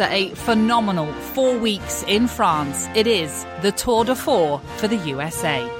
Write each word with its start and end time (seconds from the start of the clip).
After 0.00 0.14
a 0.14 0.30
phenomenal 0.30 1.12
four 1.12 1.58
weeks 1.58 2.04
in 2.04 2.26
France, 2.26 2.88
it 2.94 3.06
is 3.06 3.44
the 3.60 3.70
Tour 3.70 4.06
de 4.06 4.14
Four 4.14 4.60
for 4.78 4.88
the 4.88 4.96
USA. 4.96 5.70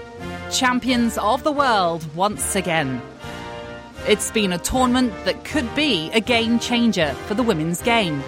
Champions 0.50 1.16
of 1.16 1.42
the 1.42 1.50
world 1.50 2.04
once 2.14 2.54
again. 2.54 3.00
It's 4.06 4.30
been 4.30 4.52
a 4.52 4.58
tournament 4.58 5.14
that 5.24 5.42
could 5.46 5.74
be 5.74 6.10
a 6.12 6.20
game 6.20 6.58
changer 6.58 7.14
for 7.26 7.32
the 7.32 7.42
women's 7.42 7.80
game. 7.80 8.22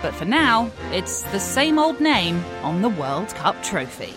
But 0.00 0.14
for 0.14 0.24
now, 0.24 0.70
it's 0.90 1.20
the 1.24 1.40
same 1.40 1.78
old 1.78 2.00
name 2.00 2.42
on 2.62 2.80
the 2.80 2.88
World 2.88 3.28
Cup 3.34 3.62
trophy. 3.62 4.14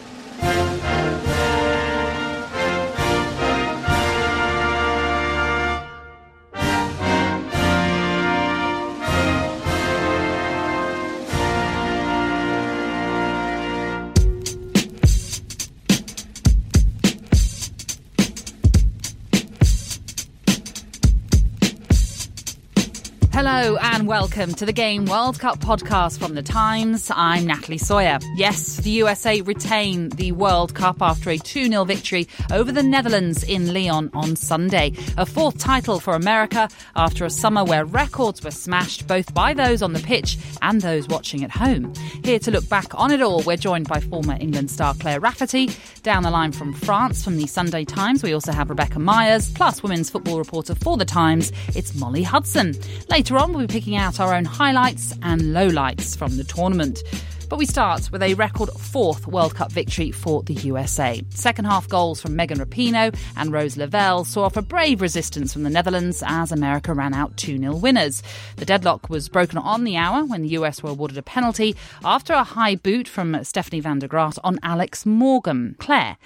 Hello 23.56 23.78
and 23.78 24.08
welcome 24.08 24.52
to 24.56 24.66
the 24.66 24.74
Game 24.74 25.06
World 25.06 25.38
Cup 25.38 25.60
podcast 25.60 26.18
from 26.18 26.34
The 26.34 26.42
Times. 26.42 27.12
I'm 27.14 27.46
Natalie 27.46 27.78
Sawyer. 27.78 28.18
Yes, 28.36 28.78
the 28.78 28.90
USA 28.90 29.42
retain 29.42 30.10
the 30.10 30.32
World 30.32 30.74
Cup 30.74 31.04
after 31.04 31.30
a 31.30 31.38
2 31.38 31.68
0 31.68 31.86
victory 31.86 32.28
over 32.52 32.72
the 32.72 32.82
Netherlands 32.82 33.44
in 33.44 33.72
Lyon 33.72 34.10
on 34.16 34.36
Sunday. 34.36 34.94
A 35.18 35.26
fourth 35.28 35.60
title 35.60 36.00
for 36.00 36.16
America 36.16 36.68
after 36.96 37.26
a 37.26 37.30
summer 37.30 37.64
where 37.64 37.86
records 37.86 38.44
were 38.44 38.50
smashed 38.50 39.06
both 39.06 39.32
by 39.36 39.54
those 39.54 39.84
on 39.84 39.94
the 39.94 40.00
pitch 40.00 40.40
and 40.64 40.82
those 40.82 41.08
watching 41.08 41.44
at 41.44 41.52
home. 41.52 41.94
Here 42.24 42.40
to 42.40 42.50
look 42.50 42.68
back 42.70 43.00
on 43.00 43.12
it 43.12 43.22
all, 43.22 43.44
we're 43.44 43.56
joined 43.56 43.88
by 43.88 44.00
former 44.00 44.36
England 44.40 44.72
star 44.72 44.96
Claire 44.96 45.20
Rafferty. 45.20 45.70
Down 46.02 46.24
the 46.24 46.32
line 46.32 46.54
from 46.54 46.74
France 46.74 47.24
from 47.24 47.38
the 47.38 47.46
Sunday 47.46 47.86
Times, 47.86 48.24
we 48.24 48.34
also 48.34 48.52
have 48.52 48.72
Rebecca 48.72 48.98
Myers, 48.98 49.52
plus 49.52 49.84
women's 49.84 50.10
football 50.10 50.40
reporter 50.40 50.74
for 50.74 50.98
The 50.98 51.06
Times, 51.06 51.52
it's 51.76 51.94
Molly 51.94 52.24
Hudson. 52.24 52.74
Later 53.10 53.38
on, 53.38 53.43
we'll 53.52 53.68
be 53.68 53.74
picking 53.74 53.96
out 53.96 54.20
our 54.20 54.34
own 54.34 54.46
highlights 54.46 55.12
and 55.24 55.42
lowlights 55.42 56.16
from 56.16 56.38
the 56.38 56.44
tournament. 56.44 57.04
But 57.50 57.58
we 57.60 57.66
start 57.66 58.10
with 58.12 58.24
a 58.24 58.36
record 58.36 58.70
fourth 58.70 59.28
World 59.28 59.56
Cup 59.56 59.72
victory 59.72 60.12
for 60.12 60.44
the 60.44 60.54
USA. 60.54 61.22
Second 61.32 61.66
half 61.66 61.90
goals 61.90 62.22
from 62.22 62.36
Megan 62.36 62.60
Rapinoe 62.60 63.16
and 63.36 63.52
Rose 63.52 63.76
Lavelle 63.76 64.24
saw 64.24 64.44
off 64.44 64.56
a 64.56 64.62
brave 64.62 65.02
resistance 65.02 65.52
from 65.52 65.64
the 65.64 65.70
Netherlands 65.70 66.24
as 66.26 66.52
America 66.52 66.94
ran 66.94 67.14
out 67.14 67.36
2 67.36 67.58
0 67.58 67.76
winners. 67.76 68.24
The 68.56 68.66
deadlock 68.66 69.10
was 69.10 69.30
broken 69.30 69.58
on 69.58 69.84
the 69.84 69.98
hour 69.98 70.24
when 70.24 70.44
the 70.44 70.56
US 70.60 70.82
were 70.82 70.92
awarded 70.92 71.18
a 71.18 71.24
penalty 71.24 71.76
after 72.04 72.34
a 72.34 72.44
high 72.44 72.76
boot 72.76 73.08
from 73.08 73.34
Stefanie 73.34 73.82
van 73.82 74.00
der 74.00 74.08
Gragt 74.08 74.40
on 74.44 74.60
Alex 74.64 75.06
Morgan. 75.06 75.76
Claire, 75.80 76.18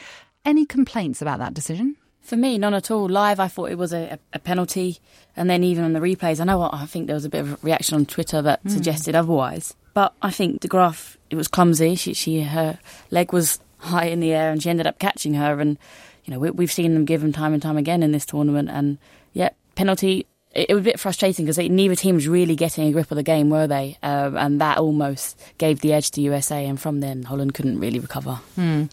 any 0.45 0.65
complaints 0.65 1.21
about 1.21 1.39
that 1.39 1.53
decision? 1.53 1.95
For 2.27 2.35
me, 2.35 2.57
none 2.57 2.73
at 2.73 2.91
all. 2.91 3.07
Live, 3.07 3.39
I 3.39 3.47
thought 3.47 3.71
it 3.71 3.77
was 3.77 3.93
a, 3.93 4.19
a 4.33 4.39
penalty, 4.39 4.99
and 5.37 5.49
then 5.49 5.63
even 5.63 5.85
on 5.85 5.93
the 5.93 6.01
replays, 6.01 6.41
I 6.41 6.43
know 6.43 6.57
what 6.57 6.73
I 6.73 6.85
think 6.85 7.07
there 7.07 7.13
was 7.13 7.23
a 7.23 7.29
bit 7.29 7.39
of 7.39 7.53
a 7.53 7.57
reaction 7.61 7.95
on 7.95 8.05
Twitter 8.05 8.41
that 8.41 8.61
mm. 8.65 8.69
suggested 8.69 9.15
otherwise. 9.15 9.73
But 9.93 10.13
I 10.21 10.29
think 10.31 10.59
de 10.59 10.67
Graaf, 10.67 11.17
it 11.29 11.37
was 11.37 11.47
clumsy. 11.47 11.95
She, 11.95 12.13
she, 12.13 12.41
her 12.41 12.79
leg 13.11 13.31
was 13.31 13.59
high 13.77 14.07
in 14.07 14.19
the 14.19 14.33
air, 14.33 14.51
and 14.51 14.61
she 14.61 14.69
ended 14.69 14.87
up 14.87 14.99
catching 14.99 15.35
her. 15.35 15.61
And 15.61 15.77
you 16.25 16.33
know, 16.33 16.39
we, 16.39 16.65
have 16.65 16.71
seen 16.73 16.95
them 16.95 17.05
give 17.05 17.21
them 17.21 17.31
time 17.31 17.53
and 17.53 17.61
time 17.61 17.77
again 17.77 18.03
in 18.03 18.11
this 18.11 18.25
tournament. 18.25 18.69
And 18.69 18.97
yeah, 19.31 19.51
penalty. 19.75 20.25
It, 20.51 20.71
it 20.71 20.73
was 20.73 20.81
a 20.81 20.83
bit 20.83 20.99
frustrating 20.99 21.45
because 21.45 21.57
neither 21.57 21.95
team 21.95 22.15
was 22.15 22.27
really 22.27 22.57
getting 22.57 22.89
a 22.89 22.91
grip 22.91 23.09
of 23.09 23.15
the 23.15 23.23
game, 23.23 23.49
were 23.49 23.67
they? 23.67 23.97
Uh, 24.03 24.31
and 24.35 24.59
that 24.59 24.79
almost 24.79 25.39
gave 25.59 25.79
the 25.79 25.93
edge 25.93 26.11
to 26.11 26.21
USA. 26.21 26.65
And 26.65 26.77
from 26.77 26.99
then, 26.99 27.23
Holland 27.23 27.53
couldn't 27.53 27.79
really 27.79 27.99
recover. 27.99 28.41
Mm. 28.57 28.91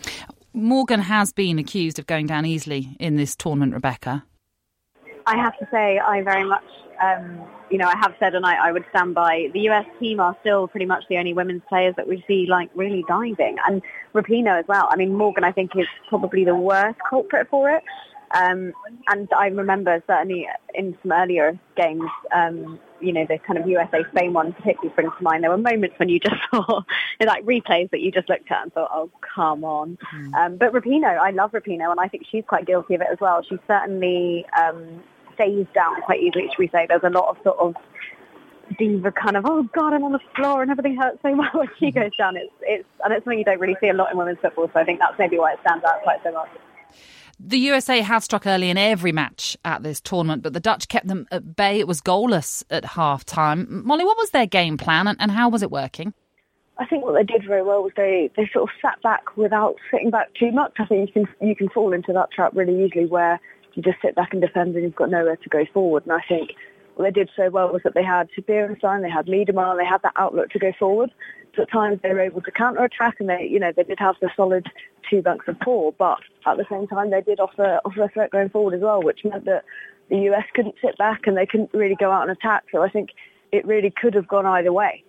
Morgan 0.57 1.01
has 1.01 1.33
been 1.33 1.59
accused 1.59 1.99
of 1.99 2.07
going 2.07 2.27
down 2.27 2.47
easily 2.47 2.97
in 3.01 3.17
this 3.17 3.35
tournament, 3.35 3.75
Rebecca. 3.75 4.25
I 5.27 5.37
have 5.37 5.59
to 5.59 5.67
say, 5.69 5.99
I 5.99 6.23
very 6.23 6.45
much, 6.45 6.63
um, 7.03 7.43
you 7.71 7.79
know, 7.79 7.89
I 7.89 7.97
have 7.97 8.15
said 8.21 8.37
and 8.37 8.47
I, 8.47 8.69
I, 8.69 8.71
would 8.71 8.85
stand 8.91 9.17
by, 9.17 9.49
the 9.53 9.69
US 9.71 9.85
team 9.99 10.21
are 10.21 10.37
still 10.43 10.69
pretty 10.69 10.87
much 10.87 11.03
the 11.09 11.17
only 11.17 11.35
women's 11.35 11.63
players 11.69 11.95
that 11.97 12.07
we 12.07 12.23
see, 12.29 12.47
like, 12.49 12.71
really 12.77 13.05
diving. 13.09 13.57
And 13.67 13.83
Rapinoe 14.15 14.61
as 14.61 14.65
well. 14.69 14.87
I 14.91 14.97
mean, 14.97 15.13
Morgan, 15.13 15.43
I 15.43 15.51
think, 15.51 15.73
is 15.75 15.89
probably 16.09 16.45
the 16.45 16.55
worst 16.55 17.01
culprit 17.11 17.49
for 17.51 17.69
it. 17.69 17.83
Um, 18.35 18.73
and 19.09 19.29
I 19.37 19.47
remember 19.47 20.03
certainly 20.07 20.49
in 20.75 20.97
some 21.03 21.13
earlier 21.13 21.59
games, 21.77 22.11
um, 22.35 22.81
you 23.01 23.13
know, 23.13 23.25
the 23.29 23.39
kind 23.39 23.59
of 23.59 23.69
USA 23.69 24.05
Spain 24.11 24.33
one 24.33 24.53
particularly 24.53 24.91
springs 24.91 25.13
to 25.19 25.23
mind. 25.23 25.45
There 25.45 25.51
were 25.51 25.59
moments 25.59 25.99
when 25.99 26.09
you 26.09 26.19
just 26.19 26.37
saw 26.51 26.83
like 27.25 27.45
replays 27.45 27.91
that 27.91 28.01
you 28.01 28.11
just 28.11 28.29
looked 28.29 28.51
at 28.51 28.63
and 28.63 28.73
thought, 28.73 28.91
oh, 28.93 29.11
come 29.35 29.65
on. 29.65 29.99
Mm. 30.13 30.35
Um, 30.35 30.57
but 30.57 30.73
Rapinoe, 30.73 31.17
I 31.19 31.31
love 31.31 31.53
Rapinoe 31.53 31.91
and 31.91 32.01
I 32.01 32.09
think 32.09 32.27
she's 32.31 32.45
quite 32.47 32.67
guilty 32.67 32.95
of 32.95 33.03
it 33.03 33.09
as 33.11 33.19
well. 33.21 33.43
She 33.43 33.57
certainly 33.69 34.45
um, 34.59 35.03
stays 35.35 35.67
down 35.75 36.03
quite 36.03 36.21
easily, 36.21 36.49
should 36.49 36.59
we 36.59 36.69
say. 36.69 36.87
There's 36.89 37.05
a 37.05 37.11
lot 37.11 37.29
of 37.29 37.37
sort 37.45 37.59
of 37.59 37.77
diva 38.79 39.13
kind 39.13 39.37
of, 39.37 39.45
oh 39.47 39.63
God, 39.75 39.93
I'm 39.93 40.03
on 40.03 40.13
the 40.13 40.21
floor 40.35 40.63
and 40.63 40.71
everything 40.71 40.97
hurts 40.97 41.19
so 41.23 41.35
much 41.37 41.55
when 41.55 41.69
she 41.79 41.93
goes 41.93 42.11
down. 42.17 42.37
It's, 42.37 42.53
it's, 42.63 42.89
and 43.05 43.13
it's 43.13 43.25
something 43.25 43.39
you 43.39 43.45
don't 43.45 43.61
really 43.61 43.77
see 43.81 43.89
a 43.89 43.95
lot 43.95 44.11
in 44.11 44.19
women's 44.19 44.39
football. 44.41 44.69
So 44.73 44.81
I 44.81 44.85
think 44.85 44.99
that's 44.99 45.19
maybe 45.19 45.39
why 45.39 45.53
it 45.53 45.61
stands 45.61 45.85
out 45.85 46.03
quite 46.03 46.21
so 46.25 46.33
much. 46.33 46.49
The 47.39 47.59
USA 47.59 48.01
had 48.01 48.21
struck 48.21 48.47
early 48.47 48.71
in 48.71 48.79
every 48.79 49.13
match 49.13 49.57
at 49.65 49.83
this 49.83 50.01
tournament, 50.01 50.43
but 50.43 50.53
the 50.53 50.61
Dutch 50.61 50.89
kept 50.89 51.07
them 51.07 51.27
at 51.31 51.57
bay. 51.57 51.81
It 51.81 51.89
was 51.89 52.01
goalless 52.01 52.63
at 52.71 52.85
half 52.85 53.25
time. 53.25 53.83
Molly, 53.85 54.05
what 54.05 54.17
was 54.17 54.31
their 54.31 54.47
game 54.47 54.77
plan 54.77 55.07
and, 55.07 55.21
and 55.21 55.31
how 55.31 55.49
was 55.49 55.63
it 55.63 55.71
working? 55.71 56.15
I 56.79 56.87
think 56.87 57.05
what 57.05 57.15
they 57.15 57.23
did 57.23 57.47
very 57.47 57.63
well 57.63 57.83
was 57.83 57.93
they, 57.97 58.31
they 58.37 58.51
sort 58.53 58.65
of 58.65 58.77
sat 58.83 59.01
back 59.03 59.37
without 59.37 59.77
sitting 59.91 60.11
back 60.11 60.35
too 60.35 60.51
much. 60.51 60.73
I 60.79 60.87
think 60.87 61.09
you 61.09 61.13
can 61.13 61.49
you 61.49 61.55
can 61.55 61.69
fall 61.69 61.93
into 61.93 62.13
that 62.13 62.33
trap 62.33 62.53
really 62.55 62.85
easily 62.85 63.07
where 63.07 63.41
you 63.75 63.83
just 63.83 64.03
sit 64.03 64.15
back 64.15 64.33
and 64.33 64.41
defend 64.41 64.75
and 64.75 64.85
you've 64.85 64.97
got 64.97 65.11
nowhere 65.11 65.37
to 65.37 65.49
go 65.49 65.65
forward. 65.73 66.05
And 66.05 66.13
I 66.13 66.21
think 66.29 66.51
what 66.95 67.05
they 67.05 67.11
did 67.11 67.31
so 67.37 67.51
well 67.51 67.73
was 67.73 67.83
that 67.83 67.95
they 67.95 68.05
had 68.05 68.29
Beerensteyn, 68.39 69.03
they 69.03 69.11
had 69.11 69.27
Miedema, 69.27 69.77
they 69.77 69.85
had 69.85 70.03
that 70.03 70.13
outlook 70.17 70.51
to 70.51 70.59
go 70.59 70.73
forward. 70.79 71.11
So 71.57 71.63
at 71.63 71.71
times 71.71 72.01
they 72.03 72.13
were 72.13 72.21
able 72.21 72.43
to 72.43 72.51
counter-attack 72.51 73.17
and 73.21 73.29
they, 73.29 73.47
you 73.51 73.61
know, 73.61 73.73
they 73.75 73.85
did 73.85 73.99
have 73.99 74.17
the 74.21 74.31
solid 74.37 74.67
two 75.09 75.23
banks 75.23 75.47
of 75.49 75.57
four, 75.65 75.93
but 75.93 76.19
at 76.47 76.57
the 76.57 76.67
same 76.71 76.87
time 76.87 77.11
they 77.11 77.21
did 77.21 77.41
offer, 77.41 77.81
offer 77.85 78.03
a 78.03 78.09
threat 78.09 78.31
going 78.31 78.49
forward 78.49 78.75
as 78.75 78.81
well, 78.81 79.03
which 79.03 79.25
meant 79.25 79.45
that 79.45 79.65
the 80.11 80.19
US 80.31 80.45
couldn't 80.55 80.75
sit 80.83 80.97
back 80.99 81.27
and 81.27 81.37
they 81.37 81.47
couldn't 81.47 81.71
really 81.73 81.97
go 81.97 82.11
out 82.11 82.23
and 82.23 82.31
attack. 82.31 82.65
So 82.73 82.83
I 82.83 82.89
think 82.89 83.11
it 83.53 83.67
really 83.67 83.91
could 83.91 84.15
have 84.15 84.29
gone 84.29 84.47
either 84.47 84.73
way. 84.73 85.05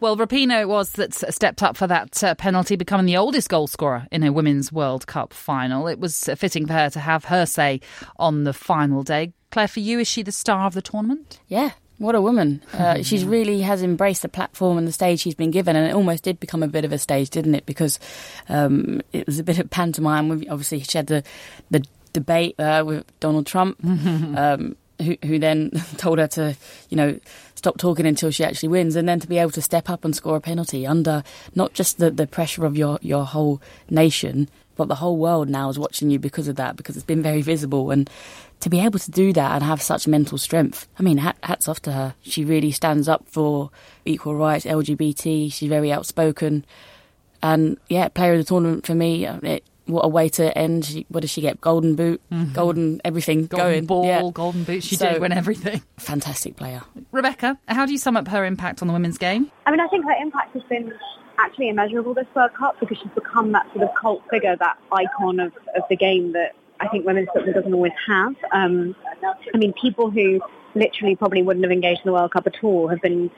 Well, 0.00 0.16
Rapinoe 0.16 0.66
was 0.66 0.92
that 0.92 1.14
stepped 1.14 1.62
up 1.62 1.76
for 1.76 1.86
that 1.86 2.24
uh, 2.24 2.34
penalty, 2.34 2.74
becoming 2.74 3.06
the 3.06 3.16
oldest 3.16 3.48
goal 3.48 3.68
scorer 3.68 4.08
in 4.10 4.24
a 4.24 4.32
Women's 4.32 4.72
World 4.72 5.06
Cup 5.06 5.32
final. 5.32 5.86
It 5.86 6.00
was 6.00 6.28
fitting 6.36 6.66
for 6.66 6.72
her 6.72 6.90
to 6.90 6.98
have 6.98 7.26
her 7.26 7.46
say 7.46 7.80
on 8.16 8.42
the 8.42 8.52
final 8.52 9.04
day. 9.04 9.32
Claire, 9.52 9.68
for 9.68 9.80
you, 9.80 10.00
is 10.00 10.08
she 10.08 10.22
the 10.22 10.32
star 10.32 10.66
of 10.66 10.72
the 10.72 10.80
tournament? 10.82 11.38
Yeah, 11.46 11.72
what 11.98 12.14
a 12.14 12.22
woman. 12.22 12.62
Uh, 12.72 13.02
she 13.02 13.22
really 13.22 13.60
has 13.60 13.82
embraced 13.82 14.22
the 14.22 14.28
platform 14.28 14.78
and 14.78 14.88
the 14.88 14.92
stage 14.92 15.20
she's 15.20 15.34
been 15.34 15.50
given, 15.50 15.76
and 15.76 15.86
it 15.86 15.94
almost 15.94 16.24
did 16.24 16.40
become 16.40 16.62
a 16.62 16.68
bit 16.68 16.86
of 16.86 16.92
a 16.92 16.98
stage, 16.98 17.30
didn't 17.30 17.54
it? 17.54 17.66
Because 17.66 18.00
um, 18.48 19.02
it 19.12 19.26
was 19.26 19.38
a 19.38 19.44
bit 19.44 19.58
of 19.58 19.68
pantomime. 19.68 20.30
Obviously, 20.50 20.80
she 20.80 20.96
had 20.96 21.06
the, 21.06 21.22
the 21.70 21.84
debate 22.14 22.58
uh, 22.58 22.82
with 22.84 23.04
Donald 23.20 23.46
Trump, 23.46 23.76
um, 23.84 24.74
who, 25.02 25.16
who 25.22 25.38
then 25.38 25.70
told 25.98 26.18
her 26.18 26.28
to, 26.28 26.56
you 26.88 26.96
know, 26.96 27.20
stop 27.54 27.76
talking 27.76 28.06
until 28.06 28.30
she 28.30 28.44
actually 28.44 28.70
wins, 28.70 28.96
and 28.96 29.06
then 29.06 29.20
to 29.20 29.28
be 29.28 29.36
able 29.36 29.50
to 29.50 29.62
step 29.62 29.90
up 29.90 30.02
and 30.02 30.16
score 30.16 30.36
a 30.36 30.40
penalty 30.40 30.86
under 30.86 31.22
not 31.54 31.74
just 31.74 31.98
the, 31.98 32.10
the 32.10 32.26
pressure 32.26 32.64
of 32.64 32.74
your, 32.74 32.98
your 33.02 33.26
whole 33.26 33.60
nation, 33.90 34.48
but 34.76 34.88
the 34.88 34.94
whole 34.96 35.18
world 35.18 35.50
now 35.50 35.68
is 35.68 35.78
watching 35.78 36.10
you 36.10 36.18
because 36.18 36.48
of 36.48 36.56
that, 36.56 36.76
because 36.76 36.96
it's 36.96 37.04
been 37.04 37.22
very 37.22 37.42
visible. 37.42 37.90
And 37.90 38.08
to 38.62 38.70
be 38.70 38.78
able 38.78 38.98
to 39.00 39.10
do 39.10 39.32
that 39.32 39.52
and 39.52 39.64
have 39.64 39.82
such 39.82 40.06
mental 40.06 40.38
strength, 40.38 40.86
I 40.96 41.02
mean, 41.02 41.18
hats 41.18 41.66
off 41.66 41.82
to 41.82 41.92
her. 41.92 42.14
She 42.22 42.44
really 42.44 42.70
stands 42.70 43.08
up 43.08 43.24
for 43.26 43.70
equal 44.04 44.36
rights, 44.36 44.64
LGBT. 44.64 45.52
She's 45.52 45.68
very 45.68 45.92
outspoken. 45.92 46.64
And 47.42 47.76
yeah, 47.88 48.06
player 48.06 48.34
of 48.34 48.38
the 48.38 48.44
tournament 48.44 48.86
for 48.86 48.94
me, 48.94 49.26
it, 49.26 49.64
what 49.86 50.04
a 50.04 50.08
way 50.08 50.28
to 50.30 50.56
end. 50.56 50.84
She, 50.84 51.06
what 51.08 51.22
does 51.22 51.30
she 51.30 51.40
get? 51.40 51.60
Golden 51.60 51.96
boot, 51.96 52.20
mm-hmm. 52.30 52.52
golden 52.52 53.00
everything 53.04 53.46
golden 53.46 53.66
going. 53.66 53.86
ball, 53.86 54.06
yeah. 54.06 54.22
golden 54.32 54.62
boot. 54.62 54.84
She 54.84 54.94
so, 54.94 55.10
did 55.10 55.20
win 55.20 55.32
everything. 55.32 55.82
Fantastic 55.96 56.54
player. 56.54 56.82
Rebecca, 57.10 57.58
how 57.66 57.84
do 57.84 57.90
you 57.90 57.98
sum 57.98 58.16
up 58.16 58.28
her 58.28 58.44
impact 58.44 58.80
on 58.80 58.86
the 58.86 58.94
women's 58.94 59.18
game? 59.18 59.50
I 59.66 59.72
mean, 59.72 59.80
I 59.80 59.88
think 59.88 60.04
her 60.04 60.14
impact 60.20 60.54
has 60.54 60.62
been 60.68 60.92
actually 61.38 61.68
immeasurable 61.68 62.14
this 62.14 62.26
World 62.36 62.54
Cup 62.54 62.78
because 62.78 62.96
she's 62.98 63.10
become 63.12 63.50
that 63.52 63.66
sort 63.72 63.82
of 63.82 63.94
cult 63.96 64.22
figure, 64.30 64.54
that 64.54 64.78
icon 64.92 65.40
of, 65.40 65.52
of 65.74 65.82
the 65.90 65.96
game 65.96 66.30
that 66.32 66.54
I 66.82 66.88
think 66.88 67.06
women's 67.06 67.28
football 67.32 67.54
doesn't 67.54 67.72
always 67.72 67.92
have. 68.08 68.34
Um, 68.52 68.96
I 69.54 69.56
mean, 69.56 69.72
people 69.80 70.10
who 70.10 70.40
literally 70.74 71.14
probably 71.14 71.42
wouldn't 71.42 71.64
have 71.64 71.72
engaged 71.72 72.00
in 72.04 72.08
the 72.08 72.12
World 72.12 72.32
Cup 72.32 72.46
at 72.46 72.54
all 72.62 72.88
have 72.88 73.00
been, 73.00 73.30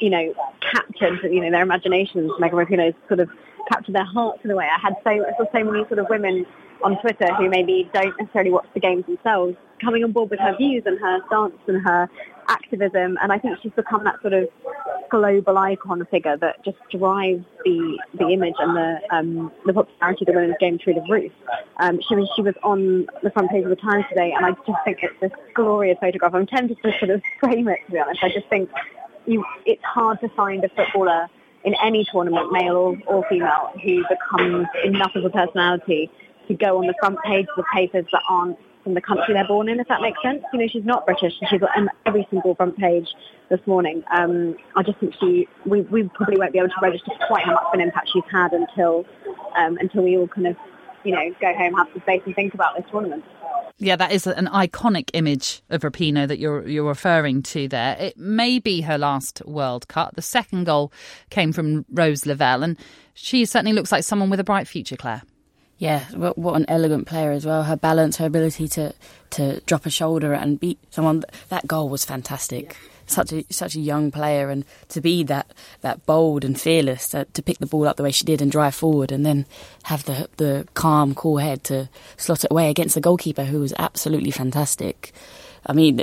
you 0.00 0.10
know, 0.10 0.34
captured, 0.72 1.20
you 1.22 1.40
know, 1.40 1.50
their 1.50 1.62
imaginations. 1.62 2.32
Megan 2.40 2.58
Rapinoe 2.58 2.94
sort 3.06 3.20
of 3.20 3.30
captured 3.70 3.94
their 3.94 4.04
hearts 4.04 4.40
in 4.44 4.50
a 4.50 4.56
way. 4.56 4.66
I 4.66 4.80
had 4.80 4.94
so, 5.04 5.10
I 5.10 5.36
saw 5.36 5.44
so 5.52 5.64
many 5.64 5.86
sort 5.88 5.98
of 5.98 6.06
women 6.08 6.46
on 6.82 7.00
Twitter 7.00 7.32
who 7.34 7.48
maybe 7.48 7.90
don't 7.92 8.14
necessarily 8.20 8.50
watch 8.50 8.66
the 8.74 8.80
games 8.80 9.04
themselves 9.06 9.56
coming 9.82 10.04
on 10.04 10.12
board 10.12 10.30
with 10.30 10.40
her 10.40 10.56
views 10.56 10.82
and 10.86 10.98
her 10.98 11.18
stance 11.26 11.54
and 11.66 11.82
her 11.82 12.08
activism. 12.48 13.18
And 13.22 13.32
I 13.32 13.38
think 13.38 13.58
she's 13.62 13.72
become 13.72 14.04
that 14.04 14.20
sort 14.22 14.32
of 14.32 14.48
global 15.10 15.56
icon 15.58 16.06
figure 16.10 16.36
that 16.36 16.64
just 16.64 16.78
drives 16.90 17.44
the 17.64 17.98
the 18.18 18.28
image 18.28 18.54
and 18.58 18.76
the 18.76 19.00
um, 19.10 19.52
the 19.66 19.72
popularity 19.72 20.24
of 20.24 20.26
the 20.26 20.32
women's 20.32 20.56
game 20.60 20.78
through 20.78 20.94
the 20.94 21.06
roof. 21.08 21.32
Um, 21.78 22.00
she 22.06 22.14
was 22.14 22.28
she 22.36 22.42
was 22.42 22.54
on 22.62 23.06
the 23.22 23.30
front 23.30 23.50
page 23.50 23.64
of 23.64 23.70
the 23.70 23.76
Times 23.76 24.04
today, 24.08 24.32
and 24.36 24.44
I 24.44 24.50
just 24.50 24.78
think 24.84 24.98
it's 25.02 25.18
this 25.20 25.32
glorious 25.54 25.98
photograph. 26.00 26.34
I'm 26.34 26.46
tempted 26.46 26.78
to 26.82 26.92
sort 26.98 27.10
of 27.10 27.22
frame 27.40 27.68
it 27.68 27.78
to 27.86 27.92
be 27.92 27.98
honest. 27.98 28.22
I 28.22 28.28
just 28.28 28.48
think 28.48 28.70
you 29.26 29.44
it's 29.64 29.84
hard 29.84 30.20
to 30.20 30.28
find 30.30 30.64
a 30.64 30.68
footballer 30.70 31.28
in 31.64 31.74
any 31.82 32.06
tournament, 32.10 32.52
male 32.52 32.96
or, 33.06 33.24
female, 33.28 33.72
who 33.82 34.04
becomes 34.08 34.66
enough 34.84 35.12
of 35.14 35.24
a 35.24 35.30
personality 35.30 36.10
to 36.46 36.54
go 36.54 36.78
on 36.78 36.86
the 36.86 36.94
front 37.00 37.18
page 37.24 37.46
of 37.50 37.56
the 37.56 37.64
papers 37.72 38.06
that 38.12 38.22
aren't 38.28 38.58
from 38.84 38.94
the 38.94 39.00
country 39.00 39.34
they're 39.34 39.46
born 39.46 39.68
in, 39.68 39.80
if 39.80 39.88
that 39.88 40.00
makes 40.00 40.20
sense. 40.22 40.42
You 40.52 40.60
know, 40.60 40.68
she's 40.68 40.84
not 40.84 41.04
British 41.04 41.34
she's 41.50 41.60
on 41.76 41.90
every 42.06 42.26
single 42.30 42.54
front 42.54 42.76
page 42.78 43.08
this 43.50 43.60
morning. 43.66 44.02
Um, 44.16 44.56
I 44.76 44.82
just 44.82 44.98
think 44.98 45.14
she, 45.20 45.46
we, 45.66 45.82
we 45.82 46.04
probably 46.14 46.38
won't 46.38 46.52
be 46.52 46.58
able 46.58 46.68
to 46.68 46.80
register 46.80 47.10
quite 47.26 47.44
how 47.44 47.52
much 47.52 47.64
of 47.66 47.74
an 47.74 47.80
impact 47.80 48.10
she's 48.12 48.22
had 48.30 48.52
until, 48.52 49.04
um, 49.56 49.76
until 49.78 50.04
we 50.04 50.16
all 50.16 50.28
kind 50.28 50.46
of, 50.46 50.56
you 51.08 51.14
know, 51.14 51.34
go 51.40 51.54
home, 51.54 51.72
have 51.72 51.88
some 51.90 52.02
space 52.02 52.20
and 52.26 52.34
think 52.34 52.52
about 52.52 52.76
this 52.76 52.84
tournament. 52.90 53.24
Yeah, 53.78 53.96
that 53.96 54.12
is 54.12 54.26
an 54.26 54.46
iconic 54.48 55.08
image 55.14 55.62
of 55.70 55.80
Rapinoe 55.80 56.28
that 56.28 56.38
you're 56.38 56.68
you're 56.68 56.84
referring 56.84 57.42
to 57.44 57.66
there. 57.66 57.96
It 57.98 58.18
may 58.18 58.58
be 58.58 58.82
her 58.82 58.98
last 58.98 59.40
World 59.46 59.88
Cup. 59.88 60.16
The 60.16 60.22
second 60.22 60.64
goal 60.64 60.92
came 61.30 61.54
from 61.54 61.86
Rose 61.90 62.26
Lavelle, 62.26 62.62
and 62.62 62.76
she 63.14 63.46
certainly 63.46 63.72
looks 63.72 63.90
like 63.90 64.04
someone 64.04 64.28
with 64.28 64.38
a 64.38 64.44
bright 64.44 64.68
future, 64.68 64.96
Claire. 64.96 65.22
Yeah, 65.78 66.04
what 66.10 66.56
an 66.56 66.66
elegant 66.68 67.06
player 67.06 67.30
as 67.30 67.46
well. 67.46 67.62
Her 67.62 67.76
balance, 67.76 68.16
her 68.16 68.26
ability 68.26 68.68
to, 68.68 68.92
to 69.30 69.60
drop 69.60 69.86
a 69.86 69.90
shoulder 69.90 70.34
and 70.34 70.60
beat 70.60 70.78
someone. 70.90 71.22
That 71.48 71.66
goal 71.66 71.88
was 71.88 72.04
fantastic. 72.04 72.76
Such 73.08 73.32
a 73.32 73.44
such 73.50 73.74
a 73.74 73.80
young 73.80 74.10
player, 74.10 74.50
and 74.50 74.64
to 74.90 75.00
be 75.00 75.22
that, 75.24 75.52
that 75.80 76.04
bold 76.06 76.44
and 76.44 76.60
fearless, 76.60 77.08
to, 77.08 77.24
to 77.24 77.42
pick 77.42 77.58
the 77.58 77.66
ball 77.66 77.88
up 77.88 77.96
the 77.96 78.02
way 78.02 78.10
she 78.10 78.24
did 78.24 78.42
and 78.42 78.52
drive 78.52 78.74
forward, 78.74 79.10
and 79.10 79.24
then 79.24 79.46
have 79.84 80.04
the 80.04 80.28
the 80.36 80.68
calm, 80.74 81.14
cool 81.14 81.38
head 81.38 81.64
to 81.64 81.88
slot 82.16 82.44
it 82.44 82.50
away 82.50 82.68
against 82.70 82.94
the 82.94 83.00
goalkeeper, 83.00 83.44
who 83.44 83.60
was 83.60 83.72
absolutely 83.78 84.30
fantastic. 84.30 85.12
I 85.66 85.72
mean, 85.72 86.02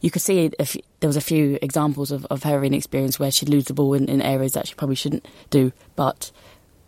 you 0.00 0.10
could 0.10 0.22
see 0.22 0.50
if 0.58 0.76
there 1.00 1.08
was 1.08 1.16
a 1.16 1.20
few 1.20 1.58
examples 1.62 2.10
of, 2.10 2.26
of 2.26 2.42
her 2.42 2.64
inexperience 2.64 3.18
where 3.18 3.30
she'd 3.30 3.48
lose 3.48 3.66
the 3.66 3.74
ball 3.74 3.94
in, 3.94 4.08
in 4.08 4.20
areas 4.20 4.52
that 4.52 4.66
she 4.66 4.74
probably 4.74 4.96
shouldn't 4.96 5.26
do, 5.50 5.72
but 5.94 6.32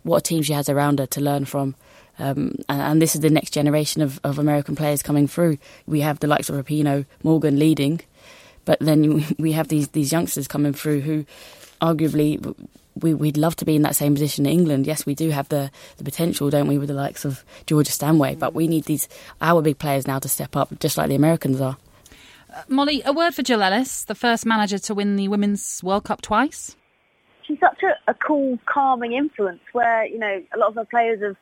what 0.03 0.17
a 0.17 0.21
team 0.21 0.43
she 0.43 0.53
has 0.53 0.69
around 0.69 0.99
her 0.99 1.05
to 1.07 1.21
learn 1.21 1.45
from 1.45 1.75
um, 2.19 2.55
and, 2.67 2.81
and, 2.81 3.01
this 3.01 3.15
is 3.15 3.21
the 3.21 3.29
next 3.29 3.51
generation 3.51 4.01
of, 4.01 4.19
of 4.25 4.37
American 4.37 4.75
players 4.75 5.01
coming 5.01 5.25
through. 5.25 5.57
We 5.87 6.01
have 6.01 6.19
the 6.19 6.27
likes 6.27 6.49
of 6.49 6.55
Rapinoe, 6.55 7.05
Morgan 7.23 7.57
leading, 7.57 8.01
but 8.69 8.77
then 8.81 9.25
we 9.39 9.53
have 9.53 9.67
these 9.67 9.87
these 9.89 10.11
youngsters 10.11 10.47
coming 10.47 10.73
through 10.73 11.01
who, 11.01 11.25
arguably, 11.81 12.55
we, 12.95 13.15
would 13.15 13.35
love 13.35 13.55
to 13.55 13.65
be 13.65 13.75
in 13.75 13.81
that 13.81 13.95
same 13.95 14.13
position 14.13 14.45
in 14.45 14.51
England. 14.51 14.85
Yes, 14.85 15.07
we 15.07 15.15
do 15.15 15.31
have 15.31 15.49
the, 15.49 15.71
the 15.97 16.03
potential, 16.03 16.51
don't 16.51 16.67
we, 16.67 16.77
with 16.77 16.89
the 16.89 16.93
likes 16.93 17.25
of 17.25 17.43
Georgia 17.65 17.91
Stanway, 17.91 18.35
but 18.35 18.53
we 18.53 18.67
need 18.67 18.83
these 18.83 19.09
our 19.41 19.63
big 19.63 19.79
players 19.79 20.05
now 20.05 20.19
to 20.19 20.29
step 20.29 20.55
up, 20.55 20.77
just 20.79 20.99
like 20.99 21.09
the 21.09 21.15
Americans 21.15 21.59
are. 21.59 21.77
Uh, 22.53 22.61
Molly, 22.67 23.01
a 23.05 23.11
word 23.11 23.33
for 23.33 23.41
Jill 23.41 23.63
Ellis, 23.63 24.03
the 24.03 24.13
first 24.13 24.45
manager 24.45 24.77
to 24.77 24.93
win 24.93 25.15
the 25.15 25.29
Women's 25.29 25.83
World 25.83 26.03
Cup 26.03 26.21
twice. 26.21 26.75
She's 27.47 27.59
such 27.59 27.81
a, 27.81 28.11
a 28.11 28.13
cool, 28.13 28.59
calming 28.67 29.13
influence 29.13 29.61
where, 29.71 30.05
you 30.05 30.19
know, 30.19 30.43
a 30.53 30.59
lot 30.59 30.69
of 30.69 30.77
our 30.77 30.85
players 30.85 31.23
have 31.23 31.37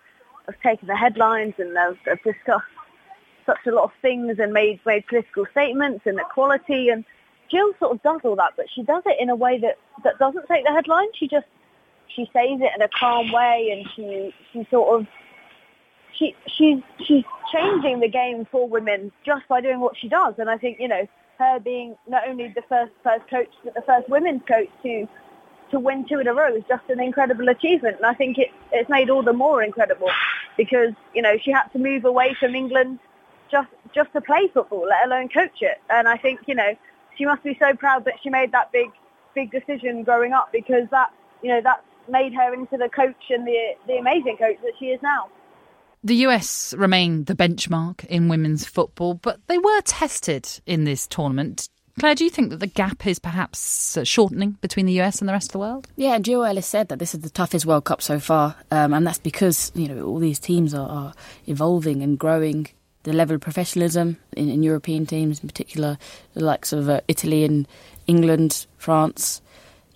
have 0.46 0.62
taken 0.62 0.88
the 0.88 0.96
headlines 0.96 1.56
and 1.58 1.76
have, 1.76 1.98
have 2.06 2.24
discussed 2.24 2.64
such 3.46 3.60
a 3.68 3.72
lot 3.72 3.84
of 3.84 3.92
things 4.02 4.40
and 4.40 4.54
made 4.54 4.80
made 4.86 5.06
political 5.08 5.46
statements 5.52 6.06
and 6.06 6.18
equality 6.22 6.88
and 6.88 7.04
Jill 7.50 7.72
sort 7.80 7.94
of 7.94 8.04
does 8.04 8.22
all 8.24 8.36
that, 8.36 8.54
but 8.58 8.66
she 8.74 8.84
does 8.84 9.04
it 9.06 9.18
in 9.20 9.30
a 9.30 9.36
way 9.36 9.60
that, 9.60 9.78
that 10.04 10.20
doesn't 10.20 10.48
take 10.48 10.66
the 10.66 10.72
headlines. 10.72 11.12
She 11.16 11.28
just 11.28 11.46
she 12.08 12.24
says 12.34 12.60
it 12.62 12.72
in 12.76 12.82
a 12.82 12.88
calm 12.88 13.32
way 13.32 13.70
and 13.72 13.88
she 13.96 14.34
she 14.52 14.68
sort 14.72 15.00
of 15.00 15.08
she 16.18 16.36
she's 16.48 16.80
she's 17.06 17.24
changing 17.52 18.00
the 18.00 18.08
game 18.08 18.46
for 18.52 18.68
women 18.68 19.12
just 19.26 19.48
by 19.48 19.62
doing 19.62 19.80
what 19.80 19.98
she 19.98 20.08
does. 20.08 20.36
And 20.38 20.50
I 20.50 20.58
think, 20.58 20.80
you 20.80 20.88
know, 20.88 21.08
her 21.38 21.60
being 21.60 21.96
not 22.08 22.28
only 22.28 22.48
the 22.50 22.64
first 22.68 22.92
first 23.04 23.30
coach 23.30 23.50
but 23.64 23.74
the 23.76 23.82
first 23.82 24.10
women's 24.10 24.42
coach 24.48 24.70
to 24.84 25.08
to 25.72 25.80
win 25.80 26.06
two 26.08 26.20
in 26.20 26.28
a 26.28 26.34
row 26.34 26.54
is 26.56 26.64
just 26.68 26.90
an 26.90 27.00
incredible 27.00 27.50
achievement. 27.50 27.98
And 27.98 28.06
I 28.06 28.14
think 28.14 28.38
it, 28.38 28.50
it's 28.72 28.90
made 28.90 29.10
all 29.10 29.24
the 29.24 29.34
more 29.34 29.62
incredible 29.62 30.10
because, 30.56 30.94
you 31.14 31.22
know, 31.22 31.38
she 31.42 31.52
had 31.52 31.68
to 31.74 31.80
move 31.80 32.06
away 32.06 32.36
from 32.40 32.56
England 32.56 33.00
just, 33.52 33.70
just 33.94 34.12
to 34.14 34.22
play 34.22 34.50
football, 34.54 34.88
let 34.88 35.06
alone 35.06 35.30
coach 35.30 35.62
it. 35.62 35.80
And 35.90 36.08
I 36.08 36.18
think, 36.18 36.42
you 36.48 36.56
know, 36.56 36.76
she 37.18 37.26
must 37.26 37.44
be 37.44 37.58
so 37.60 37.76
proud 37.76 38.06
that 38.06 38.16
she 38.22 38.30
made 38.30 38.52
that 38.52 38.72
big, 38.72 38.90
big 39.36 39.52
decision 39.52 40.04
growing 40.04 40.34
up 40.34 40.50
because 40.52 40.88
that, 40.92 41.10
you 41.42 41.50
know, 41.50 41.62
that 41.62 41.84
made 42.10 42.34
her 42.34 42.54
into 42.54 42.78
the 42.78 42.90
coach 42.90 43.16
and 43.30 43.46
the, 43.46 43.74
the 43.88 43.94
amazing 43.98 44.38
coach 44.38 44.58
that 44.64 44.74
she 44.80 44.86
is 44.88 45.02
now. 45.02 45.28
The 46.04 46.16
US 46.28 46.74
remain 46.76 47.26
the 47.26 47.36
benchmark 47.36 48.06
in 48.06 48.30
women's 48.30 48.66
football, 48.66 49.16
but 49.16 49.40
they 49.48 49.58
were 49.58 49.82
tested 49.82 50.48
in 50.66 50.84
this 50.84 51.08
tournament. 51.08 51.70
Claire, 52.00 52.14
do 52.14 52.24
you 52.24 52.30
think 52.30 52.52
that 52.52 52.60
the 52.60 52.68
gap 52.68 53.08
is 53.08 53.18
perhaps 53.18 53.98
uh, 53.98 54.04
shortening 54.04 54.52
between 54.62 54.86
the 54.86 55.02
US 55.02 55.20
and 55.20 55.28
the 55.28 55.34
rest 55.34 55.48
of 55.48 55.54
the 55.54 55.60
world? 55.60 55.88
Yeah, 55.96 56.20
Jill 56.20 56.46
Ellis 56.46 56.68
said 56.68 56.90
that 56.90 57.00
this 57.00 57.16
is 57.16 57.22
the 57.22 57.30
toughest 57.30 57.66
World 57.66 57.86
Cup 57.86 58.04
so 58.04 58.20
far, 58.20 58.56
um, 58.70 58.94
and 58.94 59.06
that's 59.06 59.18
because 59.18 59.72
you 59.74 59.88
know 59.88 60.06
all 60.06 60.20
these 60.20 60.38
teams 60.38 60.76
are, 60.76 60.88
are 60.88 61.14
evolving 61.48 62.04
and 62.04 62.20
growing. 62.20 62.68
The 63.08 63.14
level 63.14 63.36
of 63.36 63.42
professionalism 63.42 64.18
in, 64.36 64.50
in 64.50 64.64
European 64.64 65.06
teams, 65.06 65.40
in 65.40 65.48
particular, 65.48 65.98
the 66.34 66.44
likes 66.44 66.74
of 66.74 66.90
uh, 66.90 67.00
Italy 67.08 67.46
and 67.46 67.66
England, 68.06 68.68
France, 68.78 69.42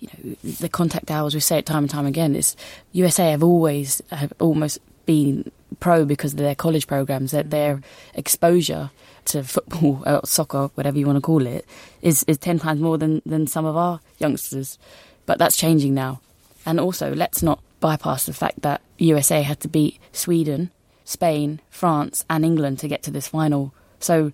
you 0.00 0.08
know, 0.08 0.36
the 0.42 0.68
contact 0.70 1.10
hours. 1.10 1.34
We 1.34 1.40
say 1.40 1.58
it 1.58 1.66
time 1.66 1.84
and 1.84 1.90
time 1.90 2.06
again. 2.06 2.34
Is 2.34 2.56
USA 2.92 3.30
have 3.32 3.42
always 3.42 4.00
have 4.10 4.32
almost 4.40 4.78
been 5.04 5.52
pro 5.78 6.06
because 6.06 6.32
of 6.32 6.38
their 6.38 6.54
college 6.54 6.86
programs. 6.86 7.32
That 7.32 7.50
their 7.50 7.82
exposure 8.14 8.90
to 9.26 9.42
football, 9.42 10.02
or 10.06 10.22
soccer, 10.24 10.70
whatever 10.74 10.98
you 10.98 11.06
want 11.06 11.18
to 11.18 11.20
call 11.20 11.46
it, 11.46 11.66
is, 12.00 12.24
is 12.24 12.38
10 12.38 12.60
times 12.60 12.80
more 12.80 12.96
than, 12.96 13.20
than 13.26 13.46
some 13.46 13.66
of 13.66 13.76
our 13.76 14.00
youngsters. 14.20 14.78
But 15.26 15.38
that's 15.38 15.56
changing 15.58 15.92
now. 15.92 16.20
And 16.64 16.80
also, 16.80 17.14
let's 17.14 17.42
not 17.42 17.60
bypass 17.80 18.26
the 18.26 18.32
fact 18.32 18.62
that 18.62 18.80
USA 18.98 19.42
had 19.42 19.60
to 19.60 19.68
beat 19.68 19.98
Sweden, 20.12 20.70
Spain, 21.12 21.60
France, 21.70 22.24
and 22.28 22.44
England 22.44 22.78
to 22.80 22.88
get 22.88 23.02
to 23.04 23.10
this 23.10 23.28
final. 23.28 23.74
So 24.00 24.32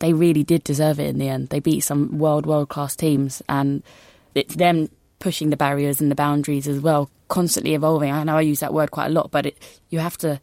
they 0.00 0.12
really 0.12 0.42
did 0.42 0.64
deserve 0.64 0.98
it 0.98 1.08
in 1.08 1.18
the 1.18 1.28
end. 1.28 1.48
They 1.50 1.60
beat 1.60 1.80
some 1.80 2.18
world, 2.18 2.46
world 2.46 2.68
class 2.68 2.96
teams, 2.96 3.42
and 3.48 3.82
it's 4.34 4.56
them 4.56 4.88
pushing 5.18 5.50
the 5.50 5.56
barriers 5.56 6.00
and 6.00 6.10
the 6.10 6.14
boundaries 6.16 6.66
as 6.66 6.80
well, 6.80 7.10
constantly 7.28 7.74
evolving. 7.74 8.10
I 8.10 8.24
know 8.24 8.36
I 8.36 8.42
use 8.42 8.60
that 8.60 8.74
word 8.74 8.90
quite 8.90 9.06
a 9.06 9.12
lot, 9.12 9.30
but 9.30 9.46
it, 9.46 9.80
you 9.90 9.98
have 9.98 10.16
to 10.18 10.40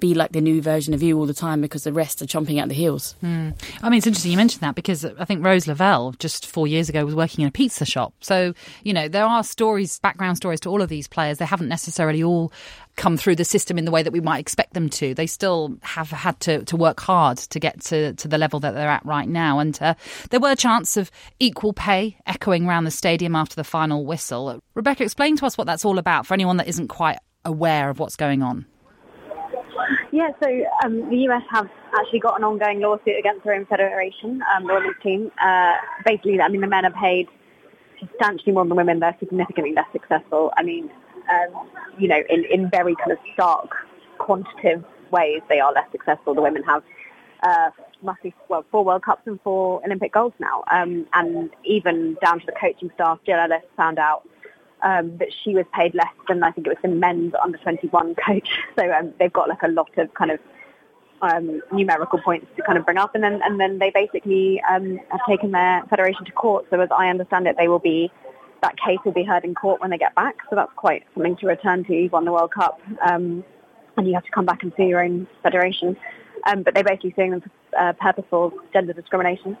be 0.00 0.14
like 0.14 0.32
the 0.32 0.40
new 0.40 0.62
version 0.62 0.94
of 0.94 1.02
you 1.02 1.18
all 1.18 1.26
the 1.26 1.34
time 1.34 1.60
because 1.60 1.84
the 1.84 1.92
rest 1.92 2.22
are 2.22 2.26
chomping 2.26 2.60
at 2.60 2.68
the 2.68 2.74
heels. 2.74 3.16
Mm. 3.22 3.54
I 3.82 3.88
mean, 3.88 3.98
it's 3.98 4.06
interesting 4.06 4.30
you 4.32 4.36
mentioned 4.36 4.62
that 4.62 4.74
because 4.74 5.04
I 5.04 5.24
think 5.24 5.44
Rose 5.44 5.66
Lavelle 5.66 6.12
just 6.18 6.46
four 6.46 6.66
years 6.66 6.88
ago 6.88 7.04
was 7.04 7.14
working 7.14 7.42
in 7.42 7.48
a 7.48 7.52
pizza 7.52 7.84
shop. 7.84 8.14
So, 8.20 8.54
you 8.82 8.92
know, 8.92 9.08
there 9.08 9.24
are 9.24 9.42
stories, 9.44 9.98
background 9.98 10.36
stories 10.36 10.60
to 10.60 10.68
all 10.68 10.82
of 10.82 10.88
these 10.88 11.08
players. 11.08 11.38
They 11.38 11.44
haven't 11.44 11.68
necessarily 11.68 12.22
all 12.22 12.52
come 12.96 13.16
through 13.16 13.36
the 13.36 13.44
system 13.44 13.78
in 13.78 13.84
the 13.84 13.90
way 13.90 14.02
that 14.02 14.12
we 14.12 14.20
might 14.20 14.38
expect 14.38 14.74
them 14.74 14.88
to. 14.88 15.14
They 15.14 15.26
still 15.26 15.76
have 15.82 16.10
had 16.10 16.40
to, 16.40 16.64
to 16.64 16.76
work 16.76 17.00
hard 17.00 17.38
to 17.38 17.60
get 17.60 17.80
to, 17.82 18.14
to 18.14 18.28
the 18.28 18.38
level 18.38 18.58
that 18.60 18.74
they're 18.74 18.88
at 18.88 19.04
right 19.04 19.28
now. 19.28 19.58
And 19.58 19.78
uh, 19.80 19.94
there 20.30 20.40
were 20.40 20.54
chants 20.54 20.96
of 20.96 21.10
equal 21.38 21.72
pay 21.72 22.16
echoing 22.26 22.66
around 22.66 22.84
the 22.84 22.90
stadium 22.90 23.36
after 23.36 23.54
the 23.54 23.64
final 23.64 24.06
whistle. 24.06 24.60
Rebecca, 24.74 25.04
explain 25.04 25.36
to 25.36 25.46
us 25.46 25.58
what 25.58 25.66
that's 25.66 25.84
all 25.84 25.98
about 25.98 26.26
for 26.26 26.34
anyone 26.34 26.56
that 26.56 26.68
isn't 26.68 26.88
quite 26.88 27.18
aware 27.44 27.90
of 27.90 27.98
what's 27.98 28.16
going 28.16 28.42
on. 28.42 28.66
Yeah, 30.12 30.30
so 30.42 30.48
um, 30.84 31.08
the 31.10 31.16
US 31.28 31.42
have 31.50 31.68
actually 31.94 32.20
got 32.20 32.38
an 32.38 32.44
ongoing 32.44 32.80
lawsuit 32.80 33.18
against 33.18 33.44
their 33.44 33.54
own 33.54 33.66
federation, 33.66 34.42
um, 34.54 34.66
the 34.66 34.74
women's 34.74 34.96
team. 35.02 35.30
Uh, 35.40 35.72
basically, 36.04 36.40
I 36.40 36.48
mean, 36.48 36.60
the 36.60 36.66
men 36.66 36.84
are 36.84 36.92
paid 36.92 37.28
substantially 38.00 38.52
more 38.52 38.64
than 38.64 38.76
women. 38.76 39.00
They're 39.00 39.16
significantly 39.18 39.74
less 39.74 39.86
successful. 39.92 40.52
I 40.56 40.62
mean, 40.62 40.90
um, 41.30 41.68
you 41.98 42.08
know, 42.08 42.22
in, 42.28 42.44
in 42.50 42.70
very 42.70 42.94
kind 42.96 43.12
of 43.12 43.18
stark 43.34 43.70
quantitative 44.18 44.84
ways 45.10 45.40
they 45.48 45.60
are 45.60 45.72
less 45.72 45.90
successful. 45.92 46.34
The 46.34 46.42
women 46.42 46.62
have 46.64 46.82
uh, 47.42 47.70
must 48.02 48.22
be 48.22 48.34
well 48.48 48.64
four 48.70 48.84
World 48.84 49.02
Cups 49.02 49.22
and 49.26 49.40
four 49.42 49.84
Olympic 49.84 50.12
golds 50.12 50.34
now, 50.38 50.64
um, 50.70 51.06
and 51.14 51.50
even 51.64 52.16
down 52.22 52.40
to 52.40 52.46
the 52.46 52.52
coaching 52.52 52.90
staff. 52.94 53.18
Jill 53.26 53.38
Ellis 53.38 53.62
found 53.76 53.98
out 53.98 54.28
um, 54.82 55.16
that 55.18 55.28
she 55.42 55.54
was 55.54 55.64
paid 55.72 55.94
less 55.94 56.12
than 56.28 56.42
I 56.42 56.50
think 56.50 56.66
it 56.66 56.70
was 56.70 56.78
the 56.82 56.88
men's 56.88 57.34
under 57.42 57.58
21 57.58 58.14
coach. 58.26 58.48
So 58.78 58.90
um, 58.92 59.12
they've 59.18 59.32
got 59.32 59.48
like 59.48 59.62
a 59.62 59.68
lot 59.68 59.96
of 59.96 60.12
kind 60.14 60.30
of 60.30 60.40
um, 61.22 61.62
numerical 61.72 62.18
points 62.18 62.46
to 62.56 62.62
kind 62.62 62.78
of 62.78 62.84
bring 62.84 62.98
up, 62.98 63.14
and 63.14 63.24
then 63.24 63.40
and 63.42 63.58
then 63.58 63.78
they 63.78 63.90
basically 63.90 64.60
um, 64.70 65.00
have 65.10 65.20
taken 65.26 65.50
their 65.50 65.82
federation 65.88 66.24
to 66.24 66.32
court. 66.32 66.66
So 66.70 66.80
as 66.80 66.90
I 66.96 67.08
understand 67.08 67.46
it, 67.46 67.56
they 67.58 67.68
will 67.68 67.78
be 67.78 68.10
that 68.62 68.76
case 68.78 68.98
will 69.04 69.12
be 69.12 69.24
heard 69.24 69.44
in 69.44 69.54
court 69.54 69.80
when 69.80 69.90
they 69.90 69.98
get 69.98 70.14
back. 70.14 70.36
So 70.50 70.56
that's 70.56 70.72
quite 70.76 71.04
something 71.14 71.36
to 71.36 71.46
return 71.46 71.84
to. 71.84 71.94
You've 71.94 72.12
won 72.12 72.24
the 72.24 72.32
World 72.32 72.52
Cup, 72.52 72.80
um, 73.02 73.44
and 73.96 74.06
you 74.06 74.14
have 74.14 74.24
to 74.24 74.30
come 74.30 74.44
back 74.44 74.62
and 74.62 74.72
sue 74.76 74.84
your 74.84 75.02
own 75.02 75.26
federation. 75.42 75.96
Um, 76.46 76.62
but 76.62 76.74
they're 76.74 76.84
basically 76.84 77.12
suing 77.16 77.30
them 77.32 77.40
for 77.40 77.50
uh, 77.78 77.92
purposeful 77.94 78.52
gender 78.72 78.92
discrimination. 78.92 79.56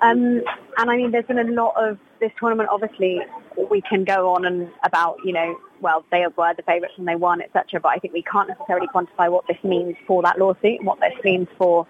Um, 0.00 0.42
and 0.78 0.90
I 0.90 0.96
mean, 0.96 1.12
there's 1.12 1.26
been 1.26 1.38
a 1.38 1.44
lot 1.44 1.74
of 1.76 1.98
this 2.20 2.32
tournament. 2.38 2.68
Obviously, 2.70 3.20
we 3.70 3.80
can 3.80 4.04
go 4.04 4.34
on 4.34 4.44
and 4.44 4.70
about, 4.84 5.18
you 5.24 5.32
know, 5.32 5.58
well, 5.80 6.04
they 6.10 6.24
were 6.36 6.54
the 6.54 6.62
favourites 6.62 6.94
and 6.96 7.06
they 7.06 7.14
won, 7.14 7.40
etc. 7.40 7.80
But 7.80 7.90
I 7.90 7.98
think 7.98 8.14
we 8.14 8.22
can't 8.22 8.48
necessarily 8.48 8.86
quantify 8.88 9.30
what 9.30 9.46
this 9.46 9.58
means 9.62 9.96
for 10.06 10.22
that 10.22 10.38
lawsuit 10.38 10.78
and 10.78 10.86
what 10.86 11.00
this 11.00 11.14
means 11.22 11.48
for 11.58 11.86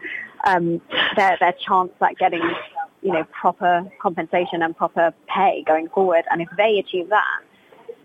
um, 0.46 0.80
their 1.16 1.36
their 1.40 1.52
chance 1.52 1.92
at 2.00 2.18
getting, 2.18 2.42
you 3.02 3.12
know, 3.12 3.24
proper 3.24 3.90
compensation 4.00 4.62
and 4.62 4.76
proper 4.76 5.14
pay 5.28 5.62
going 5.66 5.88
forward. 5.88 6.24
And 6.30 6.42
if 6.42 6.48
they 6.56 6.78
achieve 6.78 7.08
that, 7.10 7.40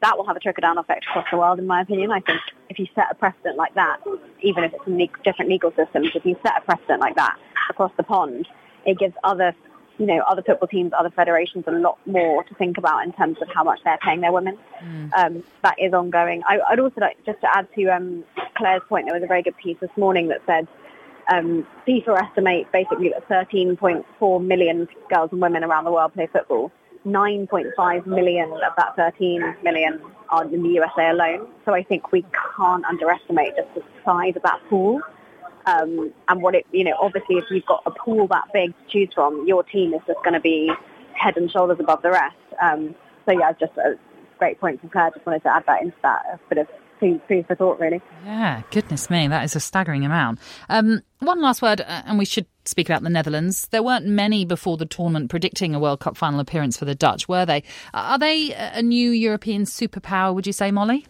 that 0.01 0.17
will 0.17 0.25
have 0.25 0.35
a 0.35 0.39
trickle 0.39 0.61
down 0.61 0.77
effect 0.77 1.05
across 1.09 1.25
the 1.31 1.37
world, 1.37 1.59
in 1.59 1.67
my 1.67 1.81
opinion. 1.81 2.11
I 2.11 2.21
think 2.21 2.39
if 2.69 2.79
you 2.79 2.87
set 2.95 3.07
a 3.11 3.15
precedent 3.15 3.57
like 3.57 3.73
that, 3.75 3.97
even 4.41 4.63
if 4.63 4.73
it's 4.73 4.87
in 4.87 5.09
different 5.23 5.49
legal 5.49 5.73
systems, 5.75 6.11
if 6.15 6.25
you 6.25 6.37
set 6.43 6.53
a 6.57 6.61
precedent 6.61 7.01
like 7.01 7.15
that 7.15 7.37
across 7.69 7.91
the 7.97 8.03
pond, 8.03 8.47
it 8.85 8.97
gives 8.97 9.13
other 9.23 9.53
you 10.00 10.06
know, 10.06 10.20
other 10.27 10.41
football 10.41 10.68
teams, 10.68 10.94
other 10.98 11.10
federations 11.12 11.65
a 11.68 11.72
lot 11.72 12.00
more 12.06 12.44
to 12.46 12.56
think 12.56 12.77
about 12.77 13.03
in 13.03 13.12
terms 13.12 13.38
of 13.41 13.50
how 13.53 13.63
much 13.63 13.82
they're 13.84 13.98
paying 13.98 14.22
their 14.22 14.32
women. 14.32 14.58
Mm. 14.82 15.13
Um, 15.13 15.44
that 15.62 15.75
is 15.77 15.94
ongoing. 15.94 16.41
I, 16.48 16.60
would 16.70 16.79
also 16.79 17.01
like 17.01 17.18
just 17.25 17.41
to 17.41 17.56
add 17.56 17.68
to 17.75 17.86
um, 17.88 18.24
Claire's 18.56 18.82
point, 18.88 19.06
there 19.06 19.13
was 19.13 19.24
a 19.24 19.27
very 19.27 19.44
good 19.44 19.58
piece 19.58 19.77
this 19.82 19.89
morning 19.98 20.29
that 20.29 20.41
said 20.46 20.68
um, 21.29 21.68
FIFA 21.86 22.24
estimates 22.24 22.70
basically 22.72 23.10
that 23.10 23.27
13.4 23.27 24.44
million 24.44 24.88
girls 25.10 25.32
and 25.34 25.41
women 25.41 25.65
around 25.65 25.84
the 25.84 25.91
world 25.91 26.13
play 26.13 26.27
football. 26.32 26.72
9.5 27.06 28.06
million 28.06 28.51
of 28.51 28.74
that 28.77 28.96
13 28.96 29.56
million 29.63 30.01
are 30.29 30.44
in 30.46 30.63
the 30.63 30.70
USA 30.70 31.10
alone. 31.10 31.48
So 31.65 31.74
I 31.74 31.84
think 31.84 32.12
we 32.12 32.25
can't 32.56 32.86
underestimate 32.86 33.56
just 33.56 33.74
the 33.75 33.84
size 34.06 34.36
of 34.36 34.44
that 34.44 34.60
pool. 34.70 35.01
Um, 35.69 36.13
and 36.27 36.41
what 36.41 36.55
it, 36.55 36.65
you 36.71 36.83
know, 36.83 36.95
obviously 36.99 37.35
if 37.35 37.45
you've 37.51 37.65
got 37.65 37.83
a 37.85 37.91
pool 37.91 38.27
that 38.27 38.45
big 38.53 38.71
to 38.71 38.91
choose 38.91 39.09
from, 39.13 39.45
your 39.47 39.63
team 39.63 39.93
is 39.93 40.01
just 40.07 40.19
going 40.23 40.33
to 40.33 40.39
be 40.39 40.71
head 41.13 41.38
and 41.38 41.51
shoulders 41.51 41.77
above 41.79 42.01
the 42.01 42.11
rest. 42.11 42.35
Um, 42.61 42.95
so 43.25 43.33
yeah, 43.38 43.51
just 43.59 43.77
a 43.77 43.95
great 44.38 44.59
point 44.59 44.79
from 44.79 44.89
Claire. 44.89 45.11
Just 45.13 45.25
wanted 45.25 45.43
to 45.43 45.53
add 45.53 45.63
that 45.67 45.81
into 45.81 45.97
that 46.03 46.23
a 46.33 46.39
bit 46.49 46.57
of 46.59 46.67
food, 46.99 47.21
for 47.47 47.55
thought, 47.55 47.79
really. 47.79 48.01
Yeah, 48.25 48.61
goodness 48.71 49.09
me, 49.09 49.27
that 49.27 49.43
is 49.43 49.55
a 49.55 49.59
staggering 49.59 50.05
amount. 50.05 50.39
Um, 50.67 51.01
one 51.19 51.41
last 51.41 51.61
word, 51.61 51.81
uh, 51.81 52.03
and 52.05 52.17
we 52.17 52.25
should 52.25 52.45
speak 52.65 52.89
about 52.89 53.03
the 53.03 53.09
Netherlands. 53.09 53.67
There 53.71 53.83
weren't 53.83 54.05
many 54.05 54.45
before 54.45 54.77
the 54.77 54.85
tournament 54.85 55.29
predicting 55.29 55.73
a 55.73 55.79
World 55.79 55.99
Cup 55.99 56.17
final 56.17 56.39
appearance 56.39 56.77
for 56.77 56.85
the 56.85 56.95
Dutch, 56.95 57.27
were 57.27 57.45
they? 57.45 57.63
Are 57.93 58.19
they 58.19 58.53
a 58.53 58.81
new 58.81 59.11
European 59.11 59.63
superpower? 59.63 60.33
Would 60.33 60.47
you 60.47 60.53
say, 60.53 60.71
Molly? 60.71 61.05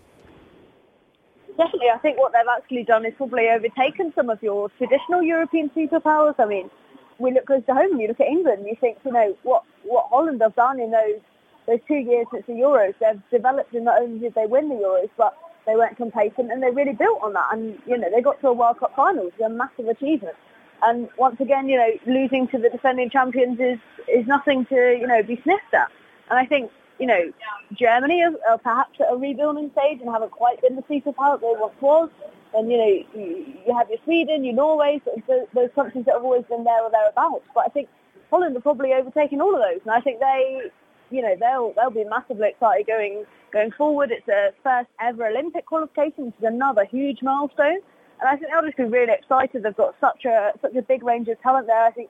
Definitely. 1.60 1.90
I 1.94 2.00
think 2.00 2.18
what 2.18 2.32
they've 2.32 2.56
actually 2.58 2.84
done 2.84 3.06
is 3.06 3.14
probably 3.18 3.50
overtaken 3.50 4.14
some 4.16 4.30
of 4.30 4.42
your 4.42 4.70
traditional 4.78 5.22
European 5.22 5.70
superpowers. 5.70 6.36
I 6.40 6.46
mean, 6.46 6.72
we 7.20 7.32
look 7.34 7.46
close 7.46 7.64
to 7.68 7.74
home. 7.74 8.00
You 8.00 8.08
look 8.08 8.20
at 8.20 8.28
England. 8.28 8.66
You 8.66 8.76
think, 8.80 8.98
you 9.06 9.12
know, 9.12 9.38
what 9.44 9.64
what 9.84 10.08
Holland 10.10 10.42
have 10.42 10.56
done 10.56 10.80
in 10.80 10.92
those 10.92 11.20
those 11.68 11.80
two 11.88 12.02
years 12.12 12.26
since 12.32 12.46
the 12.48 12.54
Euros. 12.54 12.96
They've 13.00 13.22
developed, 13.30 13.74
and 13.74 13.86
not 13.86 14.02
only 14.02 14.20
did 14.20 14.34
they 14.36 14.46
win 14.46 14.70
the 14.70 14.76
Euros, 14.76 15.10
but 15.18 15.38
they 15.68 15.76
weren't 15.76 15.98
complacent, 15.98 16.52
and 16.52 16.64
they 16.64 16.72
really 16.72 16.94
built 16.94 17.20
on 17.22 17.34
that. 17.34 17.50
And 17.52 17.78
you 17.86 17.98
know, 17.98 18.10
they 18.10 18.22
got 18.22 18.40
to 18.42 18.48
a 18.48 18.54
World 18.54 18.80
Cup 18.80 18.96
final, 18.96 19.26
which 19.26 19.36
is 19.36 19.42
a 19.42 19.50
massive 19.50 19.88
achievement. 19.88 20.36
And 20.82 21.10
once 21.18 21.40
again, 21.42 21.68
you 21.68 21.78
know, 21.78 21.92
losing 22.08 22.48
to 22.48 22.58
the 22.58 22.70
defending 22.70 23.10
champions 23.10 23.60
is 23.60 23.80
is 24.08 24.26
nothing 24.28 24.66
to 24.68 24.98
you 25.00 25.06
know 25.06 25.22
be 25.22 25.40
sniffed 25.44 25.74
at. 25.74 25.92
And 26.30 26.40
I 26.40 26.46
think 26.46 26.72
you 27.00 27.08
know, 27.08 27.32
Germany 27.74 28.22
are, 28.24 28.34
are 28.50 28.56
uh, 28.56 28.58
perhaps 28.58 29.00
at 29.00 29.12
a 29.12 29.16
rebuilding 29.16 29.72
stage 29.72 30.02
and 30.02 30.10
haven't 30.10 30.32
quite 30.32 30.62
been 30.62 30.76
the 30.76 30.82
superpower 30.84 31.40
they 31.40 31.54
once 31.58 31.74
was. 31.82 32.10
And, 32.54 32.72
you 32.72 32.78
know, 32.78 33.04
you, 33.16 33.46
you 33.66 33.78
have 33.78 33.90
your 33.90 34.00
Sweden, 34.04 34.44
your 34.44 34.56
Norway, 34.56 35.02
so 35.06 35.48
those 35.54 35.70
countries 35.76 36.06
that 36.06 36.16
have 36.16 36.24
always 36.24 36.46
been 36.46 36.64
there 36.64 36.84
or 36.84 36.92
thereabouts. 36.92 37.46
But 37.54 37.66
I 37.66 37.70
think 37.70 37.90
Holland 38.30 38.58
are 38.58 38.62
probably 38.62 38.94
overtaking 38.94 39.40
all 39.40 39.54
of 39.54 39.62
those. 39.62 39.82
And 39.84 39.92
I 39.92 40.02
think 40.02 40.20
they, 40.20 40.64
you 41.10 41.22
know, 41.22 41.36
they'll, 41.40 41.74
they'll 41.74 41.92
be 41.92 42.10
massively 42.10 42.50
excited 42.50 42.88
going, 42.88 43.24
going 43.54 43.72
forward. 43.72 44.12
It's 44.12 44.28
a 44.28 44.50
first 44.64 44.90
ever 45.00 45.28
Olympic 45.28 45.68
qualification, 45.68 46.26
which 46.26 46.36
is 46.40 46.44
another 46.44 46.86
huge 46.86 47.20
milestone. 47.22 47.80
And 48.20 48.28
I 48.28 48.36
think 48.36 48.52
they'll 48.52 48.66
just 48.66 48.78
be 48.78 48.84
really 48.84 49.14
excited. 49.14 49.64
They've 49.64 49.76
got 49.76 49.96
such 50.02 50.26
a, 50.26 50.52
such 50.62 50.76
a 50.76 50.82
big 50.82 51.04
range 51.04 51.28
of 51.30 51.40
talent 51.42 51.68
there. 51.68 51.86
I 51.86 51.92
think 51.92 52.10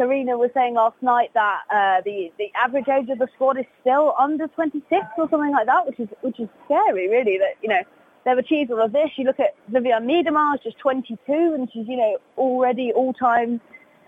Sarina 0.00 0.38
was 0.38 0.50
saying 0.54 0.74
last 0.74 0.96
night 1.02 1.30
that 1.34 1.60
uh, 1.70 2.00
the 2.04 2.32
the 2.38 2.50
average 2.54 2.88
age 2.88 3.10
of 3.10 3.18
the 3.18 3.28
squad 3.34 3.58
is 3.58 3.66
still 3.82 4.14
under 4.18 4.48
26 4.48 4.82
or 5.18 5.28
something 5.28 5.52
like 5.52 5.66
that, 5.66 5.86
which 5.86 6.00
is 6.00 6.08
which 6.22 6.40
is 6.40 6.48
scary, 6.64 7.08
really. 7.08 7.36
That 7.36 7.56
you 7.62 7.68
know 7.68 7.82
they've 8.24 8.38
achieved 8.38 8.70
all 8.70 8.82
of 8.82 8.92
this. 8.92 9.10
You 9.16 9.24
look 9.24 9.38
at 9.38 9.54
Vivianne 9.70 10.06
Miedema, 10.06 10.62
just 10.62 10.78
22, 10.78 11.18
and 11.28 11.70
she's 11.70 11.86
you 11.86 11.98
know 11.98 12.16
already 12.38 12.92
all-time 12.92 13.60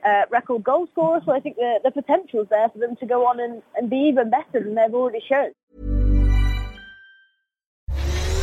uh, 0.02 0.22
record 0.30 0.64
goal 0.64 0.88
scorer. 0.92 1.20
So 1.26 1.32
I 1.32 1.40
think 1.40 1.56
the 1.56 1.80
the 1.84 1.90
potential 1.90 2.40
is 2.40 2.48
there 2.48 2.70
for 2.70 2.78
them 2.78 2.96
to 2.96 3.06
go 3.06 3.26
on 3.26 3.38
and, 3.38 3.62
and 3.76 3.90
be 3.90 4.08
even 4.08 4.30
better 4.30 4.64
than 4.64 4.74
they've 4.74 4.94
already 4.94 5.20
shown. 5.28 5.52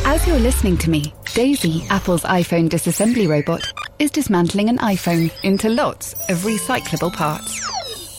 As 0.04 0.26
you're 0.26 0.38
listening 0.38 0.78
to 0.78 0.90
me, 0.90 1.12
Daisy, 1.34 1.84
Apple's 1.90 2.22
iPhone 2.22 2.68
disassembly 2.68 3.28
robot, 3.28 3.72
is 4.00 4.10
dismantling 4.10 4.68
an 4.68 4.78
iPhone 4.78 5.30
into 5.44 5.68
lots 5.68 6.14
of 6.28 6.38
recyclable 6.38 7.12
parts. 7.12 7.60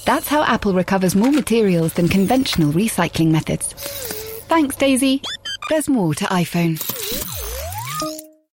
That's 0.05 0.27
how 0.27 0.43
Apple 0.43 0.73
recovers 0.73 1.15
more 1.15 1.31
materials 1.31 1.93
than 1.93 2.07
conventional 2.07 2.71
recycling 2.71 3.31
methods. 3.31 3.73
Thanks, 4.47 4.77
Daisy. 4.77 5.21
There's 5.69 5.89
more 5.89 6.13
to 6.15 6.25
iPhone. 6.25 6.79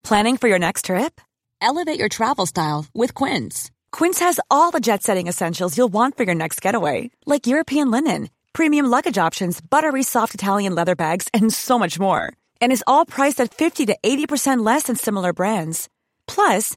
Planning 0.04 0.36
for 0.36 0.48
your 0.48 0.58
next 0.58 0.86
trip? 0.86 1.20
Elevate 1.60 1.98
your 1.98 2.08
travel 2.10 2.44
style 2.44 2.84
with 2.92 3.14
Quince. 3.14 3.70
Quince 3.92 4.18
has 4.18 4.40
all 4.50 4.70
the 4.70 4.80
jet 4.80 5.02
setting 5.02 5.28
essentials 5.28 5.78
you'll 5.78 5.88
want 5.88 6.16
for 6.16 6.24
your 6.24 6.34
next 6.34 6.60
getaway, 6.60 7.10
like 7.24 7.46
European 7.46 7.90
linen, 7.90 8.28
premium 8.52 8.86
luggage 8.86 9.16
options, 9.16 9.60
buttery 9.60 10.02
soft 10.02 10.34
Italian 10.34 10.74
leather 10.74 10.96
bags, 10.96 11.28
and 11.32 11.52
so 11.52 11.78
much 11.78 11.98
more 11.98 12.34
and 12.62 12.70
is 12.70 12.84
all 12.86 13.04
priced 13.04 13.40
at 13.40 13.52
50 13.52 13.86
to 13.86 13.98
80% 14.02 14.64
less 14.64 14.84
than 14.84 14.96
similar 14.96 15.32
brands. 15.34 15.88
Plus, 16.28 16.76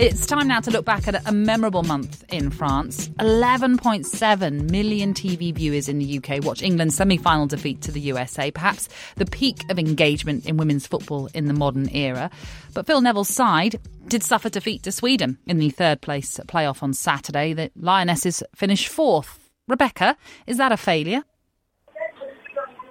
It's 0.00 0.24
time 0.24 0.48
now 0.48 0.60
to 0.60 0.70
look 0.70 0.86
back 0.86 1.08
at 1.08 1.28
a 1.28 1.30
memorable 1.30 1.82
month 1.82 2.24
in 2.30 2.50
France. 2.50 3.10
11.7 3.18 4.70
million 4.70 5.12
TV 5.12 5.54
viewers 5.54 5.90
in 5.90 5.98
the 5.98 6.16
UK 6.16 6.42
watch 6.42 6.62
England's 6.62 6.94
semi 6.94 7.18
final 7.18 7.46
defeat 7.46 7.82
to 7.82 7.92
the 7.92 8.00
USA, 8.00 8.50
perhaps 8.50 8.88
the 9.16 9.26
peak 9.26 9.70
of 9.70 9.78
engagement 9.78 10.46
in 10.46 10.56
women's 10.56 10.86
football 10.86 11.28
in 11.34 11.48
the 11.48 11.52
modern 11.52 11.90
era. 11.90 12.30
But 12.72 12.86
Phil 12.86 13.02
Neville's 13.02 13.28
side 13.28 13.78
did 14.08 14.22
suffer 14.22 14.48
defeat 14.48 14.84
to 14.84 14.90
Sweden 14.90 15.36
in 15.46 15.58
the 15.58 15.68
third 15.68 16.00
place 16.00 16.40
playoff 16.46 16.82
on 16.82 16.94
Saturday. 16.94 17.52
The 17.52 17.70
Lionesses 17.76 18.42
finished 18.56 18.88
fourth. 18.88 19.50
Rebecca, 19.68 20.16
is 20.46 20.56
that 20.56 20.72
a 20.72 20.78
failure? 20.78 21.24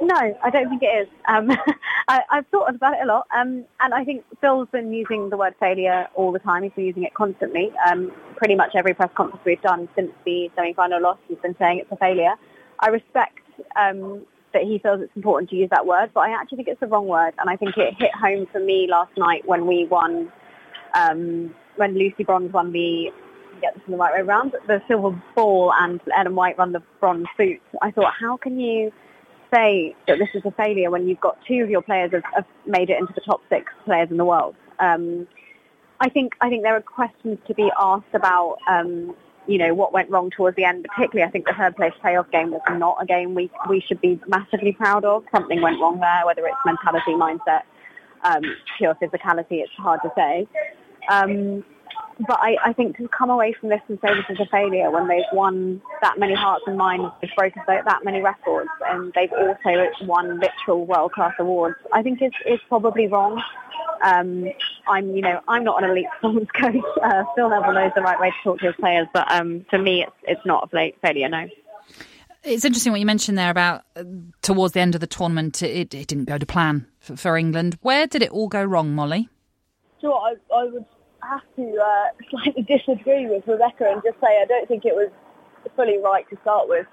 No, 0.01 0.15
I 0.15 0.50
don't 0.50 0.70
think 0.70 0.82
it 0.82 1.08
is. 1.08 1.08
Um, 1.27 1.51
I, 2.08 2.22
have 2.29 2.48
thought 2.48 2.74
about 2.74 2.94
it 2.94 3.03
a 3.03 3.06
lot, 3.06 3.27
um, 3.36 3.65
and 3.82 3.94
I 3.94 4.06
think 4.06 4.24
Phil's 4.39 4.70
been 4.72 4.94
using 4.94 5.29
the 5.29 5.36
word 5.38 5.56
failure 5.60 6.08
all 6.15 6.32
the 6.32 6.39
time. 6.39 6.63
He's 6.63 6.72
been 6.72 6.86
using 6.86 7.03
it 7.03 7.13
constantly. 7.13 7.72
Um, 7.89 8.12
pretty 8.38 8.56
much 8.56 8.72
every 8.75 8.94
press 8.94 9.10
conference 9.15 9.44
we've 9.46 9.62
done 9.62 9.89
since 9.96 10.12
the 10.25 10.50
semi-final 10.56 11.01
loss, 11.01 11.18
he's 11.27 11.38
been 11.39 11.56
saying 11.60 11.79
it's 11.79 11.91
a 11.91 11.98
failure. 11.98 12.34
I 12.79 12.88
respect 12.88 13.39
um, 13.75 14.25
that 14.53 14.63
he 14.63 14.79
feels 14.79 15.01
it's 15.01 15.15
important 15.18 15.50
to 15.50 15.58
use 15.58 15.70
that 15.72 15.86
word, 15.86 16.12
but 16.13 16.22
I 16.22 16.32
actually 16.32 16.58
think 16.58 16.70
it's 16.70 16.79
the 16.79 16.88
wrong 16.88 17.08
word, 17.08 17.34
and 17.38 17.50
I 17.50 17.58
think 17.58 17.75
it 17.77 17.94
hit 18.00 18.12
home 18.15 18.48
for 18.51 18.60
me 18.60 18.88
last 18.89 19.12
night 19.18 19.46
when 19.46 19.68
we 19.68 19.86
won, 19.86 20.32
um, 20.94 21.53
when 21.75 21.98
Lucy 21.98 22.24
Bronze 22.24 22.53
won 22.53 22.72
the 22.72 23.12
get 23.62 23.74
this 23.74 23.84
in 23.88 23.91
the 23.91 23.98
right 23.98 24.13
way 24.13 24.22
around, 24.22 24.53
the 24.68 24.82
silver 24.88 25.22
ball 25.36 25.74
and 25.82 26.00
Ellen 26.18 26.36
White 26.36 26.58
won 26.58 26.72
the 26.72 26.82
bronze 27.01 27.27
boot. 27.38 27.60
I 27.82 27.91
thought, 27.91 28.13
how 28.18 28.38
can 28.38 28.58
you 28.58 28.91
say 29.53 29.96
that 30.08 30.20
this 30.20 30.29
is 30.34 30.41
a 30.46 30.51
failure 30.51 30.91
when 30.91 31.08
you've 31.08 31.20
got 31.20 31.38
two 31.48 31.63
of 31.63 31.70
your 31.70 31.82
players 31.82 32.12
have, 32.12 32.24
have 32.34 32.46
made 32.65 32.89
it 32.89 33.00
into 33.00 33.13
the 33.13 33.22
top 33.22 33.41
six 33.50 33.72
players 33.86 34.10
in 34.12 34.18
the 34.18 34.25
world. 34.25 34.56
Um, 34.79 35.27
I 36.00 36.10
think 36.10 36.34
I 36.41 36.50
think 36.50 36.63
there 36.63 36.75
are 36.75 36.82
questions 36.82 37.39
to 37.48 37.53
be 37.53 37.70
asked 37.79 38.13
about 38.13 38.58
um, 38.70 39.15
you 39.48 39.58
know 39.58 39.74
what 39.74 39.91
went 39.91 40.10
wrong 40.10 40.29
towards 40.29 40.56
the 40.56 40.63
end. 40.63 40.86
Particularly, 40.96 41.27
I 41.27 41.32
think 41.32 41.46
the 41.46 41.53
third 41.53 41.75
place 41.75 41.94
playoff 42.03 42.32
game 42.32 42.51
was 42.51 42.62
not 42.72 42.98
a 43.01 43.06
game 43.06 43.36
we 43.36 43.51
we 43.68 43.82
should 43.82 44.00
be 44.00 44.20
massively 44.27 44.72
proud 44.72 45.03
of. 45.03 45.25
Something 45.32 45.62
went 45.62 45.79
wrong 45.79 46.00
there, 46.00 46.25
whether 46.25 46.46
it's 46.46 46.58
mentality, 46.65 47.12
mindset, 47.12 47.63
um, 48.24 48.44
pure 48.77 48.96
physicality. 48.96 49.62
It's 49.63 49.74
hard 49.77 50.01
to 50.03 50.12
say. 50.15 50.48
Um, 51.10 51.65
but 52.28 52.40
I, 52.42 52.56
I 52.66 52.74
think 52.74 52.98
to 52.98 53.08
come 53.08 53.30
away 53.30 53.56
from 53.60 53.70
this 53.70 53.82
and 53.88 53.98
say 54.02 54.10
this 54.10 54.38
is 54.38 54.40
a 54.40 54.50
failure 54.50 54.92
when 54.92 55.08
they've 55.08 55.22
won 55.32 55.82
that 56.02 56.20
many 56.20 56.36
hearts 56.36 56.64
and 56.68 56.78
minds, 56.78 57.14
they've 57.22 57.32
broken 57.38 57.62
that, 57.68 57.86
that 57.86 58.04
many 58.04 58.22
records, 58.22 58.70
and 58.88 59.14
they've 59.16 59.32
also 59.32 60.06
won 60.06 60.40
literal 60.40 60.86
world 60.86 61.14
class 61.14 61.34
awards, 61.40 61.78
I 61.94 62.04
think 62.04 62.22
is 62.22 62.32
is 62.46 62.60
probably 62.68 63.08
wrong. 63.08 63.42
Um, 64.04 64.46
I'm, 64.88 65.14
you 65.16 65.22
know, 65.22 65.42
I'm 65.48 65.64
not 65.64 65.84
an 65.84 65.90
elite 65.90 66.08
performance 66.16 66.50
coach. 66.60 66.76
Uh, 67.02 67.24
Phil 67.36 67.50
Neville 67.50 67.74
knows 67.74 67.92
the 67.96 68.02
right 68.02 68.20
way 68.20 68.30
to 68.30 68.36
talk 68.44 68.60
to 68.60 68.68
his 68.68 68.76
players, 68.76 69.08
but 69.14 69.32
um, 69.32 69.66
for 69.70 69.78
me, 69.80 70.04
it's 70.04 70.16
it's 70.24 70.46
not 70.46 70.70
a 70.74 70.94
failure. 71.02 71.30
No. 71.30 71.48
It's 72.44 72.64
interesting 72.64 72.94
what 72.94 73.02
you 73.02 73.06
mentioned 73.06 73.38
there 73.38 73.50
about 73.50 73.84
uh, 73.98 74.04
towards 74.42 74.74
the 74.74 74.80
end 74.80 74.96
of 74.96 75.02
the 75.02 75.08
tournament, 75.08 75.62
it, 75.62 75.94
it 75.94 76.08
didn't 76.08 76.26
go 76.26 76.38
to 76.38 76.46
plan 76.46 76.88
for, 77.00 77.18
for, 77.18 77.38
England. 77.38 77.78
Where 77.82 78.08
did 78.08 78.22
it 78.22 78.32
all 78.32 78.48
go 78.48 78.64
wrong, 78.64 78.96
Molly? 78.96 79.28
So 80.00 80.14
I, 80.14 80.36
I 80.56 80.64
would 80.68 80.86
have 81.24 81.42
to 81.56 81.78
uh, 81.78 82.08
slightly 82.30 82.64
disagree 82.64 83.28
with 83.28 83.48
Rebecca 83.48 83.92
and 83.92 84.02
just 84.04 84.20
say 84.22 84.42
I 84.42 84.46
don't 84.46 84.68
think 84.68 84.86
it 84.86 84.96
was 84.96 85.10
fully 85.76 85.98
right 85.98 86.28
to 86.30 86.38
start 86.42 86.68
with. 86.68 86.86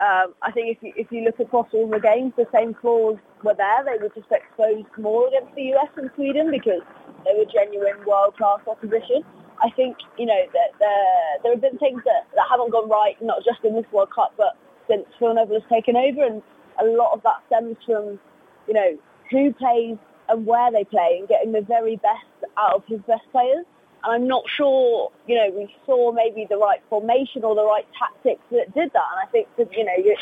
Um, 0.00 0.34
I 0.42 0.52
think 0.52 0.76
if 0.76 0.82
you, 0.82 0.92
if 0.96 1.10
you 1.10 1.22
look 1.22 1.40
across 1.40 1.66
all 1.72 1.88
the 1.88 1.98
games, 1.98 2.32
the 2.36 2.46
same 2.54 2.74
flaws 2.80 3.18
were 3.42 3.54
there. 3.54 3.82
They 3.84 3.98
were 3.98 4.12
just 4.14 4.30
exposed 4.30 4.86
more 4.96 5.26
against 5.26 5.54
the 5.56 5.74
US 5.74 5.90
and 5.96 6.10
Sweden 6.14 6.50
because 6.50 6.82
they 7.26 7.34
were 7.36 7.44
genuine 7.50 8.04
world-class 8.06 8.60
opposition. 8.68 9.26
I 9.60 9.70
think, 9.70 9.96
you 10.16 10.26
know, 10.26 10.42
that 10.52 10.70
there, 10.78 11.42
there 11.42 11.52
have 11.52 11.60
been 11.60 11.78
things 11.78 12.02
that, 12.04 12.30
that 12.34 12.46
haven't 12.48 12.70
gone 12.70 12.88
right, 12.88 13.20
not 13.20 13.42
just 13.44 13.58
in 13.64 13.74
this 13.74 13.86
World 13.90 14.10
Cup, 14.14 14.34
but 14.36 14.56
since 14.88 15.04
Phil 15.18 15.34
Neville 15.34 15.60
has 15.60 15.68
taken 15.68 15.96
over. 15.96 16.24
And 16.24 16.42
a 16.80 16.84
lot 16.84 17.12
of 17.12 17.22
that 17.24 17.42
stems 17.46 17.76
from, 17.84 18.20
you 18.68 18.74
know, 18.74 18.98
who 19.32 19.52
plays 19.52 19.98
and 20.28 20.46
where 20.46 20.70
they 20.70 20.84
play 20.84 21.16
and 21.18 21.28
getting 21.28 21.50
the 21.50 21.62
very 21.62 21.96
best 21.96 22.37
out 22.58 22.74
of 22.74 22.84
his 22.86 23.00
best 23.06 23.22
players. 23.32 23.64
And 24.04 24.12
I'm 24.12 24.28
not 24.28 24.44
sure, 24.48 25.10
you 25.26 25.34
know, 25.34 25.50
we 25.56 25.74
saw 25.84 26.12
maybe 26.12 26.46
the 26.48 26.56
right 26.56 26.80
formation 26.88 27.44
or 27.44 27.54
the 27.54 27.64
right 27.64 27.86
tactics 27.98 28.42
that 28.50 28.72
did 28.74 28.92
that. 28.92 29.06
And 29.12 29.20
I 29.22 29.26
think 29.30 29.48
that, 29.56 29.72
you 29.76 29.84
know, 29.84 29.96
you, 29.96 30.16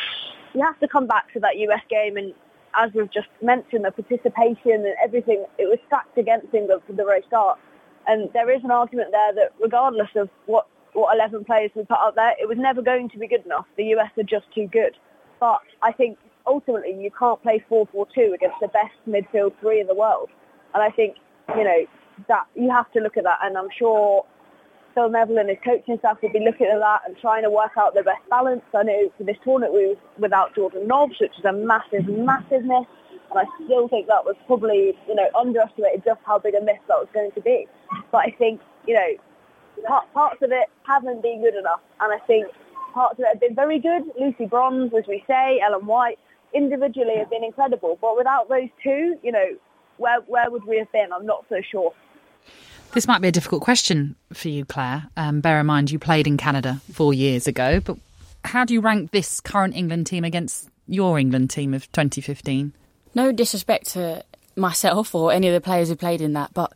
you 0.55 0.63
have 0.63 0.79
to 0.81 0.89
come 0.89 1.07
back 1.07 1.33
to 1.35 1.41
that 1.41 1.59
US 1.59 1.83
game 1.91 2.17
and 2.17 2.33
as 2.77 2.93
we've 2.95 3.11
just 3.11 3.29
mentioned, 3.43 3.85
the 3.85 3.91
participation 3.91 4.73
and 4.73 4.95
everything, 5.03 5.45
it 5.59 5.65
was 5.65 5.79
stacked 5.87 6.19
against 6.19 6.53
England 6.53 6.83
from 6.87 6.97
the 6.97 7.05
very 7.05 7.23
start. 7.27 7.59
And 8.07 8.31
there 8.33 8.51
is 8.51 8.63
an 8.63 8.71
argument 8.71 9.11
there 9.13 9.35
that 9.35 9.53
regardless 9.61 10.11
of 10.15 10.29
what, 10.45 10.67
what 10.93 11.15
11 11.15 11.45
players 11.45 11.71
we 11.75 11.85
put 11.85 11.99
out 11.99 12.15
there, 12.15 12.35
it 12.41 12.47
was 12.47 12.59
never 12.59 12.83
going 12.83 13.09
to 13.11 13.19
be 13.19 13.27
good 13.27 13.45
enough. 13.45 13.67
The 13.77 13.85
US 13.97 14.11
are 14.19 14.23
just 14.23 14.47
too 14.55 14.69
good. 14.69 14.97
But 15.41 15.61
I 15.83 15.93
think 15.93 16.19
ultimately 16.47 16.95
you 17.03 17.11
can't 17.11 17.43
play 17.43 17.65
4-4-2 17.71 18.35
against 18.35 18.57
the 18.61 18.69
best 18.69 18.95
midfield 19.09 19.59
three 19.61 19.81
in 19.81 19.87
the 19.87 19.95
world. 19.95 20.29
And 20.75 20.83
I 20.83 20.91
think, 20.91 21.17
you 21.57 21.65
know, 21.65 21.87
that 22.29 22.47
you 22.55 22.71
have 22.71 22.91
to 22.93 23.01
look 23.01 23.17
at 23.17 23.25
that. 23.25 23.39
And 23.43 23.57
I'm 23.57 23.69
sure 23.79 24.25
Phil 24.95 25.11
Neville 25.11 25.39
and 25.39 25.49
his 25.51 25.59
coaching 25.63 25.99
staff 25.99 26.19
will 26.23 26.33
be 26.33 26.41
looking 26.41 26.67
at 26.67 26.79
that 26.79 27.03
and 27.07 27.17
trying 27.19 27.43
to 27.43 27.51
work 27.51 27.73
out 27.79 27.95
the 27.95 28.03
best 28.03 28.23
balance. 28.31 28.63
I 28.75 28.83
know 28.83 29.13
for 29.19 29.25
this 29.25 29.37
tournament 29.45 29.75
we 29.75 29.89
were 29.89 29.95
without 30.19 30.55
Jordan 30.55 30.87
Nobbs, 30.87 31.17
which 31.21 31.39
is 31.39 31.45
a 31.45 31.53
massive, 31.53 32.09
massive 32.09 32.65
miss. 32.65 32.87
And 33.31 33.41
I 33.41 33.45
still 33.65 33.89
think 33.89 34.07
that 34.07 34.25
was 34.25 34.37
probably, 34.47 34.97
you 35.07 35.15
know, 35.15 35.29
underestimated 35.39 36.03
just 36.05 36.21
how 36.25 36.39
big 36.39 36.55
a 36.55 36.61
miss 36.61 36.79
that 36.89 36.97
was 36.97 37.09
going 37.13 37.33
to 37.33 37.41
be. 37.41 37.67
But 38.11 38.19
I 38.19 38.31
think, 38.39 38.61
you 38.87 38.95
know, 38.95 39.97
parts 40.15 40.41
of 40.43 40.53
it 40.53 40.69
haven't 40.85 41.23
been 41.23 41.43
good 41.43 41.57
enough. 41.57 41.81
And 42.01 42.13
I 42.13 42.25
think 42.27 42.47
parts 42.95 43.19
of 43.19 43.25
it 43.25 43.29
have 43.33 43.41
been 43.41 43.55
very 43.55 43.79
good. 43.79 44.05
Lucy 44.19 44.47
Bronze, 44.47 44.93
as 44.97 45.05
we 45.09 45.25
say, 45.27 45.61
Ellen 45.61 45.87
White, 45.87 46.19
individually 46.55 47.17
have 47.19 47.29
been 47.29 47.45
incredible. 47.45 47.99
But 48.01 48.17
without 48.17 48.49
those 48.49 48.71
two, 48.83 49.17
you 49.23 49.33
know, 49.33 49.49
where, 49.99 50.21
where 50.21 50.51
would 50.51 50.65
we 50.65 50.79
have 50.79 50.91
been? 50.93 51.13
I'm 51.13 51.27
not 51.27 51.45
so 51.49 51.61
sure. 51.71 51.93
This 52.97 53.07
might 53.07 53.21
be 53.21 53.29
a 53.29 53.33
difficult 53.33 53.61
question 53.61 54.17
for 54.33 54.49
you, 54.49 54.65
Claire. 54.65 55.07
Um, 55.19 55.43
bear 55.43 55.61
in 55.61 55.67
mind 55.67 55.91
you 55.91 55.99
played 55.99 56.27
in 56.27 56.39
Canada 56.39 56.81
four 56.93 57.13
years 57.13 57.47
ago, 57.47 57.79
but 57.79 57.99
how 58.43 58.65
do 58.65 58.73
you 58.73 58.81
rank 58.81 59.11
this 59.11 59.39
current 59.39 59.77
England 59.77 60.07
team 60.07 60.25
against 60.25 60.71
your 60.89 61.19
England 61.19 61.51
team 61.51 61.75
of 61.75 61.93
2015? 61.93 62.73
No 63.15 63.33
disrespect 63.33 63.89
to 63.89 64.25
myself 64.57 65.15
or 65.15 65.31
any 65.31 65.47
of 65.47 65.53
the 65.53 65.61
players 65.61 65.91
who 65.91 65.95
played 65.95 66.23
in 66.23 66.33
that, 66.33 66.55
but 66.55 66.73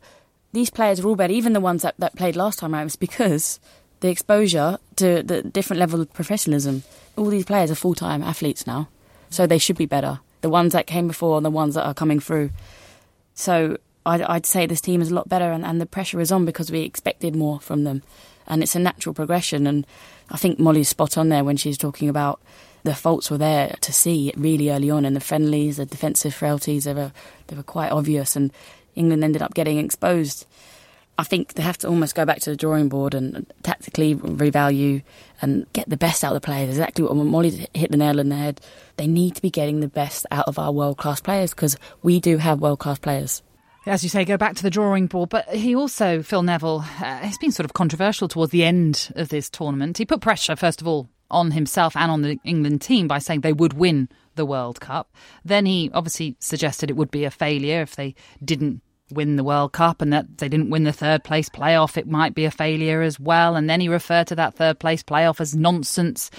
these 0.53 0.69
players 0.69 0.99
are 0.99 1.07
all 1.07 1.15
better, 1.15 1.33
even 1.33 1.53
the 1.53 1.59
ones 1.59 1.81
that, 1.81 1.95
that 1.97 2.15
played 2.15 2.35
last 2.35 2.59
time 2.59 2.75
around, 2.75 2.85
it's 2.85 2.95
because 2.95 3.59
the 4.01 4.09
exposure 4.09 4.77
to 4.97 5.23
the 5.23 5.41
different 5.41 5.79
level 5.79 6.01
of 6.01 6.13
professionalism. 6.13 6.83
All 7.17 7.31
these 7.31 7.45
players 7.45 7.71
are 7.71 7.75
full 7.75 7.95
time 7.95 8.21
athletes 8.21 8.67
now, 8.67 8.89
so 9.31 9.47
they 9.47 9.57
should 9.57 9.75
be 9.75 9.87
better. 9.87 10.19
The 10.41 10.49
ones 10.51 10.73
that 10.73 10.85
came 10.85 11.07
before 11.07 11.37
and 11.37 11.45
the 11.47 11.49
ones 11.49 11.73
that 11.73 11.87
are 11.87 11.95
coming 11.95 12.19
through. 12.19 12.51
So 13.33 13.77
I'd, 14.05 14.21
I'd, 14.21 14.45
say 14.45 14.65
this 14.65 14.81
team 14.81 15.01
is 15.01 15.11
a 15.11 15.15
lot 15.15 15.29
better, 15.29 15.51
and, 15.51 15.63
and, 15.63 15.79
the 15.79 15.85
pressure 15.85 16.19
is 16.19 16.31
on 16.31 16.45
because 16.45 16.71
we 16.71 16.81
expected 16.81 17.35
more 17.35 17.59
from 17.59 17.83
them, 17.83 18.01
and 18.47 18.63
it's 18.63 18.75
a 18.75 18.79
natural 18.79 19.13
progression. 19.13 19.67
And 19.67 19.85
I 20.29 20.37
think 20.37 20.59
Molly's 20.59 20.89
spot 20.89 21.17
on 21.17 21.29
there 21.29 21.43
when 21.43 21.57
she's 21.57 21.77
talking 21.77 22.09
about 22.09 22.41
the 22.83 22.95
faults 22.95 23.29
were 23.29 23.37
there 23.37 23.75
to 23.81 23.93
see 23.93 24.33
really 24.35 24.71
early 24.71 24.89
on 24.89 25.05
in 25.05 25.13
the 25.13 25.19
friendlies, 25.19 25.77
the 25.77 25.85
defensive 25.85 26.33
frailties. 26.33 26.85
They 26.85 26.93
were 26.93 27.11
they 27.47 27.55
were 27.55 27.63
quite 27.63 27.91
obvious, 27.91 28.35
and 28.35 28.51
England 28.95 29.23
ended 29.23 29.43
up 29.43 29.53
getting 29.53 29.77
exposed. 29.77 30.47
I 31.19 31.23
think 31.23 31.53
they 31.53 31.61
have 31.61 31.77
to 31.79 31.87
almost 31.87 32.15
go 32.15 32.25
back 32.25 32.39
to 32.39 32.49
the 32.49 32.55
drawing 32.55 32.89
board 32.89 33.13
and 33.13 33.45
tactically 33.61 34.15
revalue 34.15 35.03
and 35.43 35.71
get 35.73 35.87
the 35.87 35.97
best 35.97 36.23
out 36.23 36.35
of 36.35 36.41
the 36.41 36.45
players. 36.45 36.69
Exactly 36.69 37.03
what 37.05 37.15
Molly 37.15 37.67
hit 37.75 37.91
the 37.91 37.97
nail 37.97 38.19
on 38.19 38.29
the 38.29 38.35
head. 38.35 38.61
They 38.97 39.05
need 39.05 39.35
to 39.35 39.41
be 39.43 39.51
getting 39.51 39.81
the 39.81 39.87
best 39.87 40.25
out 40.31 40.47
of 40.47 40.57
our 40.57 40.71
world 40.71 40.97
class 40.97 41.21
players 41.21 41.51
because 41.51 41.77
we 42.01 42.19
do 42.19 42.37
have 42.37 42.59
world 42.59 42.79
class 42.79 42.97
players 42.97 43.43
as 43.85 44.03
you 44.03 44.09
say, 44.09 44.25
go 44.25 44.37
back 44.37 44.55
to 44.55 44.63
the 44.63 44.69
drawing 44.69 45.07
board. 45.07 45.29
But 45.29 45.49
he 45.49 45.75
also, 45.75 46.21
Phil 46.21 46.43
Neville, 46.43 46.79
uh, 46.79 47.17
has 47.17 47.37
been 47.37 47.51
sort 47.51 47.65
of 47.65 47.73
controversial 47.73 48.27
towards 48.27 48.51
the 48.51 48.63
end 48.63 49.11
of 49.15 49.29
this 49.29 49.49
tournament. 49.49 49.97
He 49.97 50.05
put 50.05 50.21
pressure, 50.21 50.55
first 50.55 50.81
of 50.81 50.87
all, 50.87 51.09
on 51.29 51.51
himself 51.51 51.95
and 51.95 52.11
on 52.11 52.21
the 52.21 52.39
England 52.43 52.81
team 52.81 53.07
by 53.07 53.19
saying 53.19 53.41
they 53.41 53.53
would 53.53 53.73
win 53.73 54.09
the 54.35 54.45
World 54.45 54.79
Cup. 54.79 55.13
Then 55.43 55.65
he 55.65 55.89
obviously 55.93 56.35
suggested 56.39 56.89
it 56.89 56.95
would 56.95 57.11
be 57.11 57.23
a 57.23 57.31
failure 57.31 57.81
if 57.81 57.95
they 57.95 58.15
didn't 58.43 58.81
win 59.11 59.35
the 59.35 59.43
World 59.43 59.73
Cup 59.73 60.01
and 60.01 60.13
that 60.13 60.37
they 60.37 60.47
didn't 60.47 60.69
win 60.69 60.83
the 60.83 60.93
third 60.93 61.23
place 61.23 61.49
playoff. 61.49 61.97
It 61.97 62.07
might 62.07 62.35
be 62.35 62.45
a 62.45 62.51
failure 62.51 63.01
as 63.01 63.19
well. 63.19 63.55
And 63.55 63.69
then 63.69 63.81
he 63.81 63.89
referred 63.89 64.27
to 64.27 64.35
that 64.35 64.55
third 64.55 64.79
place 64.79 65.03
playoff 65.03 65.41
as 65.41 65.55
nonsense. 65.55 66.29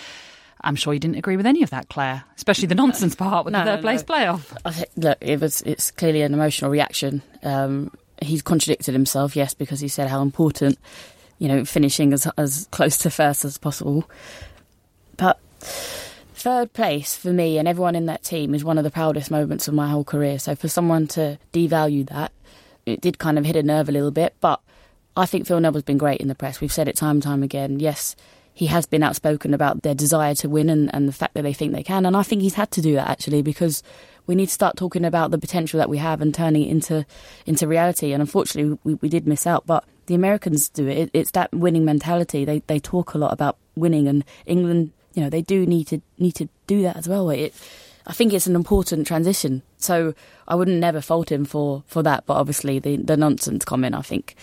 I'm 0.64 0.77
sure 0.77 0.94
you 0.94 1.01
didn't 1.01 1.16
agree 1.16 1.37
with 1.37 1.46
any 1.46 1.62
of 1.62 1.70
that, 1.70 1.88
Claire, 1.88 2.25
especially 2.37 2.66
the 2.66 2.75
nonsense 2.75 3.14
part 3.14 3.44
with 3.44 3.53
no, 3.53 3.61
the 3.61 3.64
third 3.64 3.77
no, 3.77 3.83
place 3.83 4.05
no. 4.07 4.14
playoff. 4.14 4.57
I 4.64 4.72
think, 4.72 4.88
look, 4.96 5.18
it 5.20 5.40
was 5.40 5.62
it's 5.62 5.90
clearly 5.90 6.22
an 6.22 6.35
emotional 6.35 6.70
reaction. 6.70 7.22
Um, 7.42 7.90
he's 8.20 8.42
contradicted 8.42 8.94
himself, 8.94 9.35
yes, 9.35 9.55
because 9.55 9.81
he 9.81 9.88
said 9.88 10.09
how 10.09 10.22
important, 10.22 10.79
you 11.38 11.48
know, 11.48 11.64
finishing 11.64 12.12
as 12.12 12.27
as 12.38 12.68
close 12.70 12.96
to 12.98 13.11
first 13.11 13.44
as 13.44 13.59
possible. 13.59 14.09
But 15.16 15.40
third 16.42 16.72
place 16.72 17.16
for 17.16 17.33
me 17.33 17.59
and 17.59 17.68
everyone 17.68 17.94
in 17.94 18.07
that 18.07 18.25
team 18.25 18.55
is 18.55 18.64
one 18.64 18.79
of 18.79 18.85
the 18.85 18.90
proudest 18.90 19.31
moments 19.31 19.68
of 19.68 19.75
my 19.75 19.88
whole 19.88 20.05
career. 20.05 20.38
So 20.38 20.55
for 20.57 20.68
someone 20.68 21.07
to 21.09 21.38
devalue 21.53 22.09
that, 22.09 22.33
it 22.85 23.01
did 23.01 23.18
kind 23.18 23.38
of 23.38 23.44
hit 23.44 23.57
a 23.57 23.62
nerve 23.62 23.88
a 23.88 23.92
little 23.92 24.11
bit. 24.11 24.35
But 24.40 24.61
I 25.16 25.27
think 25.27 25.46
Phil 25.46 25.61
Neville's 25.61 25.85
been 25.85 25.98
great 25.98 26.20
in 26.20 26.29
the 26.29 26.35
press. 26.35 26.61
We've 26.61 26.72
said 26.72 26.88
it 26.88 26.96
time 26.96 27.16
and 27.16 27.22
time 27.22 27.42
again. 27.42 27.79
Yes, 27.79 28.16
he 28.55 28.67
has 28.67 28.87
been 28.87 29.03
outspoken 29.03 29.55
about 29.55 29.83
their 29.83 29.95
desire 29.95 30.35
to 30.37 30.49
win 30.49 30.69
and, 30.69 30.95
and 30.95 31.09
the 31.09 31.12
fact 31.12 31.35
that 31.35 31.43
they 31.43 31.53
think 31.53 31.73
they 31.73 31.83
can. 31.83 32.05
And 32.05 32.17
I 32.17 32.23
think 32.23 32.43
he's 32.43 32.55
had 32.55 32.71
to 32.73 32.83
do 32.83 32.95
that 32.95 33.09
actually 33.09 33.43
because 33.43 33.83
we 34.27 34.35
need 34.35 34.47
to 34.47 34.53
start 34.53 34.77
talking 34.77 35.05
about 35.05 35.31
the 35.31 35.38
potential 35.38 35.79
that 35.79 35.88
we 35.88 35.99
have 35.99 36.21
and 36.21 36.35
turning 36.35 36.62
it 36.62 36.71
into 36.71 37.07
into 37.47 37.67
reality. 37.67 38.12
And 38.12 38.21
unfortunately, 38.21 38.79
we, 38.85 38.95
we 38.95 39.09
did 39.09 39.27
miss 39.27 39.47
out. 39.47 39.67
But 39.67 39.85
the 40.07 40.15
Americans 40.15 40.69
do 40.69 40.87
it. 40.87 40.99
it. 40.99 41.11
It's 41.12 41.31
that 41.33 41.53
winning 41.53 41.85
mentality. 41.85 42.45
They 42.45 42.61
they 42.67 42.79
talk 42.79 43.15
a 43.15 43.19
lot 43.19 43.33
about 43.33 43.57
winning, 43.75 44.07
and 44.07 44.25
England, 44.47 44.93
you 45.15 45.23
know, 45.23 45.31
they 45.31 45.43
do 45.43 45.67
need 45.67 45.87
to 45.88 46.01
need 46.19 46.35
to 46.37 46.49
do 46.67 46.83
that 46.83 46.97
as 46.97 47.09
well. 47.09 47.31
It, 47.31 47.55
I 48.07 48.12
think 48.12 48.33
it's 48.33 48.47
an 48.47 48.57
important 48.57 49.07
transition. 49.07 49.62
So 49.79 50.15
I 50.47 50.57
wouldn't 50.57 50.79
never 50.79 51.01
fault 51.01 51.31
him 51.31 51.45
for, 51.45 51.85
for 51.87 52.03
that. 52.03 52.27
But 52.27 52.35
obviously, 52.35 52.79
the 52.79 52.97
the 52.97 53.17
nonsense 53.17 53.65
comment, 53.65 53.95
I 53.95 54.03
think 54.03 54.37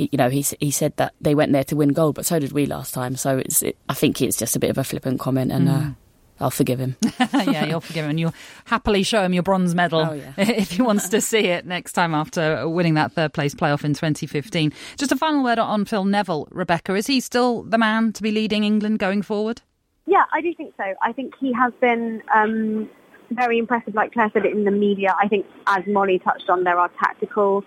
he, 0.00 0.08
you 0.12 0.16
know, 0.16 0.30
he 0.30 0.44
he 0.58 0.70
said 0.70 0.96
that 0.96 1.14
they 1.20 1.34
went 1.34 1.52
there 1.52 1.64
to 1.64 1.76
win 1.76 1.90
gold, 1.90 2.14
but 2.14 2.24
so 2.24 2.38
did 2.38 2.52
we 2.52 2.66
last 2.66 2.94
time. 2.94 3.16
So 3.16 3.38
it's, 3.38 3.62
it, 3.62 3.76
I 3.88 3.94
think 3.94 4.22
it's 4.22 4.36
just 4.36 4.56
a 4.56 4.58
bit 4.58 4.70
of 4.70 4.78
a 4.78 4.84
flippant 4.84 5.20
comment, 5.20 5.52
and. 5.52 5.68
Mm. 5.68 5.90
Uh, 5.90 5.94
I'll 6.42 6.50
forgive 6.50 6.78
him. 6.78 6.96
yeah, 7.34 7.66
you'll 7.66 7.82
forgive 7.82 8.06
him. 8.06 8.12
And 8.12 8.18
you'll 8.18 8.32
happily 8.64 9.02
show 9.02 9.22
him 9.22 9.34
your 9.34 9.42
bronze 9.42 9.74
medal 9.74 10.00
oh, 10.00 10.12
yeah. 10.14 10.32
if 10.38 10.70
he 10.70 10.80
wants 10.80 11.10
to 11.10 11.20
see 11.20 11.48
it 11.48 11.66
next 11.66 11.92
time 11.92 12.14
after 12.14 12.66
winning 12.66 12.94
that 12.94 13.12
third 13.12 13.34
place 13.34 13.54
playoff 13.54 13.84
in 13.84 13.92
2015. 13.92 14.72
Just 14.96 15.12
a 15.12 15.16
final 15.16 15.44
word 15.44 15.58
on 15.58 15.84
Phil 15.84 16.06
Neville, 16.06 16.48
Rebecca. 16.50 16.94
Is 16.94 17.06
he 17.06 17.20
still 17.20 17.64
the 17.64 17.76
man 17.76 18.14
to 18.14 18.22
be 18.22 18.30
leading 18.30 18.64
England 18.64 19.00
going 19.00 19.20
forward? 19.20 19.60
Yeah, 20.06 20.24
I 20.32 20.40
do 20.40 20.54
think 20.54 20.72
so. 20.78 20.84
I 21.02 21.12
think 21.12 21.34
he 21.38 21.52
has 21.52 21.74
been 21.78 22.22
um, 22.34 22.88
very 23.32 23.58
impressive, 23.58 23.94
like 23.94 24.14
Claire 24.14 24.30
said, 24.32 24.46
in 24.46 24.64
the 24.64 24.70
media. 24.70 25.14
I 25.22 25.28
think, 25.28 25.44
as 25.66 25.86
Molly 25.86 26.18
touched 26.20 26.48
on, 26.48 26.64
there 26.64 26.78
are 26.78 26.90
tactical 27.04 27.64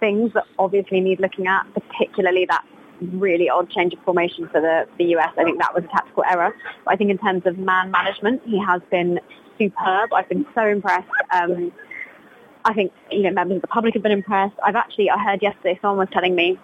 things 0.00 0.32
that 0.34 0.44
obviously 0.58 1.00
need 1.00 1.20
looking 1.20 1.46
at, 1.46 1.66
particularly 1.74 2.46
that 2.46 2.64
really 3.00 3.48
odd 3.48 3.70
change 3.70 3.94
of 3.94 4.00
formation 4.00 4.48
for 4.48 4.60
the, 4.60 4.86
the 4.98 5.16
US. 5.16 5.30
I 5.38 5.44
think 5.44 5.58
that 5.58 5.74
was 5.74 5.84
a 5.84 5.88
tactical 5.88 6.24
error. 6.24 6.54
But 6.84 6.94
I 6.94 6.96
think 6.96 7.10
in 7.10 7.18
terms 7.18 7.46
of 7.46 7.58
man 7.58 7.90
management, 7.90 8.42
he 8.44 8.58
has 8.58 8.82
been 8.90 9.20
superb. 9.58 10.12
I've 10.12 10.28
been 10.28 10.46
so 10.54 10.66
impressed. 10.66 11.08
Um, 11.32 11.72
I 12.64 12.74
think, 12.74 12.92
you 13.10 13.22
know, 13.22 13.30
members 13.30 13.56
of 13.56 13.62
the 13.62 13.68
public 13.68 13.94
have 13.94 14.02
been 14.02 14.12
impressed. 14.12 14.56
I've 14.64 14.76
actually, 14.76 15.10
I 15.10 15.18
heard 15.18 15.42
yesterday 15.42 15.78
someone 15.80 15.98
was 15.98 16.08
telling 16.12 16.34
me 16.34 16.58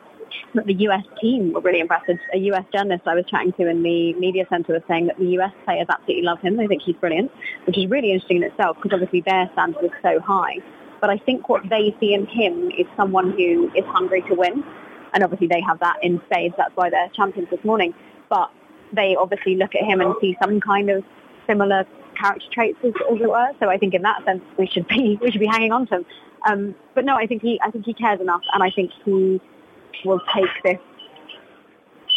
that 0.55 0.67
the 0.67 0.75
US 0.75 1.05
team 1.21 1.53
were 1.53 1.61
really 1.61 1.81
impressed. 1.81 2.11
A 2.35 2.39
US 2.39 2.65
journalist 2.73 3.07
I 3.07 3.15
was 3.15 3.25
chatting 3.27 3.53
to 3.53 3.69
in 3.69 3.83
the 3.83 4.13
media 4.15 4.45
centre 4.51 4.73
was 4.73 4.83
saying 4.89 5.07
that 5.07 5.19
the 5.19 5.29
US 5.39 5.53
players 5.65 5.87
absolutely 5.89 6.25
love 6.25 6.41
him. 6.41 6.57
They 6.57 6.67
think 6.67 6.83
he's 6.83 6.97
brilliant, 6.97 7.31
which 7.67 7.79
is 7.79 7.87
really 7.89 8.13
interesting 8.13 8.39
in 8.39 8.43
itself 8.45 8.77
because 8.77 8.93
obviously 8.95 9.23
their 9.23 9.49
standard 9.53 9.85
is 9.85 9.91
so 10.03 10.21
high. 10.21 10.57
But 11.07 11.21
I 11.21 11.25
think 11.25 11.49
what 11.49 11.63
they 11.71 11.95
see 12.01 12.15
in 12.15 12.27
him 12.27 12.69
is 12.77 12.85
someone 12.97 13.31
who 13.31 13.71
is 13.77 13.85
hungry 13.87 14.23
to 14.23 14.35
win. 14.35 14.65
And 15.15 15.23
obviously 15.23 15.47
they 15.47 15.61
have 15.61 15.79
that 15.79 16.03
in 16.03 16.21
spades. 16.27 16.57
That's 16.59 16.75
why 16.75 16.91
they're 16.91 17.09
champions 17.11 17.49
this 17.49 17.65
morning. 17.65 17.95
But 18.29 18.51
they 18.93 19.15
obviously 19.15 19.55
look 19.55 19.77
at 19.77 19.85
him 19.85 20.01
and 20.01 20.17
see 20.21 20.37
some 20.43 20.61
kind 20.61 20.91
of 20.91 21.05
similar 21.47 21.87
character 22.21 22.47
traits, 22.53 22.79
as, 22.83 22.93
as 23.09 23.21
it 23.21 23.31
were. 23.31 23.53
So 23.61 23.71
I 23.71 23.79
think 23.79 23.95
in 23.95 24.03
that 24.03 24.25
sense 24.25 24.43
we 24.59 24.67
should 24.67 24.89
be 24.89 25.17
we 25.23 25.31
should 25.31 25.41
be 25.41 25.47
hanging 25.47 25.71
on 25.71 25.87
to 25.87 25.99
him. 25.99 26.07
Um, 26.45 26.75
but 26.97 27.05
no, 27.05 27.15
I 27.15 27.29
think 27.29 27.41
he 27.41 27.61
I 27.63 27.71
think 27.71 27.85
he 27.85 27.95
cares 27.95 28.21
enough, 28.21 28.43
and 28.53 28.65
I 28.65 28.71
think 28.71 28.91
he 29.05 29.41
will 30.05 30.21
take 30.35 30.51
this 30.65 30.81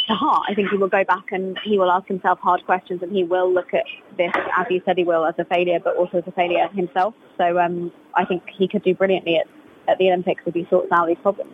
to 0.09 0.15
heart. 0.15 0.43
I 0.49 0.53
think 0.53 0.69
he 0.69 0.77
will 0.77 0.89
go 0.89 1.03
back 1.03 1.31
and 1.31 1.57
he 1.63 1.77
will 1.77 1.91
ask 1.91 2.07
himself 2.07 2.39
hard 2.39 2.65
questions 2.65 3.01
and 3.01 3.11
he 3.11 3.23
will 3.23 3.51
look 3.53 3.73
at 3.73 3.85
this, 4.17 4.31
as 4.57 4.65
he 4.67 4.81
said 4.85 4.97
he 4.97 5.03
will, 5.03 5.25
as 5.25 5.35
a 5.37 5.45
failure, 5.45 5.79
but 5.81 5.95
also 5.95 6.17
as 6.17 6.23
a 6.27 6.31
failure 6.31 6.67
himself. 6.73 7.13
So 7.37 7.59
um, 7.59 7.91
I 8.15 8.25
think 8.25 8.43
he 8.57 8.67
could 8.67 8.83
do 8.83 8.93
brilliantly 8.93 9.37
at, 9.37 9.47
at 9.87 9.97
the 9.97 10.07
Olympics 10.07 10.43
if 10.45 10.53
he 10.53 10.67
sorts 10.69 10.91
out 10.91 11.07
these 11.07 11.17
problems. 11.21 11.53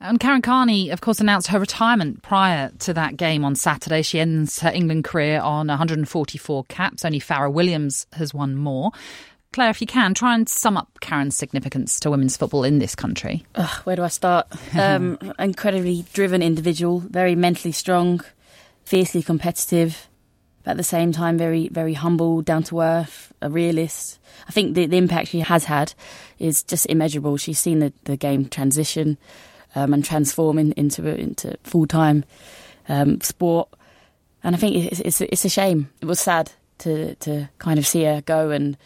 And 0.00 0.20
Karen 0.20 0.42
Carney, 0.42 0.90
of 0.90 1.00
course, 1.00 1.18
announced 1.18 1.48
her 1.48 1.58
retirement 1.58 2.22
prior 2.22 2.70
to 2.80 2.94
that 2.94 3.16
game 3.16 3.44
on 3.44 3.56
Saturday. 3.56 4.02
She 4.02 4.20
ends 4.20 4.60
her 4.60 4.70
England 4.70 5.02
career 5.02 5.40
on 5.40 5.66
144 5.66 6.64
caps. 6.64 7.04
Only 7.04 7.18
Fara 7.18 7.50
Williams 7.50 8.06
has 8.12 8.32
won 8.32 8.54
more. 8.54 8.92
Claire, 9.52 9.70
if 9.70 9.80
you 9.80 9.86
can, 9.86 10.14
try 10.14 10.34
and 10.34 10.48
sum 10.48 10.76
up 10.76 10.98
Karen's 11.00 11.36
significance 11.36 11.98
to 12.00 12.10
women's 12.10 12.36
football 12.36 12.64
in 12.64 12.78
this 12.78 12.94
country. 12.94 13.44
Ugh, 13.54 13.80
where 13.84 13.96
do 13.96 14.02
I 14.02 14.08
start? 14.08 14.46
Um, 14.78 15.18
incredibly 15.38 16.04
driven 16.12 16.42
individual, 16.42 17.00
very 17.00 17.34
mentally 17.34 17.72
strong, 17.72 18.20
fiercely 18.84 19.22
competitive, 19.22 20.08
but 20.62 20.72
at 20.72 20.76
the 20.76 20.84
same 20.84 21.12
time 21.12 21.38
very, 21.38 21.68
very 21.68 21.94
humble, 21.94 22.42
down 22.42 22.62
to 22.64 22.80
earth, 22.80 23.32
a 23.40 23.50
realist. 23.50 24.18
I 24.48 24.52
think 24.52 24.74
the, 24.74 24.86
the 24.86 24.98
impact 24.98 25.28
she 25.28 25.40
has 25.40 25.64
had 25.64 25.94
is 26.38 26.62
just 26.62 26.86
immeasurable. 26.86 27.36
She's 27.38 27.58
seen 27.58 27.80
the, 27.80 27.92
the 28.04 28.16
game 28.16 28.48
transition 28.48 29.18
um, 29.74 29.92
and 29.94 30.04
transform 30.04 30.58
in, 30.58 30.72
into 30.72 31.06
into 31.06 31.56
full 31.64 31.86
time 31.86 32.24
um, 32.88 33.20
sport, 33.20 33.68
and 34.42 34.54
I 34.54 34.58
think 34.58 34.76
it's, 34.76 35.00
it's 35.00 35.20
it's 35.20 35.44
a 35.44 35.48
shame. 35.48 35.90
It 36.00 36.06
was 36.06 36.20
sad 36.20 36.52
to 36.78 37.14
to 37.16 37.48
kind 37.58 37.78
of 37.78 37.86
see 37.86 38.04
her 38.04 38.20
go 38.22 38.50
and 38.50 38.76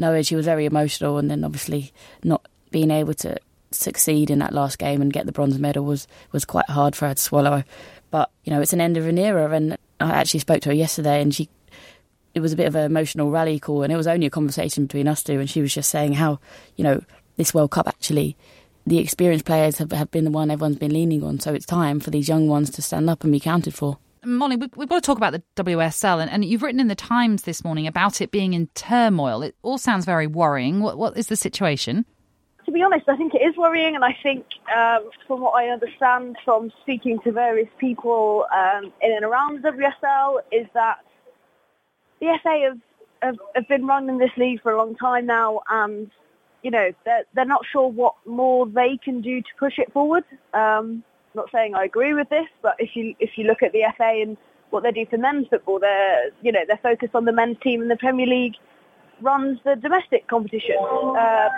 knowing 0.00 0.22
she 0.22 0.34
was 0.34 0.46
very 0.46 0.64
emotional, 0.64 1.18
and 1.18 1.30
then 1.30 1.44
obviously 1.44 1.92
not 2.24 2.46
being 2.70 2.90
able 2.90 3.14
to 3.14 3.36
succeed 3.70 4.30
in 4.30 4.40
that 4.40 4.52
last 4.52 4.78
game 4.78 5.00
and 5.00 5.12
get 5.12 5.26
the 5.26 5.32
bronze 5.32 5.58
medal 5.58 5.84
was 5.84 6.08
was 6.32 6.44
quite 6.44 6.68
hard 6.68 6.96
for 6.96 7.06
her 7.06 7.14
to 7.14 7.22
swallow. 7.22 7.62
But 8.10 8.30
you 8.44 8.52
know, 8.52 8.60
it's 8.60 8.72
an 8.72 8.80
end 8.80 8.96
of 8.96 9.06
an 9.06 9.18
era, 9.18 9.48
and 9.50 9.76
I 10.00 10.10
actually 10.10 10.40
spoke 10.40 10.62
to 10.62 10.70
her 10.70 10.74
yesterday, 10.74 11.20
and 11.20 11.34
she 11.34 11.48
it 12.34 12.40
was 12.40 12.52
a 12.52 12.56
bit 12.56 12.66
of 12.66 12.74
an 12.74 12.84
emotional 12.84 13.30
rally 13.30 13.60
call, 13.60 13.82
and 13.82 13.92
it 13.92 13.96
was 13.96 14.06
only 14.06 14.26
a 14.26 14.30
conversation 14.30 14.86
between 14.86 15.06
us 15.06 15.22
two, 15.22 15.38
and 15.38 15.50
she 15.50 15.60
was 15.60 15.74
just 15.74 15.90
saying 15.90 16.14
how 16.14 16.40
you 16.76 16.82
know 16.82 17.02
this 17.36 17.54
World 17.54 17.70
Cup 17.70 17.86
actually. 17.86 18.36
The 18.86 18.98
experienced 18.98 19.44
players 19.44 19.76
have, 19.76 19.92
have 19.92 20.10
been 20.10 20.24
the 20.24 20.30
one 20.30 20.50
everyone's 20.50 20.78
been 20.78 20.94
leaning 20.94 21.22
on, 21.22 21.38
so 21.38 21.52
it's 21.52 21.66
time 21.66 22.00
for 22.00 22.10
these 22.10 22.28
young 22.28 22.48
ones 22.48 22.70
to 22.70 22.82
stand 22.82 23.10
up 23.10 23.22
and 23.22 23.32
be 23.32 23.38
counted 23.38 23.74
for. 23.74 23.98
Molly, 24.24 24.56
we, 24.56 24.68
have 24.78 24.88
got 24.88 24.96
to 24.96 25.00
talk 25.00 25.16
about 25.16 25.32
the 25.32 25.42
WSL, 25.56 26.20
and, 26.20 26.30
and, 26.30 26.44
you've 26.44 26.62
written 26.62 26.80
in 26.80 26.88
the 26.88 26.94
Times 26.94 27.42
this 27.42 27.64
morning 27.64 27.86
about 27.86 28.20
it 28.20 28.30
being 28.30 28.52
in 28.52 28.66
turmoil. 28.74 29.42
It 29.42 29.56
all 29.62 29.78
sounds 29.78 30.04
very 30.04 30.26
worrying. 30.26 30.80
What, 30.80 30.98
what 30.98 31.16
is 31.16 31.28
the 31.28 31.36
situation? 31.36 32.04
To 32.66 32.72
be 32.72 32.82
honest, 32.82 33.08
I 33.08 33.16
think 33.16 33.34
it 33.34 33.38
is 33.38 33.56
worrying, 33.56 33.94
and 33.94 34.04
I 34.04 34.16
think, 34.22 34.44
um, 34.76 35.10
from 35.26 35.40
what 35.40 35.52
I 35.52 35.68
understand 35.68 36.36
from 36.44 36.70
speaking 36.82 37.18
to 37.20 37.32
various 37.32 37.68
people 37.78 38.46
um, 38.54 38.92
in 39.00 39.12
and 39.12 39.24
around 39.24 39.62
the 39.62 39.70
WSL, 39.70 40.40
is 40.52 40.66
that 40.74 40.98
the 42.20 42.38
FA 42.42 42.60
have, 42.68 42.78
have, 43.22 43.36
have 43.54 43.68
been 43.68 43.86
running 43.86 44.18
this 44.18 44.30
league 44.36 44.60
for 44.62 44.72
a 44.72 44.78
long 44.78 44.94
time 44.96 45.24
now, 45.24 45.60
and 45.70 46.10
you 46.62 46.70
know 46.70 46.92
they're, 47.06 47.24
they're 47.34 47.46
not 47.46 47.62
sure 47.72 47.88
what 47.88 48.14
more 48.26 48.66
they 48.66 48.98
can 49.02 49.22
do 49.22 49.40
to 49.40 49.48
push 49.58 49.78
it 49.78 49.90
forward. 49.92 50.24
Um, 50.52 51.02
not 51.34 51.50
saying 51.52 51.74
I 51.74 51.84
agree 51.84 52.14
with 52.14 52.28
this, 52.28 52.46
but 52.62 52.76
if 52.78 52.96
you 52.96 53.14
if 53.20 53.36
you 53.36 53.44
look 53.44 53.62
at 53.62 53.72
the 53.72 53.84
FA 53.96 54.20
and 54.22 54.36
what 54.70 54.82
they 54.82 54.92
do 54.92 55.06
for 55.06 55.18
men's 55.18 55.46
football, 55.48 55.78
they're 55.78 56.30
you 56.42 56.52
know 56.52 56.60
they're 56.66 56.80
focused 56.82 57.14
on 57.14 57.24
the 57.24 57.32
men's 57.32 57.56
team, 57.62 57.82
and 57.82 57.90
the 57.90 57.96
Premier 57.96 58.26
League 58.26 58.54
runs 59.20 59.58
the 59.64 59.76
domestic 59.76 60.26
competition. 60.28 60.76
Uh, 60.80 61.48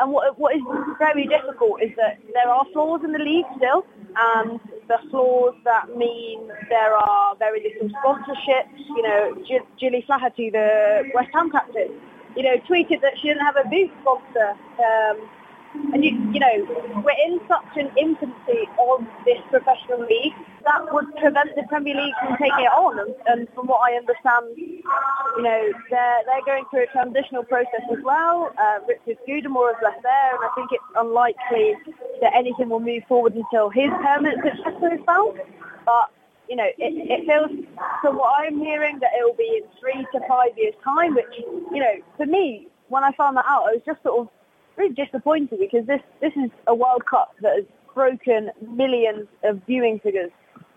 and 0.00 0.12
what 0.12 0.38
what 0.38 0.54
is 0.56 0.62
very 0.98 1.26
difficult 1.26 1.82
is 1.82 1.90
that 1.96 2.18
there 2.32 2.48
are 2.48 2.64
flaws 2.72 3.02
in 3.04 3.12
the 3.12 3.18
league 3.18 3.46
still, 3.56 3.84
and 4.16 4.60
the 4.88 4.98
flaws 5.10 5.54
that 5.64 5.96
mean 5.96 6.48
there 6.68 6.94
are 6.94 7.36
very 7.36 7.62
little 7.62 7.88
sponsorships. 8.02 8.78
You 8.78 9.02
know, 9.02 9.62
Gilly 9.78 10.02
Flaherty, 10.06 10.50
the 10.50 11.10
West 11.14 11.30
Ham 11.34 11.50
captain, 11.50 11.92
you 12.36 12.42
know, 12.42 12.56
tweeted 12.68 13.00
that 13.02 13.18
she 13.20 13.28
didn't 13.28 13.44
have 13.44 13.56
a 13.56 13.68
boot 13.68 13.90
sponsor. 14.00 14.50
Um, 14.78 15.28
and 15.74 16.04
you, 16.04 16.10
you 16.32 16.40
know, 16.40 17.02
we're 17.04 17.20
in 17.26 17.40
such 17.46 17.76
an 17.76 17.90
infancy 17.96 18.68
of 18.78 19.06
this 19.24 19.38
professional 19.50 20.00
league 20.00 20.34
that 20.64 20.92
would 20.92 21.14
prevent 21.16 21.54
the 21.54 21.62
Premier 21.68 21.94
League 21.94 22.14
from 22.20 22.36
taking 22.36 22.66
it 22.66 22.74
on. 22.74 22.98
And, 22.98 23.14
and 23.26 23.48
from 23.54 23.66
what 23.66 23.80
I 23.90 23.96
understand, 23.96 24.46
you 24.56 25.42
know, 25.42 25.72
they're 25.90 26.20
they're 26.26 26.44
going 26.44 26.64
through 26.70 26.84
a 26.84 26.86
transitional 26.86 27.44
process 27.44 27.82
as 27.90 28.02
well. 28.02 28.52
Uh, 28.58 28.78
Richard 28.86 29.18
Scudamore 29.22 29.74
has 29.74 29.82
left 29.82 30.02
there, 30.02 30.34
and 30.34 30.44
I 30.44 30.50
think 30.54 30.70
it's 30.72 30.84
unlikely 30.96 31.76
that 32.20 32.34
anything 32.34 32.68
will 32.68 32.80
move 32.80 33.02
forward 33.08 33.34
until 33.34 33.70
his 33.70 33.90
permanent 34.02 34.42
successor 34.42 34.94
is 34.94 35.00
found. 35.06 35.40
But 35.86 36.10
you 36.48 36.56
know, 36.56 36.66
it, 36.66 36.76
it 36.78 37.26
feels, 37.26 37.64
from 38.02 38.16
what 38.16 38.34
I'm 38.38 38.58
hearing, 38.58 38.98
that 38.98 39.10
it 39.16 39.24
will 39.24 39.38
be 39.38 39.62
in 39.62 39.70
three 39.78 40.04
to 40.12 40.26
five 40.26 40.50
years' 40.56 40.74
time, 40.82 41.14
which, 41.14 41.32
you 41.38 41.78
know, 41.78 41.94
for 42.16 42.26
me, 42.26 42.66
when 42.88 43.04
I 43.04 43.12
found 43.12 43.36
that 43.36 43.44
out, 43.46 43.68
I 43.68 43.74
was 43.74 43.82
just 43.86 44.02
sort 44.02 44.18
of 44.22 44.28
really 44.76 44.94
disappointed 44.94 45.58
because 45.58 45.86
this, 45.86 46.00
this 46.20 46.32
is 46.36 46.50
a 46.66 46.74
World 46.74 47.04
Cup 47.06 47.34
that 47.42 47.56
has 47.56 47.64
broken 47.94 48.50
millions 48.76 49.26
of 49.44 49.60
viewing 49.66 49.98
figures. 50.00 50.30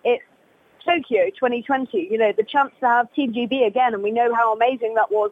It's 0.03 0.23
Tokyo 0.85 1.29
2020, 1.29 2.07
you 2.11 2.17
know, 2.17 2.33
the 2.35 2.43
chance 2.43 2.71
to 2.81 2.87
have 2.87 3.13
Team 3.13 3.33
GB 3.33 3.65
again, 3.65 3.93
and 3.93 4.03
we 4.03 4.11
know 4.11 4.33
how 4.33 4.53
amazing 4.53 4.95
that 4.95 5.11
was, 5.11 5.31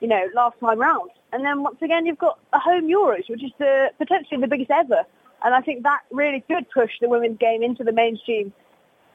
you 0.00 0.08
know, 0.08 0.28
last 0.34 0.58
time 0.60 0.78
round. 0.78 1.10
And 1.32 1.44
then 1.44 1.62
once 1.62 1.80
again, 1.80 2.06
you've 2.06 2.18
got 2.18 2.38
a 2.52 2.58
home 2.58 2.88
Euros, 2.88 3.28
which 3.28 3.42
is 3.42 3.52
the, 3.58 3.90
potentially 3.98 4.40
the 4.40 4.48
biggest 4.48 4.70
ever. 4.70 5.04
And 5.42 5.54
I 5.54 5.60
think 5.60 5.84
that 5.84 6.00
really 6.10 6.44
could 6.48 6.68
push 6.70 6.90
the 7.00 7.08
women's 7.08 7.38
game 7.38 7.62
into 7.62 7.84
the 7.84 7.92
mainstream. 7.92 8.52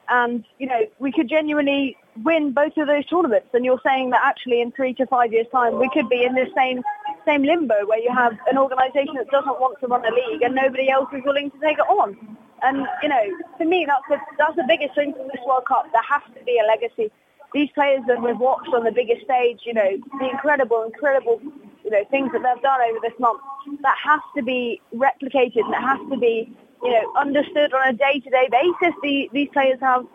And, 0.08 0.44
you 0.58 0.66
know, 0.66 0.86
we 0.98 1.12
could 1.12 1.28
genuinely 1.28 1.96
win 2.22 2.52
both 2.52 2.76
of 2.76 2.86
those 2.86 3.06
tournaments. 3.06 3.48
And 3.52 3.64
you're 3.64 3.80
saying 3.84 4.10
that 4.10 4.22
actually 4.24 4.60
in 4.60 4.72
three 4.72 4.94
to 4.94 5.06
five 5.06 5.32
years' 5.32 5.46
time, 5.52 5.78
we 5.78 5.90
could 5.90 6.08
be 6.08 6.24
in 6.24 6.34
the 6.34 6.46
same 6.56 6.82
same 7.26 7.42
limbo 7.42 7.86
where 7.86 7.98
you 7.98 8.12
have 8.14 8.32
an 8.50 8.56
organisation 8.56 9.14
that 9.16 9.28
doesn't 9.30 9.60
want 9.60 9.78
to 9.80 9.86
run 9.86 10.04
a 10.04 10.14
league 10.14 10.42
and 10.42 10.54
nobody 10.54 10.88
else 10.88 11.08
is 11.12 11.22
willing 11.24 11.50
to 11.50 11.58
take 11.58 11.78
it 11.78 11.88
on. 11.90 12.16
And, 12.62 12.86
you 13.02 13.08
know, 13.08 13.24
for 13.58 13.64
me, 13.64 13.84
that's 13.86 14.06
the, 14.08 14.16
that's 14.38 14.56
the 14.56 14.64
biggest 14.66 14.94
thing 14.94 15.12
from 15.12 15.28
this 15.28 15.42
World 15.46 15.66
Cup. 15.66 15.86
There 15.92 16.02
has 16.08 16.22
to 16.38 16.44
be 16.44 16.58
a 16.62 16.66
legacy. 16.66 17.12
These 17.52 17.70
players 17.74 18.02
that 18.08 18.22
we've 18.22 18.38
watched 18.38 18.72
on 18.72 18.84
the 18.84 18.92
biggest 18.92 19.24
stage, 19.24 19.60
you 19.64 19.74
know, 19.74 19.90
the 20.20 20.30
incredible, 20.30 20.82
incredible, 20.82 21.40
you 21.84 21.90
know, 21.90 22.04
things 22.10 22.32
that 22.32 22.42
they've 22.42 22.62
done 22.62 22.80
over 22.88 22.98
this 23.02 23.18
month, 23.18 23.40
that 23.82 23.96
has 24.02 24.20
to 24.36 24.42
be 24.42 24.80
replicated 24.94 25.64
and 25.64 25.74
it 25.74 25.84
has 25.84 26.00
to 26.10 26.16
be, 26.16 26.50
you 26.82 26.90
know, 26.90 27.12
understood 27.16 27.72
on 27.72 27.88
a 27.88 27.92
day-to-day 27.92 28.48
basis. 28.50 28.94
The, 29.02 29.30
these 29.32 29.48
players 29.52 29.78
have 29.80 30.06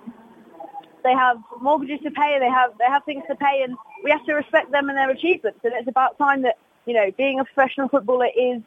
they 1.03 1.13
have 1.13 1.37
mortgages 1.61 1.99
to 2.03 2.11
pay, 2.11 2.37
they 2.39 2.49
have 2.49 2.77
they 2.77 2.85
have 2.85 3.03
things 3.05 3.23
to 3.27 3.35
pay, 3.35 3.63
and 3.63 3.75
we 4.03 4.11
have 4.11 4.23
to 4.25 4.33
respect 4.33 4.71
them 4.71 4.89
and 4.89 4.97
their 4.97 5.09
achievements. 5.09 5.59
And 5.63 5.73
it's 5.73 5.87
about 5.87 6.17
time 6.17 6.43
that 6.43 6.57
you 6.85 6.93
know, 6.93 7.11
being 7.17 7.39
a 7.39 7.45
professional 7.45 7.87
footballer 7.89 8.27
is, 8.27 8.61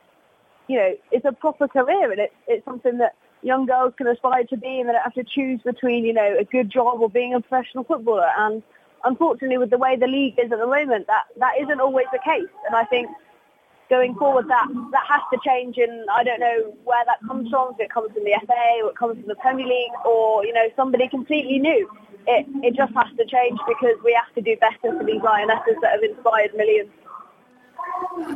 you 0.68 0.78
know, 0.78 0.94
it's 1.10 1.24
a 1.24 1.32
proper 1.32 1.68
career 1.68 2.10
and 2.10 2.20
it's, 2.20 2.34
it's 2.46 2.64
something 2.64 2.98
that 2.98 3.16
young 3.42 3.66
girls 3.66 3.92
can 3.96 4.06
aspire 4.06 4.44
to 4.44 4.56
be 4.56 4.80
and 4.80 4.88
they 4.88 4.92
don't 4.92 5.02
have 5.02 5.14
to 5.14 5.24
choose 5.24 5.60
between, 5.62 6.04
you 6.04 6.12
know, 6.12 6.36
a 6.38 6.44
good 6.44 6.70
job 6.70 7.00
or 7.00 7.10
being 7.10 7.34
a 7.34 7.40
professional 7.40 7.84
footballer. 7.84 8.30
And 8.38 8.62
unfortunately, 9.04 9.58
with 9.58 9.70
the 9.70 9.78
way 9.78 9.96
the 9.96 10.06
league 10.06 10.38
is 10.38 10.50
at 10.50 10.58
the 10.58 10.66
moment, 10.66 11.06
that, 11.06 11.24
that 11.38 11.52
isn't 11.60 11.80
always 11.80 12.06
the 12.12 12.20
case. 12.24 12.48
And 12.66 12.74
I 12.74 12.84
think 12.84 13.08
going 13.90 14.14
forward, 14.14 14.48
that, 14.48 14.66
that 14.92 15.04
has 15.08 15.20
to 15.32 15.38
change. 15.46 15.76
And 15.76 16.08
I 16.10 16.24
don't 16.24 16.40
know 16.40 16.74
where 16.84 17.04
that 17.04 17.18
comes 17.26 17.50
from, 17.50 17.74
if 17.74 17.80
it 17.80 17.90
comes 17.90 18.12
from 18.12 18.24
the 18.24 18.34
FA 18.46 18.80
or 18.82 18.90
it 18.90 18.96
comes 18.96 19.18
from 19.18 19.28
the 19.28 19.36
Premier 19.36 19.66
League 19.66 19.92
or, 20.06 20.44
you 20.44 20.52
know, 20.52 20.66
somebody 20.76 21.08
completely 21.08 21.58
new. 21.58 21.88
It, 22.26 22.46
it 22.64 22.74
just 22.74 22.94
has 22.94 23.12
to 23.18 23.24
change 23.26 23.58
because 23.68 24.00
we 24.02 24.16
have 24.16 24.34
to 24.34 24.40
do 24.40 24.56
better 24.56 24.96
for 24.96 25.04
these 25.04 25.20
lionesses 25.20 25.76
that 25.82 25.92
have 25.92 26.02
inspired 26.02 26.54
millions. 26.56 26.88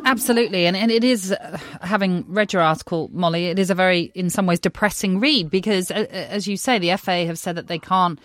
Absolutely, 0.04 0.66
and, 0.66 0.76
and 0.76 0.90
it 0.90 1.04
is, 1.04 1.32
uh, 1.32 1.58
having 1.80 2.24
read 2.28 2.52
your 2.52 2.62
article, 2.62 3.10
Molly, 3.12 3.46
it 3.46 3.58
is 3.58 3.70
a 3.70 3.74
very, 3.74 4.10
in 4.14 4.30
some 4.30 4.46
ways, 4.46 4.60
depressing 4.60 5.20
read 5.20 5.50
because, 5.50 5.90
as 5.90 6.46
you 6.46 6.56
say, 6.56 6.78
the 6.78 6.96
FA 6.96 7.26
have 7.26 7.38
said 7.38 7.56
that 7.56 7.66
they 7.66 7.78
can't 7.78 8.18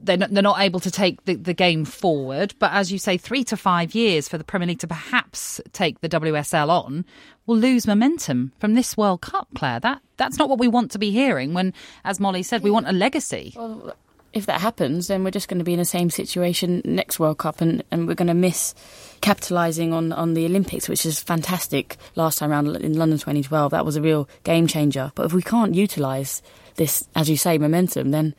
they're 0.00 0.16
not, 0.16 0.30
they're 0.30 0.42
not 0.42 0.60
able 0.60 0.80
to 0.80 0.90
take 0.90 1.24
the, 1.24 1.34
the 1.34 1.54
game 1.54 1.84
forward. 1.84 2.54
But 2.58 2.72
as 2.72 2.90
you 2.92 2.98
say, 2.98 3.16
three 3.16 3.44
to 3.44 3.56
five 3.56 3.94
years 3.94 4.28
for 4.28 4.38
the 4.38 4.44
Premier 4.44 4.68
League 4.68 4.78
to 4.80 4.86
perhaps 4.86 5.60
take 5.72 6.00
the 6.00 6.08
WSL 6.08 6.68
on 6.68 7.04
will 7.46 7.56
lose 7.56 7.86
momentum 7.86 8.52
from 8.58 8.74
this 8.74 8.96
World 8.96 9.20
Cup, 9.20 9.48
Claire. 9.54 9.80
That 9.80 10.00
that's 10.16 10.38
not 10.38 10.48
what 10.48 10.58
we 10.58 10.68
want 10.68 10.92
to 10.92 10.98
be 10.98 11.10
hearing. 11.10 11.54
When, 11.54 11.74
as 12.04 12.20
Molly 12.20 12.42
said, 12.42 12.62
we 12.62 12.70
want 12.70 12.88
a 12.88 12.92
legacy. 12.92 13.52
Well, 13.56 13.94
if 14.32 14.46
that 14.46 14.60
happens, 14.60 15.08
then 15.08 15.24
we're 15.24 15.30
just 15.30 15.48
going 15.48 15.58
to 15.58 15.64
be 15.64 15.74
in 15.74 15.78
the 15.78 15.84
same 15.84 16.10
situation 16.10 16.82
next 16.84 17.20
World 17.20 17.38
Cup, 17.38 17.60
and, 17.60 17.84
and 17.90 18.08
we're 18.08 18.14
going 18.14 18.28
to 18.28 18.34
miss 18.34 18.74
capitalising 19.20 19.92
on, 19.92 20.12
on 20.12 20.34
the 20.34 20.46
Olympics, 20.46 20.88
which 20.88 21.04
is 21.04 21.20
fantastic 21.20 21.96
last 22.14 22.38
time 22.38 22.50
around 22.50 22.76
in 22.76 22.94
London 22.94 23.18
2012. 23.18 23.70
That 23.70 23.84
was 23.84 23.96
a 23.96 24.02
real 24.02 24.28
game 24.44 24.66
changer. 24.66 25.12
But 25.14 25.26
if 25.26 25.32
we 25.32 25.42
can't 25.42 25.74
utilise 25.74 26.42
this, 26.76 27.06
as 27.14 27.28
you 27.28 27.36
say, 27.36 27.58
momentum, 27.58 28.10
then 28.10 28.34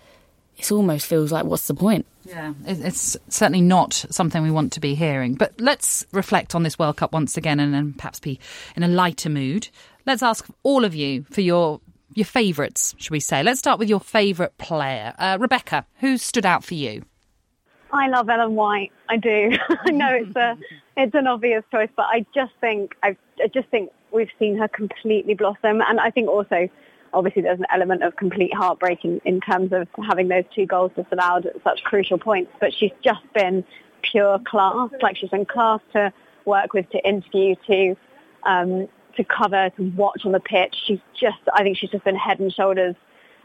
it 0.57 0.71
almost 0.71 1.05
feels 1.05 1.31
like 1.31 1.45
what's 1.45 1.67
the 1.67 1.73
point? 1.73 2.05
Yeah, 2.25 2.53
it's 2.65 3.17
certainly 3.29 3.61
not 3.61 3.93
something 3.93 4.41
we 4.41 4.51
want 4.51 4.73
to 4.73 4.79
be 4.79 4.95
hearing. 4.95 5.35
But 5.35 5.59
let's 5.59 6.05
reflect 6.11 6.55
on 6.55 6.63
this 6.63 6.79
World 6.79 6.97
Cup 6.97 7.11
once 7.11 7.37
again 7.37 7.59
and, 7.59 7.75
and 7.75 7.97
perhaps 7.97 8.19
be 8.19 8.39
in 8.75 8.83
a 8.83 8.87
lighter 8.87 9.29
mood. 9.29 9.69
Let's 10.05 10.23
ask 10.23 10.47
all 10.63 10.85
of 10.85 10.95
you 10.95 11.23
for 11.31 11.41
your 11.41 11.81
your 12.15 12.25
favourites, 12.25 12.95
should 12.97 13.11
we 13.11 13.19
say? 13.19 13.43
Let's 13.43 13.59
start 13.59 13.79
with 13.79 13.89
your 13.89 13.99
favourite 13.99 14.57
player. 14.57 15.13
Uh, 15.17 15.37
Rebecca, 15.39 15.85
who 15.99 16.17
stood 16.17 16.45
out 16.45 16.63
for 16.63 16.73
you? 16.73 17.03
I 17.91 18.07
love 18.07 18.27
Ellen 18.27 18.55
White. 18.55 18.91
I 19.09 19.17
do. 19.17 19.51
I 19.69 19.91
know 19.91 20.09
it's 20.09 20.35
a 20.35 20.57
it's 20.97 21.15
an 21.15 21.27
obvious 21.27 21.63
choice, 21.71 21.89
but 21.95 22.05
I 22.05 22.25
just 22.33 22.53
think 22.59 22.95
i 23.03 23.15
I 23.41 23.47
just 23.47 23.69
think 23.69 23.91
we've 24.11 24.29
seen 24.39 24.57
her 24.57 24.67
completely 24.67 25.33
blossom, 25.33 25.81
and 25.81 25.99
I 25.99 26.09
think 26.09 26.27
also 26.27 26.69
obviously 27.13 27.43
there's 27.43 27.59
an 27.59 27.67
element 27.71 28.03
of 28.03 28.15
complete 28.15 28.53
heartbreak 28.53 29.05
in, 29.05 29.21
in 29.25 29.39
terms 29.39 29.71
of 29.71 29.87
having 30.07 30.27
those 30.27 30.45
two 30.55 30.65
goals 30.65 30.91
disallowed 30.95 31.45
at 31.45 31.63
such 31.63 31.83
crucial 31.83 32.17
points. 32.17 32.51
But 32.59 32.73
she's 32.73 32.91
just 33.03 33.21
been 33.33 33.63
pure 34.01 34.39
class. 34.47 34.89
Like 35.01 35.17
she's 35.17 35.29
been 35.29 35.45
class 35.45 35.79
to 35.93 36.11
work 36.45 36.73
with, 36.73 36.89
to 36.89 37.07
interview, 37.07 37.55
to 37.67 37.95
um, 38.43 38.87
to 39.17 39.23
cover, 39.23 39.69
to 39.71 39.83
watch 39.95 40.25
on 40.25 40.31
the 40.31 40.39
pitch. 40.39 40.75
She's 40.85 40.99
just, 41.19 41.39
I 41.53 41.63
think 41.63 41.77
she's 41.77 41.89
just 41.89 42.03
been 42.03 42.15
head 42.15 42.39
and 42.39 42.51
shoulders 42.53 42.95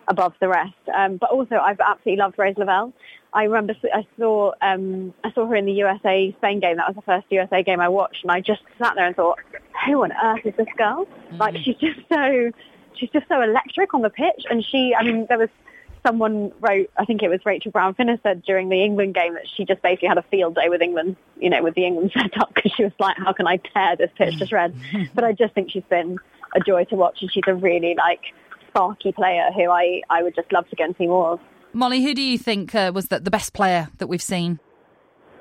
above 0.08 0.34
the 0.40 0.48
rest. 0.48 0.74
Um, 0.94 1.16
but 1.16 1.30
also, 1.30 1.56
I've 1.56 1.80
absolutely 1.80 2.16
loved 2.16 2.38
Rose 2.38 2.56
Lavelle. 2.56 2.92
I 3.32 3.44
remember 3.44 3.74
I 3.92 4.06
saw 4.18 4.52
um, 4.62 5.12
I 5.22 5.30
saw 5.32 5.46
her 5.46 5.54
in 5.54 5.66
the 5.66 5.72
USA 5.72 6.34
Spain 6.38 6.60
game. 6.60 6.78
That 6.78 6.88
was 6.88 6.96
the 6.96 7.02
first 7.02 7.26
USA 7.30 7.62
game 7.62 7.78
I 7.78 7.88
watched, 7.88 8.22
and 8.22 8.32
I 8.32 8.40
just 8.40 8.62
sat 8.78 8.94
there 8.96 9.06
and 9.06 9.14
thought, 9.14 9.38
who 9.86 10.02
on 10.02 10.12
earth 10.12 10.46
is 10.46 10.54
this 10.56 10.68
girl? 10.78 11.04
Mm-hmm. 11.04 11.36
Like 11.36 11.56
she's 11.58 11.76
just 11.76 12.00
so 12.10 12.50
she's 12.94 13.10
just 13.10 13.28
so 13.28 13.40
electric 13.42 13.94
on 13.94 14.02
the 14.02 14.10
pitch. 14.10 14.44
And 14.50 14.64
she, 14.64 14.94
I 14.94 15.04
mean, 15.04 15.26
there 15.28 15.38
was 15.38 15.50
someone 16.06 16.52
wrote, 16.60 16.90
I 16.96 17.04
think 17.04 17.22
it 17.22 17.28
was 17.28 17.40
Rachel 17.44 17.70
Brown-Finnis 17.70 18.22
said 18.22 18.42
during 18.42 18.68
the 18.68 18.82
England 18.82 19.14
game 19.14 19.34
that 19.34 19.46
she 19.56 19.64
just 19.64 19.82
basically 19.82 20.08
had 20.08 20.18
a 20.18 20.22
field 20.22 20.54
day 20.54 20.68
with 20.68 20.82
England, 20.82 21.16
you 21.38 21.50
know, 21.50 21.62
with 21.62 21.74
the 21.74 21.86
England 21.86 22.12
setup 22.16 22.54
because 22.54 22.72
she 22.72 22.84
was 22.84 22.92
like, 22.98 23.16
how 23.16 23.32
can 23.32 23.46
I 23.46 23.56
tear 23.56 23.96
this 23.96 24.10
pitch 24.16 24.38
to 24.38 24.46
shreds? 24.46 24.76
but 25.14 25.24
I 25.24 25.32
just 25.32 25.54
think 25.54 25.70
she's 25.70 25.84
been 25.88 26.18
a 26.54 26.60
joy 26.60 26.84
to 26.84 26.96
watch 26.96 27.18
and 27.20 27.32
she's 27.32 27.44
a 27.46 27.54
really 27.54 27.94
like 27.96 28.20
sparky 28.68 29.12
player 29.12 29.50
who 29.54 29.70
I, 29.70 30.02
I 30.10 30.22
would 30.22 30.34
just 30.34 30.52
love 30.52 30.68
to 30.70 30.76
get 30.76 30.86
and 30.86 30.96
see 30.96 31.06
more 31.06 31.32
of. 31.32 31.40
Molly, 31.72 32.02
who 32.02 32.14
do 32.14 32.22
you 32.22 32.38
think 32.38 32.74
uh, 32.74 32.92
was 32.94 33.08
the, 33.08 33.20
the 33.20 33.30
best 33.30 33.52
player 33.52 33.88
that 33.98 34.06
we've 34.06 34.22
seen? 34.22 34.58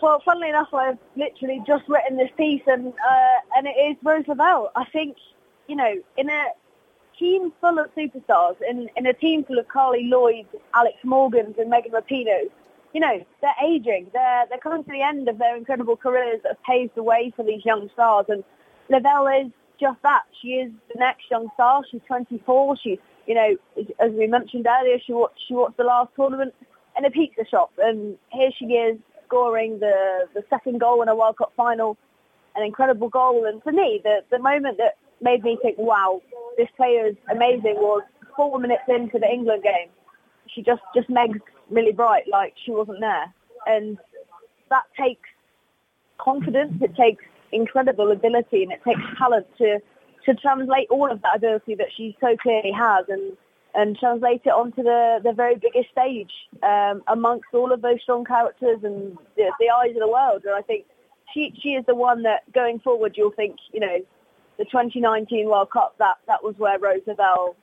Well, 0.02 0.22
funnily 0.24 0.50
enough, 0.50 0.74
I've 0.74 0.98
literally 1.16 1.62
just 1.66 1.84
written 1.88 2.18
this 2.18 2.30
piece, 2.38 2.62
and 2.68 2.88
uh, 2.88 3.38
and 3.56 3.66
it 3.66 3.72
is 3.72 3.98
Rose 4.04 4.26
Lavelle. 4.28 4.72
I 4.76 4.86
think, 4.92 5.18
you 5.68 5.76
know, 5.76 5.92
in 6.18 6.30
a 6.30 6.44
team 7.18 7.52
full 7.62 7.80
of 7.80 7.94
superstars, 7.96 8.56
in, 8.68 8.90
in 8.96 9.06
a 9.06 9.14
team 9.14 9.44
full 9.44 9.60
of 9.60 9.68
Carli 9.68 10.10
Lloyd, 10.10 10.48
Alex 10.74 10.98
Morgans 11.04 11.56
and 11.58 11.70
Megan 11.70 11.92
Rapinoe, 11.92 12.50
you 12.94 13.02
know, 13.02 13.26
they're 13.42 13.56
aging. 13.64 14.08
They're, 14.14 14.46
they're 14.50 14.60
coming 14.60 14.84
to 14.84 14.92
the 14.92 15.02
end 15.02 15.28
of 15.28 15.38
their 15.38 15.56
incredible 15.56 15.98
careers 15.98 16.40
that 16.44 16.54
have 16.54 16.64
paved 16.64 16.96
the 16.96 17.04
way 17.04 17.32
for 17.36 17.44
these 17.44 17.64
young 17.66 17.90
stars. 17.94 18.26
And 18.30 18.44
Lavelle 18.90 19.28
is 19.28 19.52
just 19.80 20.02
that. 20.04 20.24
She 20.42 20.50
is 20.50 20.72
the 20.94 21.00
next 21.00 21.24
young 21.30 21.50
star. 21.54 21.84
She's 21.92 22.02
24. 22.08 22.78
She's, 22.84 22.98
you 23.26 23.36
know, 23.36 23.56
as 24.00 24.12
we 24.14 24.28
mentioned 24.28 24.68
earlier, 24.68 24.98
she 25.06 25.14
watched, 25.14 25.40
she 25.48 25.54
watched 25.54 25.78
the 25.78 25.84
last 25.84 26.12
tournament 26.16 26.54
in 26.98 27.06
a 27.06 27.12
pizza 27.12 27.46
shop. 27.46 27.72
And 27.78 28.18
here 28.32 28.50
she 28.58 28.66
is 28.66 28.98
scoring 29.26 29.80
the, 29.80 30.28
the 30.34 30.44
second 30.50 30.80
goal 30.80 31.02
in 31.02 31.10
a 31.10 31.16
World 31.16 31.38
Cup 31.38 31.54
final, 31.56 31.98
an 32.56 32.64
incredible 32.64 33.10
goal. 33.10 33.46
And 33.46 33.62
for 33.62 33.72
me, 33.72 34.02
the, 34.04 34.24
the 34.32 34.40
moment 34.40 34.78
that 34.78 34.98
made 35.22 35.44
me 35.44 35.58
think, 35.62 35.78
wow, 35.78 36.22
this 36.58 36.68
player 36.78 37.08
is 37.08 37.16
amazing 37.32 37.76
was 37.76 38.04
four 38.36 38.60
minutes 38.60 38.84
into 38.88 39.20
the 39.20 39.28
England 39.28 39.64
game. 39.64 39.90
She 40.48 40.62
just, 40.62 40.82
just 40.96 41.10
megs 41.10 41.40
Millie 41.70 41.92
Bright 41.92 42.26
like 42.32 42.54
she 42.64 42.72
wasn't 42.72 43.00
there. 43.02 43.34
And 43.66 43.98
that 44.70 44.84
takes 44.98 45.30
confidence, 46.18 46.74
it 46.82 46.96
takes 46.96 47.24
incredible 47.52 48.12
ability 48.12 48.64
and 48.64 48.72
it 48.72 48.82
takes 48.84 49.02
talent 49.18 49.48
to, 49.58 49.80
to 50.26 50.36
translate 50.36 50.88
all 50.90 51.12
of 51.12 51.22
that 51.22 51.38
ability 51.38 51.76
that 51.76 51.88
she 51.96 52.16
so 52.20 52.36
clearly 52.38 52.72
has 52.72 53.06
and, 53.10 53.36
and 53.76 53.98
translate 53.98 54.42
it 54.46 54.50
onto 54.50 54.84
the, 54.84 55.20
the 55.24 55.34
very 55.34 55.56
biggest 55.56 55.90
stage 55.92 56.32
um, 56.64 57.02
amongst 57.08 57.48
all 57.54 57.72
of 57.72 57.82
those 57.82 58.02
strong 58.02 58.26
characters 58.26 58.80
and 58.84 59.18
the, 59.36 59.52
the 59.60 59.70
eyes 59.70 59.92
of 59.92 60.00
the 60.00 60.08
world. 60.08 60.44
And 60.46 60.54
I 60.54 60.62
think 60.62 60.86
she, 61.34 61.54
she 61.62 61.70
is 61.70 61.86
the 61.86 61.96
one 61.96 62.24
that 62.24 62.52
going 62.54 62.80
forward 62.80 63.16
you'll 63.16 63.32
think, 63.32 63.58
you 63.74 63.80
know, 63.80 64.00
the 64.58 64.66
2019 64.66 65.48
World 65.48 65.70
Cup, 65.72 65.96
that, 66.00 66.16
that 66.28 66.44
was 66.44 66.56
where 66.58 66.80
Rose 66.80 67.02
Lavelle 67.06 67.56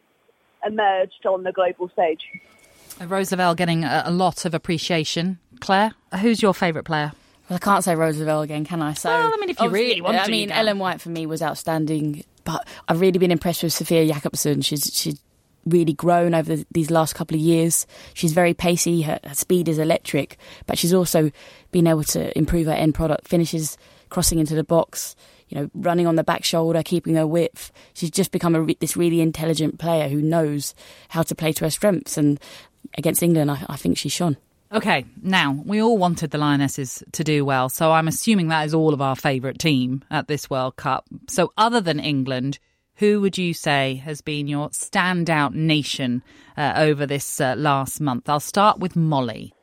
emerged 0.65 1.27
on 1.27 1.43
the 1.43 1.53
global 1.53 1.89
stage. 1.91 2.21
Uh, 3.01 3.07
Rose 3.07 3.31
Lavelle 3.31 3.55
getting 3.55 3.85
a, 3.85 4.05
a 4.07 4.13
lot 4.13 4.45
of 4.45 4.55
appreciation. 4.55 5.39
Claire, 5.61 5.93
who's 6.21 6.41
your 6.41 6.55
favourite 6.55 6.85
player? 6.85 7.13
Well, 7.49 7.57
I 7.57 7.59
can't 7.59 7.85
say 7.85 7.95
Rose 7.95 8.19
Lavelle 8.19 8.43
again, 8.43 8.65
can 8.65 8.81
I? 8.81 8.95
So, 8.95 9.11
well, 9.11 9.33
I 9.33 9.37
mean, 9.39 9.51
if 9.51 9.61
you 9.61 9.69
really 9.69 10.01
want 10.01 10.17
to, 10.17 10.23
I 10.23 10.29
mean, 10.29 10.51
Ellen 10.51 10.79
White 10.79 11.01
for 11.01 11.11
me 11.11 11.27
was 11.27 11.43
outstanding, 11.43 12.25
but 12.45 12.67
I've 12.89 13.01
really 13.01 13.19
been 13.19 13.31
impressed 13.31 13.63
with 13.63 13.73
Sofia 13.73 14.11
Jakobsson. 14.11 14.65
She's 14.65 14.91
she's 14.95 15.21
really 15.67 15.93
grown 15.93 16.35
over 16.35 16.57
the, 16.57 16.67
these 16.73 16.91
last 16.91 17.15
couple 17.15 17.35
of 17.35 17.41
years. 17.41 17.87
She's 18.15 18.33
very 18.33 18.55
pacey. 18.55 19.03
Her, 19.03 19.21
her, 19.25 19.35
speed 19.35 19.69
is 19.69 19.79
electric, 19.79 20.39
but 20.67 20.79
she's 20.79 20.95
also 20.95 21.31
been 21.71 21.87
able 21.87 22.05
to 22.05 22.37
improve 22.37 22.67
her 22.67 22.73
end 22.73 22.95
product 22.95 23.29
finishes, 23.29 23.77
crossing 24.09 24.39
into 24.39 24.55
the 24.55 24.65
box 24.65 25.15
you 25.49 25.61
know, 25.61 25.71
running 25.75 26.07
on 26.07 26.17
the 26.17 26.25
back 26.25 26.45
shoulder, 26.45 26.83
keeping 26.83 27.15
her 27.15 27.27
width. 27.27 27.73
She's 27.93 28.11
just 28.11 28.33
become 28.33 28.55
a, 28.55 28.75
this 28.81 28.97
really 28.97 29.21
intelligent 29.21 29.79
player 29.79 30.09
who 30.09 30.21
knows 30.21 30.75
how 31.09 31.23
to 31.23 31.35
play 31.35 31.53
to 31.53 31.65
her 31.65 31.71
strengths. 31.71 32.17
And 32.17 32.41
against 32.97 33.23
England, 33.23 33.51
I, 33.51 33.65
I 33.69 33.77
think 33.77 33.99
she 33.99 34.09
shone. 34.09 34.37
Okay, 34.73 35.05
now 35.23 35.63
we 35.65 35.81
all 35.81 35.99
wanted 35.99 36.31
the 36.31 36.39
Lionesses 36.39 37.03
to 37.13 37.23
do 37.23 37.45
well, 37.45 37.69
so 37.69 37.93
I'm 37.93 38.09
assuming 38.09 38.49
that 38.49 38.67
is 38.67 38.75
all 38.75 38.93
of 38.93 39.01
our 39.01 39.15
favourite 39.15 39.59
team 39.59 40.03
at 40.11 40.27
this 40.27 40.51
World 40.51 40.75
Cup. 40.75 41.07
So, 41.29 41.53
other 41.57 41.81
than 41.81 42.01
England, 42.01 42.59
who 42.97 43.21
would 43.21 43.39
you 43.39 43.55
say 43.55 43.97
has 43.97 44.21
been 44.21 44.49
your 44.49 44.71
standout 44.71 45.55
nation 45.55 46.25
uh, 46.57 46.73
over 46.77 47.07
this 47.07 47.41
uh, 47.41 47.55
last 47.57 48.01
month? 48.01 48.29
I'll 48.29 48.41
start 48.41 48.81
with 48.81 48.97
Molly. 48.97 49.55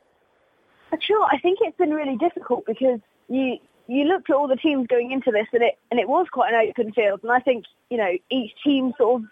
Sure, 1.06 1.26
I 1.30 1.38
think 1.38 1.58
it's 1.60 1.76
been 1.76 1.90
really 1.90 2.16
difficult 2.16 2.64
because 2.64 3.00
you 3.28 3.56
you 3.88 4.04
looked 4.04 4.30
at 4.30 4.36
all 4.36 4.48
the 4.48 4.56
teams 4.56 4.86
going 4.86 5.12
into 5.12 5.30
this, 5.30 5.46
and 5.52 5.62
it 5.62 5.78
and 5.90 5.98
it 5.98 6.08
was 6.08 6.26
quite 6.32 6.52
an 6.52 6.68
open 6.68 6.92
field. 6.92 7.20
And 7.22 7.32
I 7.32 7.40
think 7.40 7.64
you 7.90 7.96
know 7.96 8.12
each 8.30 8.52
team 8.64 8.92
sort 8.96 9.22
of 9.22 9.28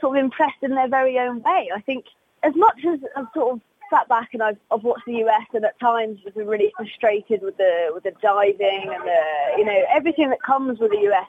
sort 0.00 0.18
of 0.18 0.24
impressed 0.24 0.62
in 0.62 0.74
their 0.74 0.88
very 0.88 1.18
own 1.18 1.42
way. 1.42 1.70
I 1.74 1.80
think 1.80 2.06
as 2.42 2.54
much 2.54 2.84
as 2.86 3.00
I've 3.16 3.26
sort 3.34 3.54
of 3.54 3.60
sat 3.90 4.08
back 4.08 4.30
and 4.32 4.42
I've, 4.42 4.58
I've 4.70 4.82
watched 4.82 5.06
the 5.06 5.24
US, 5.24 5.46
and 5.54 5.64
at 5.64 5.78
times 5.80 6.18
I've 6.26 6.34
been 6.34 6.46
really 6.46 6.72
frustrated 6.76 7.42
with 7.42 7.56
the 7.56 7.90
with 7.92 8.04
the 8.04 8.12
diving 8.22 8.90
and 8.92 9.02
the 9.02 9.58
you 9.58 9.64
know 9.64 9.82
everything 9.94 10.30
that 10.30 10.42
comes 10.42 10.78
with 10.78 10.90
the 10.90 11.08
US. 11.10 11.28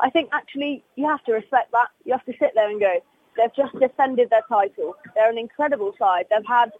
I 0.00 0.10
think 0.10 0.30
actually 0.32 0.84
you 0.96 1.06
have 1.06 1.24
to 1.24 1.32
respect 1.32 1.72
that. 1.72 1.88
You 2.04 2.12
have 2.12 2.24
to 2.26 2.34
sit 2.38 2.52
there 2.54 2.70
and 2.70 2.80
go. 2.80 3.00
They've 3.36 3.54
just 3.54 3.78
defended 3.78 4.30
their 4.30 4.42
title. 4.48 4.96
They're 5.14 5.30
an 5.30 5.38
incredible 5.38 5.94
side. 5.98 6.26
They've 6.30 6.46
had 6.46 6.72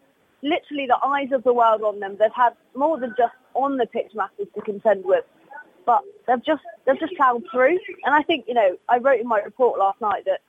literally 0.43 0.87
the 0.87 0.99
eyes 1.05 1.33
of 1.33 1.45
the 1.45 1.53
world 1.53 1.83
on 1.83 2.01
them. 2.01 2.17
They've 2.19 2.31
had 2.35 2.55
more 2.75 2.99
than 2.99 3.15
just 3.17 3.35
on 3.55 3.77
the 3.77 3.87
pitch 3.87 4.13
matches 4.15 4.47
to 4.55 4.61
contend 4.63 5.05
with, 5.05 5.25
but 5.85 6.03
they've 6.27 6.45
just 6.45 6.63
they've 6.85 6.99
just 6.99 7.15
ploughed 7.17 7.45
through. 7.51 7.79
And 8.05 8.15
I 8.15 8.23
think 8.23 8.47
you 8.49 8.55
know 8.55 8.77
I 8.89 8.99
wrote 8.99 9.21
in 9.21 9.29
my 9.29 9.41
report 9.41 9.79
last 9.79 10.01
night 10.01 10.25
that 10.27 10.41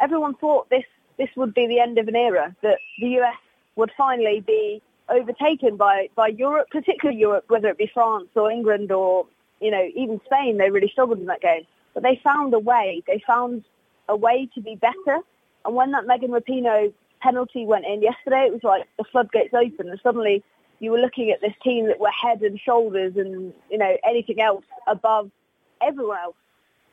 everyone 0.00 0.34
thought 0.34 0.68
this 0.70 0.84
this 1.18 1.30
would 1.36 1.54
be 1.54 1.66
the 1.66 1.80
end 1.80 1.98
of 1.98 2.08
an 2.08 2.16
era, 2.16 2.54
that 2.62 2.78
the 3.00 3.08
US 3.20 3.36
would 3.76 3.92
finally 3.96 4.40
be 4.40 4.82
overtaken 5.08 5.76
by 5.76 6.08
by 6.14 6.28
Europe, 6.28 6.68
particularly 6.70 7.18
Europe, 7.18 7.44
whether 7.48 7.68
it 7.68 7.78
be 7.78 7.90
France 7.92 8.28
or 8.34 8.50
England 8.50 8.92
or 8.92 9.26
you 9.60 9.70
know 9.70 9.88
even 9.94 10.20
Spain. 10.26 10.58
They 10.58 10.70
really 10.70 10.88
struggled 10.88 11.18
in 11.18 11.26
that 11.26 11.40
game, 11.40 11.66
but 11.94 12.02
they 12.02 12.20
found 12.22 12.54
a 12.54 12.58
way. 12.58 13.02
They 13.06 13.22
found 13.26 13.64
a 14.08 14.16
way 14.16 14.48
to 14.54 14.60
be 14.60 14.74
better. 14.76 15.20
And 15.64 15.74
when 15.74 15.92
that 15.92 16.06
Megan 16.06 16.30
Rapinoe 16.30 16.92
penalty 17.20 17.64
went 17.64 17.84
in 17.86 18.02
yesterday, 18.02 18.46
it 18.46 18.52
was 18.52 18.62
like 18.62 18.88
the 18.98 19.04
floodgates 19.04 19.54
opened 19.54 19.90
and 19.90 20.00
suddenly 20.02 20.42
you 20.80 20.90
were 20.90 20.98
looking 20.98 21.30
at 21.30 21.40
this 21.40 21.52
team 21.62 21.86
that 21.86 22.00
were 22.00 22.10
head 22.10 22.40
and 22.42 22.58
shoulders 22.58 23.12
and, 23.16 23.52
you 23.70 23.78
know, 23.78 23.96
anything 24.02 24.40
else 24.40 24.64
above 24.86 25.30
everyone 25.82 26.18
else. 26.18 26.36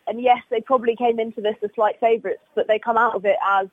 And 0.08 0.22
yes, 0.22 0.40
they 0.50 0.62
probably 0.62 0.96
came 0.96 1.20
into 1.20 1.42
this 1.42 1.56
as 1.64 1.70
slight 1.76 2.00
favourites, 2.00 2.42
but 2.56 2.68
they 2.68 2.80
come 2.80 2.98
out 2.98 3.16
of 3.16 3.26
it 3.26 3.38
as 3.46 3.68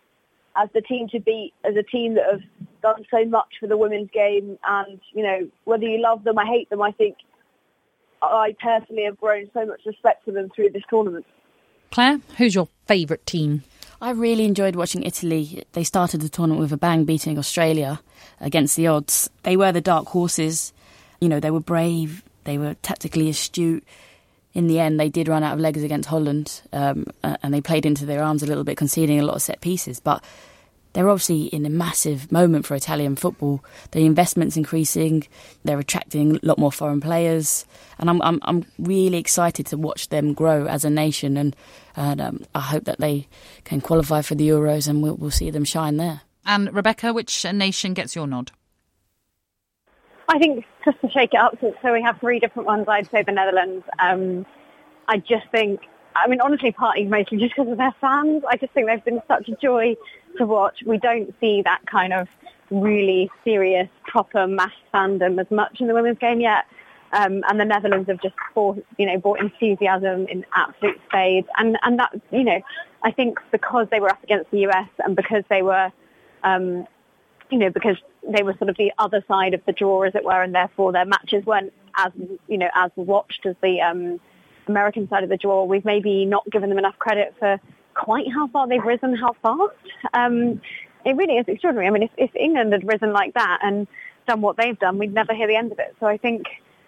as 0.57 0.69
the 0.73 0.81
team 0.81 1.09
to 1.09 1.19
beat, 1.19 1.53
as 1.65 1.75
a 1.75 1.83
team 1.83 2.15
that 2.15 2.25
have 2.31 2.43
done 2.81 3.05
so 3.11 3.25
much 3.25 3.55
for 3.59 3.67
the 3.67 3.77
women's 3.77 4.11
game. 4.11 4.57
And 4.67 5.01
you 5.13 5.23
know, 5.23 5.49
whether 5.65 5.85
you 5.85 6.01
love 6.01 6.25
them 6.25 6.39
or 6.39 6.45
hate 6.45 6.71
them, 6.71 6.81
I 6.81 6.93
think 6.93 7.17
I 8.23 8.55
personally 8.61 9.05
have 9.05 9.19
grown 9.19 9.51
so 9.53 9.67
much 9.67 9.81
respect 9.85 10.25
for 10.25 10.33
them 10.33 10.49
through 10.55 10.71
this 10.71 10.83
tournament. 10.89 11.27
Claire, 11.91 12.21
who's 12.39 12.55
your 12.55 12.69
favourite 12.87 13.27
team? 13.27 13.63
I 14.05 14.11
really 14.11 14.45
enjoyed 14.45 14.77
watching 14.77 15.03
Italy. 15.03 15.65
They 15.73 15.83
started 15.83 16.21
the 16.21 16.29
tournament 16.29 16.61
with 16.61 16.75
a 16.75 16.77
bang, 16.77 17.07
beating 17.07 17.39
Australia 17.39 18.03
against 18.39 18.77
the 18.77 18.87
odds. 18.87 19.31
They 19.45 19.57
were 19.57 19.73
the 19.73 19.81
dark 19.81 20.09
horses. 20.09 20.75
You 21.23 21.31
know, 21.31 21.41
they 21.41 21.51
were 21.51 21.59
brave. 21.59 22.23
They 22.45 22.59
were 22.59 22.75
tactically 22.83 23.31
astute. 23.31 23.83
In 24.53 24.67
the 24.67 24.79
end, 24.79 25.01
they 25.01 25.09
did 25.09 25.27
run 25.27 25.43
out 25.43 25.55
of 25.55 25.61
legs 25.61 25.83
against 25.83 26.11
Holland, 26.11 26.61
um, 26.75 27.07
and 27.23 27.55
they 27.55 27.63
played 27.63 27.87
into 27.87 28.05
their 28.05 28.23
arms 28.23 28.43
a 28.43 28.47
little 28.47 28.63
bit, 28.63 28.77
conceding 28.77 29.19
a 29.19 29.25
lot 29.25 29.37
of 29.37 29.43
set 29.43 29.63
pieces. 29.63 30.01
But 30.01 30.23
they're 30.95 31.11
obviously 31.11 31.47
in 31.47 31.67
a 31.67 31.71
massive 31.71 32.33
moment 32.33 32.65
for 32.65 32.75
Italian 32.75 33.17
football. 33.17 33.63
The 33.91 34.07
investment's 34.07 34.57
increasing. 34.57 35.27
They're 35.65 35.79
attracting 35.79 36.37
a 36.37 36.41
lot 36.43 36.59
more 36.59 36.73
foreign 36.73 37.01
players, 37.01 37.67
and 37.99 38.09
I'm 38.09 38.23
I'm, 38.23 38.39
I'm 38.43 38.65
really 38.79 39.19
excited 39.19 39.67
to 39.67 39.77
watch 39.77 40.09
them 40.09 40.33
grow 40.33 40.67
as 40.67 40.85
a 40.85 40.91
nation. 40.91 41.37
And, 41.37 41.55
and 41.97 42.21
um, 42.21 42.45
I 42.55 42.61
hope 42.61 42.85
that 42.85 43.01
they 43.01 43.29
can 43.65 43.81
qualify 43.81 44.23
for 44.23 44.35
the 44.35 44.49
Euros, 44.49 44.89
and 44.89 45.03
we'll, 45.03 45.17
we'll 45.17 45.31
see 45.31 45.51
them 45.51 45.65
shine 45.65 45.97
there. 45.97 46.23
And 46.47 46.73
Rebecca, 46.73 47.13
which 47.13 47.45
nation 47.45 47.95
gets 47.95 48.15
your 48.15 48.27
nod? 48.27 48.53
I 50.29 50.39
think 50.39 50.65
just 50.85 51.01
to 51.01 51.11
shake 51.11 51.35
it 51.35 51.41
up, 51.41 51.59
so 51.61 51.93
we 51.93 52.03
have 52.03 52.19
three 52.21 52.39
different 52.39 52.67
ones. 52.67 52.87
I'd 52.89 53.11
say 53.11 53.23
the 53.23 53.33
Netherlands. 53.33 53.85
Um, 53.99 54.47
I 55.09 55.19
just 55.19 55.47
think, 55.51 55.81
I 56.17 56.29
mean, 56.29 56.41
honestly, 56.41 56.73
partly 56.73 57.05
mostly 57.05 57.39
just 57.39 57.55
because 57.57 57.71
of 57.71 57.79
their 57.79 57.95
fans. 58.01 58.43
I 58.49 58.57
just 58.57 58.73
think 58.73 58.87
they've 58.87 59.05
been 59.05 59.21
such 59.29 59.49
a 59.49 59.57
joy 59.57 59.97
to 60.39 60.47
watch. 60.47 60.83
We 60.85 60.99
don't 60.99 61.35
see 61.41 61.63
that 61.63 61.81
kind 61.87 62.13
of 62.13 62.29
really 62.71 63.31
serious, 63.45 63.89
proper 64.07 64.47
mass 64.47 64.73
fandom 64.93 65.41
as 65.41 65.51
much 65.51 65.81
in 65.81 65.87
the 65.87 65.95
women's 65.95 66.19
game 66.19 66.41
yet. 66.41 66.65
Um, 67.13 67.45
and 67.49 67.61
the 67.61 67.65
Netherlands 67.65 68.09
have 68.09 68.21
just 68.21 68.35
brought, 68.55 68.85
you 68.99 69.07
know, 69.07 69.19
brought 69.19 69.41
enthusiasm 69.41 70.27
in 70.27 70.45
absolute 70.55 71.01
spades. 71.07 71.47
And, 71.57 71.79
and 71.83 71.99
that, 72.01 72.13
you 72.33 72.43
know, 72.43 72.61
I 73.05 73.13
think 73.13 73.39
because 73.53 73.87
they 73.91 74.01
were 74.01 74.11
up 74.11 74.23
against 74.25 74.51
the 74.51 74.67
US 74.67 74.89
and 74.99 75.15
because 75.15 75.45
they 75.49 75.63
were, 75.63 75.93
um, 76.43 76.87
you 77.51 77.59
know, 77.59 77.71
because 77.71 77.97
they 78.27 78.43
were 78.43 78.55
sort 78.55 78.69
of 78.69 78.77
the 78.77 78.93
other 78.99 79.23
side 79.29 79.55
of 79.55 79.61
the 79.65 79.73
draw, 79.73 80.03
as 80.03 80.15
it 80.17 80.25
were, 80.25 80.43
and 80.43 80.55
therefore 80.55 80.91
their 80.91 81.05
matches 81.05 81.47
weren't 81.47 81.73
as, 81.97 82.11
you 82.49 82.59
know, 82.59 82.71
as 82.75 82.91
watched 82.97 83.47
as 83.47 83.55
the 83.63 83.81
um, 83.81 84.19
American 84.67 85.09
side 85.09 85.23
of 85.23 85.29
the 85.29 85.37
draw. 85.37 85.63
We've 85.65 85.85
maybe 85.85 86.25
not 86.25 86.45
given 86.51 86.69
them 86.69 86.79
enough 86.79 86.99
credit 86.99 87.35
for 87.39 87.61
quite 87.95 88.27
how 88.33 88.49
far 88.49 88.69
they've 88.69 88.85
risen, 88.85 89.15
how 89.15 89.35
fast. 89.43 89.75
Um, 90.13 90.61
it 91.05 91.17
really 91.17 91.37
is 91.37 91.47
extraordinary. 91.49 91.87
I 91.87 91.91
mean, 91.91 92.03
if, 92.05 92.11
if 92.17 92.35
England 92.37 92.73
had 92.73 92.87
risen 92.87 93.13
like 93.13 93.35
that 93.35 93.59
and 93.63 93.87
done 94.27 94.41
what 94.41 94.57
they've 94.57 94.79
done, 94.79 94.99
we'd 94.99 95.13
never 95.13 95.35
hear 95.35 95.47
the 95.47 95.57
end 95.57 95.73
of 95.73 95.79
it. 95.79 95.95
So 96.01 96.07
I 96.07 96.17
think 96.17 96.47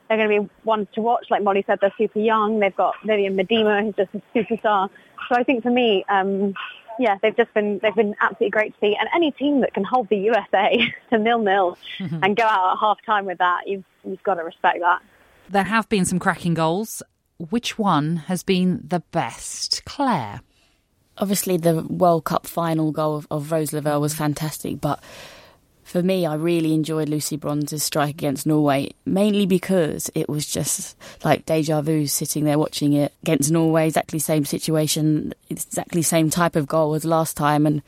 they're 0.09 0.17
going 0.17 0.31
to 0.31 0.43
be 0.43 0.51
ones 0.65 0.89
to 0.95 1.03
watch. 1.03 1.27
Like 1.31 1.43
Molly 1.43 1.65
said, 1.67 1.79
they're 1.81 1.93
super 1.99 2.21
young. 2.21 2.61
They've 2.61 2.75
got 2.75 2.95
Vivianne 3.05 3.39
Miedema, 3.41 3.83
who's 3.83 3.95
just 3.95 4.15
a 4.15 4.39
superstar. 4.39 4.91
So 5.29 5.35
I 5.35 5.43
think 5.43 5.63
for 5.63 5.71
me, 5.71 6.05
um, 6.09 6.55
yeah, 6.99 7.19
they've 7.21 7.37
just 7.37 7.53
been 7.53 7.79
they've 7.83 7.95
been 7.95 8.15
absolutely 8.21 8.51
great 8.51 8.73
to 8.75 8.81
see. 8.81 8.97
And 8.99 9.09
any 9.15 9.31
team 9.33 9.61
that 9.61 9.75
can 9.75 9.85
hold 9.85 10.09
the 10.09 10.17
USA 10.17 10.93
to 11.11 11.19
nil 11.19 11.41
nil 11.41 11.77
and 11.99 12.37
go 12.37 12.45
out 12.45 12.73
at 12.73 12.79
half 12.81 12.99
time 13.05 13.27
with 13.27 13.39
that, 13.39 13.63
you've 13.67 13.85
you've 14.05 14.23
got 14.23 14.35
to 14.35 14.45
respect 14.45 14.79
that. 14.81 15.03
There 15.49 15.65
have 15.65 15.89
been 15.89 16.05
some 16.05 16.19
cracking 16.19 16.55
goals. 16.55 17.03
Which 17.39 17.79
one 17.79 18.17
has 18.17 18.43
been 18.43 18.81
the 18.83 19.01
best, 19.11 19.85
Claire? 19.85 20.41
Obviously, 21.19 21.57
the 21.57 21.83
World 21.83 22.25
Cup 22.25 22.47
final 22.47 22.93
goal 22.93 23.17
of, 23.17 23.27
of 23.31 23.53
Rose 23.53 23.73
Lavelle 23.73 24.01
was 24.01 24.15
mm. 24.15 24.19
fantastic, 24.19 24.81
but 24.81 25.03
for 25.87 26.03
me, 26.03 26.27
I 26.27 26.35
really 26.35 26.75
enjoyed 26.75 27.09
Lucy 27.09 27.37
Bronze's 27.37 27.85
strike 27.85 28.17
against 28.17 28.45
Norway, 28.45 28.91
mainly 29.05 29.47
because 29.47 30.11
it 30.17 30.29
was 30.29 30.45
just 30.45 30.97
like 31.25 31.47
deja 31.47 31.81
vu 31.81 32.09
sitting 32.09 32.45
there 32.45 32.59
watching 32.59 32.93
it 32.93 33.15
against 33.23 33.53
Norway, 33.53 33.87
exactly 33.87 34.19
same 34.19 34.45
situation, 34.45 35.33
exactly 35.49 36.03
same 36.03 36.29
type 36.29 36.57
of 36.57 36.67
goal 36.67 36.95
as 36.95 37.05
last 37.05 37.37
time. 37.37 37.67
And 37.67 37.83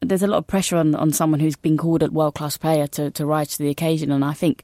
there's 0.00 0.22
a 0.22 0.28
lot 0.28 0.38
of 0.38 0.46
pressure 0.46 0.76
on, 0.76 0.94
on 0.94 1.12
someone 1.12 1.40
who's 1.40 1.56
been 1.56 1.76
called 1.76 2.04
a 2.04 2.10
world 2.10 2.36
class 2.36 2.56
player 2.56 2.86
to, 2.86 3.10
to 3.10 3.26
rise 3.26 3.48
to 3.48 3.58
the 3.58 3.68
occasion. 3.68 4.12
And 4.12 4.24
I 4.24 4.32
think 4.32 4.62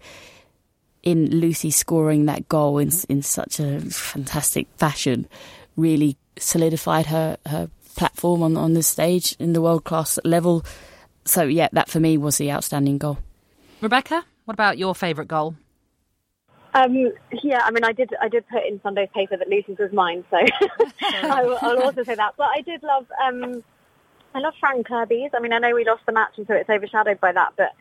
in 1.02 1.40
Lucy 1.40 1.72
scoring 1.72 2.26
that 2.26 2.48
goal 2.48 2.78
in, 2.78 2.88
mm-hmm. 2.88 3.12
in 3.14 3.22
such 3.22 3.58
a 3.58 3.80
fantastic 3.80 4.68
fashion 4.76 5.26
really 5.76 6.16
solidified 6.38 7.06
her, 7.06 7.36
her 7.46 7.68
platform 7.96 8.42
on, 8.42 8.56
on 8.56 8.74
the 8.74 8.82
stage 8.82 9.34
in 9.38 9.52
the 9.52 9.60
world 9.60 9.84
class 9.84 10.18
level 10.24 10.64
so 11.24 11.44
yeah, 11.44 11.68
that 11.72 11.88
for 11.88 12.00
me 12.00 12.16
was 12.16 12.38
the 12.38 12.50
outstanding 12.50 12.98
goal. 12.98 13.18
Rebecca, 13.80 14.24
what 14.44 14.54
about 14.54 14.78
your 14.78 14.94
favourite 14.94 15.28
goal? 15.28 15.54
Um, 16.72 17.12
yeah, 17.42 17.62
I 17.64 17.70
mean, 17.70 17.84
I 17.84 17.92
did. 17.92 18.10
I 18.20 18.28
did 18.28 18.46
put 18.48 18.64
in 18.64 18.80
Sunday's 18.82 19.08
paper 19.14 19.36
that 19.36 19.48
Lucy's 19.48 19.78
was 19.78 19.92
mine, 19.92 20.24
so 20.30 20.36
I 21.02 21.42
will, 21.44 21.58
I'll 21.60 21.82
also 21.82 22.04
say 22.04 22.14
that. 22.14 22.34
But 22.36 22.48
I 22.54 22.60
did 22.60 22.82
love. 22.82 23.06
Um, 23.24 23.64
I 24.34 24.38
love 24.38 24.54
Fran 24.60 24.84
Kirby's. 24.84 25.30
I 25.34 25.40
mean, 25.40 25.52
I 25.52 25.58
know 25.58 25.74
we 25.74 25.84
lost 25.84 26.06
the 26.06 26.12
match, 26.12 26.32
and 26.36 26.46
so 26.46 26.54
it's 26.54 26.70
overshadowed 26.70 27.20
by 27.20 27.32
that. 27.32 27.54
But 27.56 27.72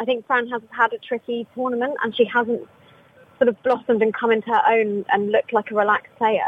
I 0.00 0.04
think 0.04 0.26
Fran 0.26 0.48
has 0.48 0.62
had 0.70 0.92
a 0.92 0.98
tricky 0.98 1.46
tournament, 1.54 1.94
and 2.02 2.16
she 2.16 2.24
hasn't 2.24 2.68
sort 3.38 3.48
of 3.48 3.62
blossomed 3.62 4.02
and 4.02 4.12
come 4.12 4.32
into 4.32 4.48
her 4.48 4.62
own 4.68 5.04
and 5.10 5.30
looked 5.30 5.52
like 5.52 5.70
a 5.70 5.74
relaxed 5.74 6.14
player. 6.16 6.46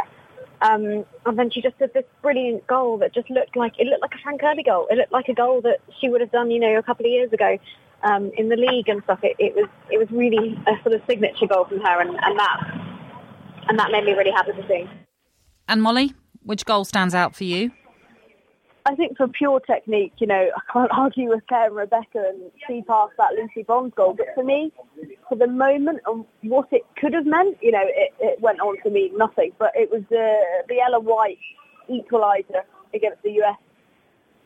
Um, 0.65 1.05
and 1.27 1.39
then 1.39 1.51
she 1.51 1.61
just 1.61 1.79
did 1.79 1.93
this 1.93 2.05
brilliant 2.23 2.67
goal 2.67 2.97
that 2.99 3.13
just 3.13 3.29
looked 3.29 3.55
like 3.55 3.75
it 3.79 3.87
looked 3.87 4.01
like 4.01 4.15
a 4.15 4.23
Fran 4.23 4.39
Kirby 4.39 4.63
goal. 4.63 4.87
It 4.89 4.97
looked 4.97 5.13
like 5.13 5.29
a 5.29 5.35
goal 5.35 5.61
that 5.61 5.81
she 6.01 6.09
would 6.09 6.23
have 6.23 6.33
done, 6.33 6.51
you 6.51 6.59
know, 6.59 6.79
a 6.79 6.83
couple 6.83 7.05
of 7.05 7.13
years 7.13 7.31
ago 7.35 7.59
um, 8.03 8.33
in 8.39 8.49
the 8.49 8.57
league 8.57 8.89
and 8.89 9.03
stuff. 9.05 9.19
It, 9.23 9.37
it 9.39 9.55
was 9.55 9.69
it 9.91 9.99
was 9.99 10.09
really 10.11 10.59
a 10.67 10.83
sort 10.83 10.95
of 10.95 11.03
signature 11.07 11.47
goal 11.47 11.67
from 11.67 11.81
her, 11.81 12.01
and, 12.01 12.11
and 12.11 12.39
that 12.39 12.57
and 13.69 13.79
that 13.79 13.91
made 13.91 14.05
me 14.05 14.13
really 14.13 14.31
happy 14.31 14.53
to 14.53 14.67
see. 14.67 14.89
And 15.69 15.83
Molly, 15.83 16.15
which 16.43 16.65
goal 16.65 16.87
stands 16.87 17.15
out 17.15 17.37
for 17.37 17.45
you? 17.45 17.71
I 18.87 18.95
think 18.95 19.17
for 19.17 19.29
pure 19.29 19.61
technique, 19.61 20.13
you 20.19 20.27
know, 20.27 20.51
I 20.55 20.73
can't 20.73 20.91
argue 20.97 21.31
with 21.31 21.47
Claire 21.47 21.69
and 21.69 21.77
Rebecca 21.77 22.25
and 22.29 22.51
see 22.69 22.83
past 22.87 23.13
that 23.17 23.33
Lucy 23.33 23.63
Bronze 23.63 23.93
goal. 23.97 24.15
But 24.15 24.27
for 24.35 24.45
me, 24.45 24.73
for 25.29 25.37
the 25.37 25.47
moment 25.47 26.01
and 26.07 26.25
what 26.43 26.69
it 26.71 26.83
could 26.99 27.15
have 27.15 27.27
meant, 27.27 27.57
you 27.63 27.73
know, 27.73 27.83
it, 27.83 28.13
it 28.21 28.41
went 28.41 28.61
on 28.61 28.77
to 28.83 28.91
mean 28.91 29.17
nothing. 29.17 29.53
But 29.59 29.73
it 29.75 29.91
was 29.91 30.03
the 30.11 30.41
the 30.69 30.81
Ellen 30.81 31.05
White 31.05 31.39
equaliser 31.91 32.63
against 32.93 33.23
the 33.23 33.33
US, 33.43 33.59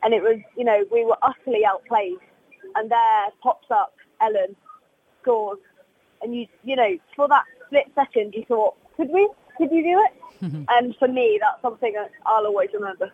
and 0.02 0.14
it 0.14 0.22
was, 0.22 0.40
you 0.56 0.64
know, 0.64 0.84
we 0.92 1.04
were 1.04 1.18
utterly 1.22 1.64
outplayed, 1.66 2.18
and 2.76 2.90
there 2.90 3.26
pops 3.42 3.70
up 3.70 3.94
Ellen, 4.20 4.54
scores, 5.22 5.58
and 6.22 6.34
you, 6.34 6.46
you 6.62 6.76
know, 6.76 6.96
for 7.16 7.26
that 7.28 7.44
split 7.66 7.86
second, 7.94 8.34
you 8.34 8.44
thought, 8.46 8.74
could 8.96 9.10
we? 9.10 9.28
Could 9.56 9.72
you 9.72 9.82
do 9.82 10.04
it? 10.06 10.66
and 10.68 10.94
for 10.96 11.08
me, 11.08 11.38
that's 11.40 11.60
something 11.60 11.92
that 11.94 12.12
I'll 12.24 12.46
always 12.46 12.68
remember. 12.72 13.10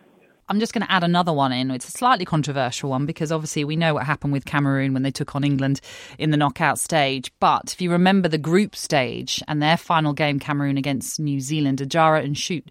I'm 0.49 0.61
just 0.61 0.73
going 0.73 0.87
to 0.87 0.93
add 0.93 1.05
another 1.05 1.33
one 1.33 1.53
in. 1.53 1.71
It's 1.71 1.89
a 1.89 1.91
slightly 1.91 2.25
controversial 2.25 2.91
one 2.91 3.07
because 3.07 3.33
obviously 3.33 3.65
we 3.65 3.77
know 3.77 3.95
what 3.95 4.05
happened 4.05 4.33
with 4.33 4.45
Cameroon 4.45 4.93
when 4.93 5.03
they 5.03 5.11
took 5.11 5.35
on 5.35 5.45
England 5.45 5.81
in 6.19 6.31
the 6.31 6.37
knockout 6.37 6.79
stage. 6.79 7.33
But 7.41 7.73
if 7.73 7.81
you 7.81 7.91
remember 7.91 8.29
the 8.29 8.39
group 8.39 8.77
stage 8.77 9.43
and 9.49 9.63
their 9.63 9.77
final 9.77 10.13
game, 10.13 10.39
Cameroon 10.39 10.77
against 10.77 11.19
New 11.19 11.41
Zealand, 11.41 11.79
Ajara 11.79 12.27
Nchout 12.27 12.65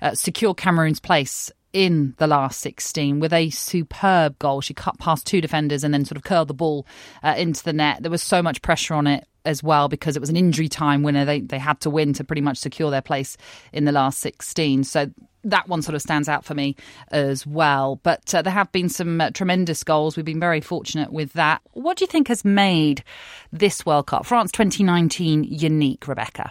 uh, 0.00 0.14
secure 0.14 0.54
Cameroon's 0.54 1.00
place 1.00 1.50
in 1.72 2.14
the 2.16 2.26
last 2.26 2.60
16 2.60 3.20
with 3.20 3.32
a 3.32 3.50
superb 3.50 4.38
goal. 4.38 4.60
She 4.60 4.72
cut 4.72 4.98
past 4.98 5.26
two 5.26 5.40
defenders 5.40 5.84
and 5.84 5.92
then 5.92 6.04
sort 6.04 6.16
of 6.16 6.24
curled 6.24 6.48
the 6.48 6.54
ball 6.54 6.86
uh, 7.22 7.34
into 7.36 7.62
the 7.62 7.72
net. 7.72 8.02
There 8.02 8.10
was 8.10 8.22
so 8.22 8.42
much 8.42 8.62
pressure 8.62 8.94
on 8.94 9.06
it 9.06 9.26
as 9.46 9.62
well 9.62 9.88
because 9.88 10.16
it 10.16 10.20
was 10.20 10.30
an 10.30 10.36
injury 10.36 10.68
time 10.68 11.02
winner. 11.02 11.24
They 11.24 11.40
they 11.40 11.58
had 11.58 11.80
to 11.80 11.90
win 11.90 12.12
to 12.14 12.24
pretty 12.24 12.42
much 12.42 12.58
secure 12.58 12.90
their 12.90 13.02
place 13.02 13.36
in 13.72 13.84
the 13.84 13.92
last 13.92 14.18
16. 14.18 14.84
So 14.84 15.10
that 15.44 15.68
one 15.68 15.80
sort 15.80 15.94
of 15.94 16.02
stands 16.02 16.28
out 16.28 16.44
for 16.44 16.54
me 16.54 16.76
as 17.12 17.46
well. 17.46 18.00
But 18.02 18.34
uh, 18.34 18.42
there 18.42 18.52
have 18.52 18.70
been 18.72 18.88
some 18.88 19.20
uh, 19.20 19.30
tremendous 19.30 19.84
goals. 19.84 20.16
We've 20.16 20.26
been 20.26 20.40
very 20.40 20.60
fortunate 20.60 21.12
with 21.12 21.32
that. 21.34 21.62
What 21.72 21.96
do 21.96 22.04
you 22.04 22.08
think 22.08 22.28
has 22.28 22.44
made 22.44 23.04
this 23.52 23.86
World 23.86 24.08
Cup, 24.08 24.26
France 24.26 24.50
2019, 24.52 25.44
unique, 25.44 26.08
Rebecca? 26.08 26.50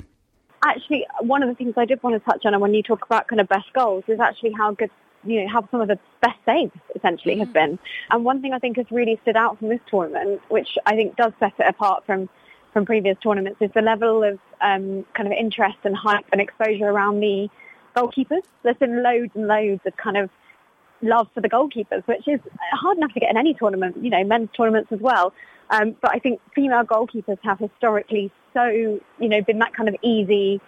Actually, 0.63 1.05
one 1.19 1.43
of 1.43 1.49
the 1.49 1.55
things 1.55 1.73
I 1.77 1.85
did 1.85 2.01
want 2.01 2.15
to 2.15 2.31
touch 2.31 2.45
on, 2.45 2.53
and 2.53 2.61
when 2.61 2.73
you 2.73 2.81
talk 2.81 3.05
about 3.05 3.27
kind 3.27 3.39
of 3.39 3.47
best 3.47 3.71
goals, 3.73 4.03
is 4.07 4.19
actually 4.19 4.53
how 4.57 4.71
good 4.71 4.89
you 5.25 5.41
know, 5.41 5.47
how 5.51 5.67
some 5.71 5.81
of 5.81 5.87
the 5.87 5.97
best 6.21 6.37
saves 6.45 6.71
essentially 6.95 7.39
have 7.39 7.51
been. 7.51 7.79
And 8.11 8.23
one 8.23 8.41
thing 8.41 8.53
I 8.53 8.59
think 8.59 8.77
has 8.77 8.85
really 8.91 9.19
stood 9.23 9.35
out 9.35 9.57
from 9.59 9.69
this 9.69 9.79
tournament, 9.89 10.41
which 10.49 10.69
I 10.85 10.95
think 10.95 11.15
does 11.15 11.33
set 11.39 11.53
it 11.57 11.65
apart 11.67 12.05
from 12.05 12.29
from 12.75 12.85
previous 12.85 13.17
tournaments, 13.23 13.57
is 13.61 13.71
the 13.73 13.81
level 13.81 14.21
of 14.21 14.37
um, 14.59 15.05
kind 15.13 15.27
of 15.27 15.31
interest 15.31 15.77
and 15.85 15.95
hype 15.95 16.25
and 16.33 16.41
exposure 16.41 16.89
around 16.89 17.21
the 17.21 17.47
goalkeepers. 17.95 18.43
There's 18.63 18.75
been 18.75 19.01
loads 19.01 19.31
and 19.33 19.47
loads 19.47 19.79
of 19.85 19.95
kind 19.95 20.17
of 20.17 20.29
love 21.01 21.29
for 21.33 21.39
the 21.39 21.47
goalkeepers, 21.49 22.05
which 22.05 22.27
is 22.27 22.41
hard 22.73 22.97
enough 22.97 23.13
to 23.13 23.21
get 23.21 23.31
in 23.31 23.37
any 23.37 23.53
tournament, 23.53 23.95
you 24.03 24.09
know, 24.09 24.25
men's 24.25 24.49
tournaments 24.57 24.91
as 24.91 24.99
well. 24.99 25.31
Um, 25.69 25.95
but 26.01 26.11
I 26.11 26.19
think 26.19 26.41
female 26.53 26.83
goalkeepers 26.83 27.37
have 27.43 27.59
historically 27.59 28.29
so, 28.53 28.65
you 28.65 29.01
know, 29.19 29.41
been 29.41 29.59
that 29.59 29.73
kind 29.73 29.87
of 29.87 29.95
easy 30.01 30.59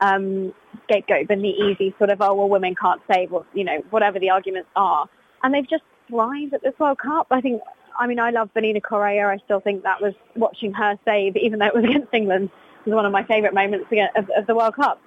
um, 0.00 0.52
scapegoat, 0.84 1.26
been 1.28 1.40
the 1.40 1.48
easy 1.48 1.94
sort 1.96 2.10
of, 2.10 2.20
oh, 2.20 2.34
well, 2.34 2.50
women 2.50 2.74
can't 2.74 3.00
save, 3.10 3.32
or, 3.32 3.46
you 3.54 3.64
know, 3.64 3.82
whatever 3.88 4.18
the 4.18 4.28
arguments 4.28 4.68
are. 4.76 5.08
And 5.42 5.54
they've 5.54 5.68
just 5.68 5.84
thrived 6.08 6.52
at 6.52 6.62
this 6.62 6.74
World 6.78 6.98
Cup. 6.98 7.28
I 7.30 7.40
think, 7.40 7.62
I 7.98 8.06
mean, 8.06 8.18
I 8.18 8.30
love 8.30 8.50
Vanina 8.54 8.82
Correa. 8.82 9.26
I 9.28 9.38
still 9.44 9.60
think 9.60 9.82
that 9.82 10.00
was 10.00 10.14
watching 10.34 10.72
her 10.74 10.98
save, 11.04 11.36
even 11.36 11.58
though 11.58 11.66
it 11.66 11.74
was 11.74 11.84
against 11.84 12.12
England, 12.12 12.50
was 12.84 12.94
one 12.94 13.06
of 13.06 13.12
my 13.12 13.24
favourite 13.24 13.54
moments 13.54 13.86
of, 14.16 14.30
of 14.36 14.46
the 14.46 14.54
World 14.54 14.76
Cup. 14.76 15.00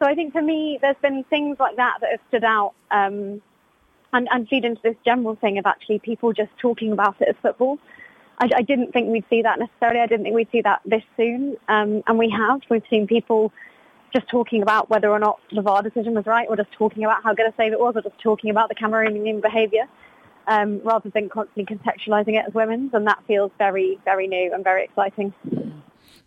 So 0.00 0.08
I 0.08 0.14
think 0.14 0.32
for 0.32 0.42
me, 0.42 0.78
there's 0.82 0.96
been 1.00 1.24
things 1.24 1.58
like 1.60 1.76
that 1.76 1.98
that 2.00 2.10
have 2.10 2.20
stood 2.28 2.44
out 2.44 2.74
um, 2.90 3.40
and, 4.12 4.28
and 4.30 4.48
feed 4.48 4.64
into 4.64 4.80
this 4.82 4.96
general 5.04 5.36
thing 5.36 5.58
of 5.58 5.66
actually 5.66 6.00
people 6.00 6.32
just 6.32 6.50
talking 6.58 6.92
about 6.92 7.20
it 7.20 7.28
as 7.28 7.36
football. 7.40 7.78
I, 8.38 8.50
I 8.56 8.62
didn't 8.62 8.92
think 8.92 9.10
we'd 9.10 9.24
see 9.30 9.42
that 9.42 9.58
necessarily. 9.58 10.00
I 10.00 10.06
didn't 10.06 10.24
think 10.24 10.34
we'd 10.34 10.50
see 10.50 10.62
that 10.62 10.80
this 10.84 11.04
soon, 11.16 11.56
um, 11.68 12.02
and 12.06 12.18
we 12.18 12.30
have. 12.30 12.60
We've 12.68 12.82
seen 12.90 13.06
people 13.06 13.52
just 14.12 14.28
talking 14.28 14.62
about 14.62 14.90
whether 14.90 15.08
or 15.08 15.18
not 15.18 15.38
the 15.54 15.62
VAR 15.62 15.82
decision 15.82 16.14
was 16.14 16.26
right, 16.26 16.46
or 16.48 16.56
just 16.56 16.72
talking 16.72 17.04
about 17.04 17.22
how 17.22 17.32
good 17.34 17.46
a 17.46 17.54
save 17.56 17.72
it 17.72 17.80
was, 17.80 17.94
or 17.94 18.02
just 18.02 18.18
talking 18.18 18.50
about 18.50 18.68
the 18.68 18.74
Cameroonian 18.74 19.40
behaviour, 19.40 19.84
um, 20.46 20.80
rather 20.84 21.10
than 21.10 21.28
constantly 21.28 21.64
contextualising 21.64 22.38
it 22.38 22.44
as 22.46 22.54
women's. 22.54 22.92
And 22.94 23.06
that 23.06 23.22
feels 23.26 23.50
very, 23.58 23.98
very 24.04 24.26
new 24.26 24.52
and 24.52 24.64
very 24.64 24.84
exciting. 24.84 25.32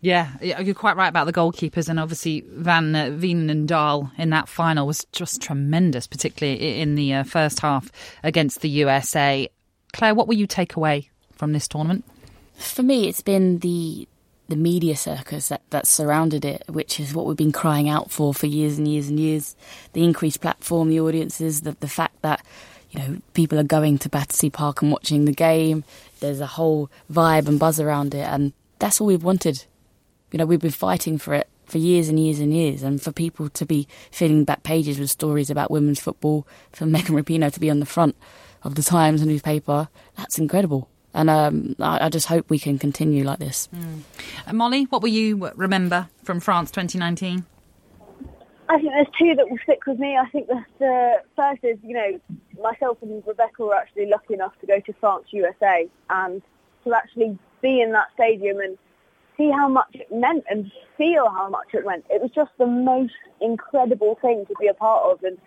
Yeah, 0.00 0.32
you're 0.40 0.74
quite 0.74 0.96
right 0.96 1.08
about 1.08 1.24
the 1.24 1.32
goalkeepers, 1.32 1.88
and 1.88 1.98
obviously 1.98 2.44
Van 2.48 2.94
uh, 2.94 3.66
Dahl 3.66 4.12
in 4.18 4.30
that 4.30 4.48
final 4.48 4.86
was 4.86 5.06
just 5.10 5.40
tremendous, 5.40 6.06
particularly 6.06 6.80
in 6.80 6.94
the 6.94 7.14
uh, 7.14 7.24
first 7.24 7.60
half 7.60 7.90
against 8.22 8.60
the 8.60 8.68
USA. 8.68 9.48
Claire, 9.92 10.14
what 10.14 10.28
will 10.28 10.36
you 10.36 10.46
take 10.46 10.76
away 10.76 11.10
from 11.32 11.52
this 11.52 11.66
tournament? 11.66 12.04
For 12.54 12.82
me, 12.82 13.08
it's 13.08 13.22
been 13.22 13.58
the 13.60 14.06
the 14.48 14.56
media 14.56 14.94
circus 14.96 15.48
that, 15.48 15.62
that 15.70 15.88
surrounded 15.88 16.44
it, 16.44 16.62
which 16.68 17.00
is 17.00 17.12
what 17.12 17.26
we've 17.26 17.36
been 17.36 17.50
crying 17.50 17.88
out 17.88 18.10
for 18.10 18.32
for 18.32 18.46
years 18.46 18.78
and 18.78 18.86
years 18.86 19.08
and 19.08 19.18
years. 19.18 19.56
The 19.92 20.04
increased 20.04 20.40
platform, 20.40 20.88
the 20.88 21.00
audiences, 21.00 21.62
the, 21.62 21.72
the 21.80 21.88
fact 21.88 22.22
that 22.22 22.44
you 22.96 23.02
know 23.02 23.18
people 23.34 23.58
are 23.58 23.64
going 23.64 23.98
to 23.98 24.08
Battersea 24.08 24.50
Park 24.50 24.82
and 24.82 24.90
watching 24.90 25.24
the 25.24 25.32
game. 25.32 25.84
There's 26.20 26.40
a 26.40 26.46
whole 26.46 26.90
vibe 27.12 27.46
and 27.48 27.58
buzz 27.58 27.78
around 27.78 28.14
it, 28.14 28.26
and 28.26 28.52
that's 28.78 29.00
all 29.00 29.06
we've 29.06 29.24
wanted. 29.24 29.64
You 30.32 30.38
know, 30.38 30.46
we've 30.46 30.60
been 30.60 30.70
fighting 30.70 31.18
for 31.18 31.34
it 31.34 31.48
for 31.66 31.78
years 31.78 32.08
and 32.08 32.18
years 32.18 32.40
and 32.40 32.52
years, 32.54 32.82
and 32.82 33.00
for 33.00 33.12
people 33.12 33.48
to 33.50 33.66
be 33.66 33.86
filling 34.10 34.44
back 34.44 34.62
pages 34.62 34.98
with 34.98 35.10
stories 35.10 35.50
about 35.50 35.70
women's 35.70 36.00
football, 36.00 36.46
for 36.72 36.86
Megan 36.86 37.14
Rapinoe 37.14 37.52
to 37.52 37.60
be 37.60 37.70
on 37.70 37.80
the 37.80 37.86
front 37.86 38.16
of 38.62 38.74
the 38.74 38.82
Times 38.82 39.24
newspaper, 39.24 39.88
that's 40.16 40.38
incredible 40.38 40.88
and 41.16 41.30
um, 41.30 41.74
I, 41.80 42.06
I, 42.06 42.08
just 42.10 42.26
hope 42.26 42.50
we 42.50 42.58
can 42.58 42.78
continue 42.78 43.24
like 43.24 43.38
this. 43.38 43.70
Mm. 43.74 44.52
Molly, 44.52 44.84
what 44.84 45.00
will 45.00 45.08
you 45.08 45.50
remember 45.56 46.08
from 46.22 46.40
France 46.40 46.70
2019? 46.70 47.46
I 48.68 48.78
think 48.78 48.92
there's 48.92 49.06
two 49.18 49.34
that 49.36 49.48
will 49.48 49.58
stick 49.62 49.86
with 49.86 49.98
me. 49.98 50.16
I 50.16 50.26
think 50.30 50.48
the, 50.48 50.64
the 50.78 51.22
first 51.36 51.62
is, 51.62 51.78
you 51.82 51.94
know, 51.94 52.20
myself 52.60 52.98
and 53.02 53.22
Rebecca 53.26 53.62
were 53.62 53.74
actually 53.74 54.06
lucky 54.06 54.34
enough 54.34 54.52
to 54.60 54.66
go 54.66 54.80
to 54.80 54.92
France, 54.94 55.26
USA, 55.30 55.88
and 56.10 56.42
to 56.84 56.94
actually 56.94 57.38
be 57.62 57.80
in 57.80 57.92
that 57.92 58.08
stadium 58.14 58.58
and 58.58 58.76
see 59.36 59.50
how 59.50 59.68
much 59.68 59.94
it 59.94 60.10
meant 60.12 60.44
and 60.50 60.70
feel 60.96 61.28
how 61.30 61.48
much 61.48 61.68
it 61.74 61.86
meant. 61.86 62.04
It 62.10 62.20
was 62.20 62.30
just 62.32 62.50
the 62.58 62.66
most 62.66 63.14
incredible 63.40 64.18
thing 64.20 64.46
to 64.46 64.54
be 64.58 64.66
a 64.66 64.74
part 64.74 65.12
of, 65.12 65.22
and 65.22 65.38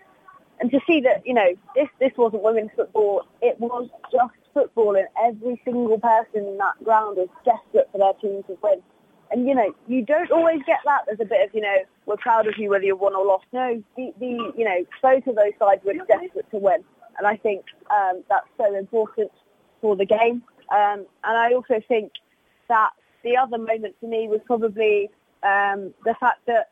and 0.60 0.70
to 0.70 0.80
see 0.86 1.00
that, 1.00 1.26
you 1.26 1.34
know, 1.34 1.54
this 1.74 1.88
this 1.98 2.12
wasn't 2.16 2.42
women's 2.42 2.70
football. 2.76 3.26
It 3.42 3.58
was 3.58 3.88
just 4.12 4.34
football 4.52 4.96
and 4.96 5.06
every 5.22 5.60
single 5.64 5.98
person 5.98 6.46
in 6.46 6.58
that 6.58 6.82
ground 6.84 7.18
is 7.18 7.28
desperate 7.44 7.88
for 7.92 7.98
their 7.98 8.12
team 8.14 8.42
to 8.44 8.58
win. 8.62 8.82
And, 9.30 9.46
you 9.46 9.54
know, 9.54 9.72
you 9.86 10.04
don't 10.04 10.30
always 10.30 10.60
get 10.66 10.80
that. 10.84 11.02
There's 11.06 11.20
a 11.20 11.24
bit 11.24 11.48
of, 11.48 11.54
you 11.54 11.60
know, 11.60 11.76
we're 12.06 12.16
proud 12.16 12.46
of 12.48 12.58
you 12.58 12.70
whether 12.70 12.84
you 12.84 12.96
won 12.96 13.14
or 13.14 13.24
lost. 13.24 13.46
No, 13.52 13.82
the, 13.96 14.12
the 14.18 14.52
you 14.56 14.64
know, 14.64 14.84
both 15.02 15.26
of 15.26 15.36
those 15.36 15.52
sides 15.58 15.82
were 15.84 15.94
desperate 15.94 16.50
to 16.50 16.58
win. 16.58 16.84
And 17.18 17.26
I 17.26 17.36
think 17.36 17.64
um, 17.90 18.24
that's 18.28 18.46
so 18.56 18.74
important 18.76 19.30
for 19.80 19.94
the 19.94 20.04
game. 20.04 20.42
Um, 20.70 21.06
and 21.24 21.36
I 21.36 21.52
also 21.52 21.80
think 21.86 22.12
that 22.68 22.90
the 23.22 23.36
other 23.36 23.58
moment 23.58 23.94
for 24.00 24.06
me 24.06 24.28
was 24.28 24.40
probably 24.46 25.10
um, 25.42 25.94
the 26.04 26.14
fact 26.18 26.40
that 26.46 26.70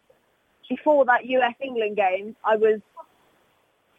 before 0.69 1.05
that 1.05 1.27
US-England 1.27 1.97
game, 1.97 2.37
I 2.45 2.57
was 2.57 2.81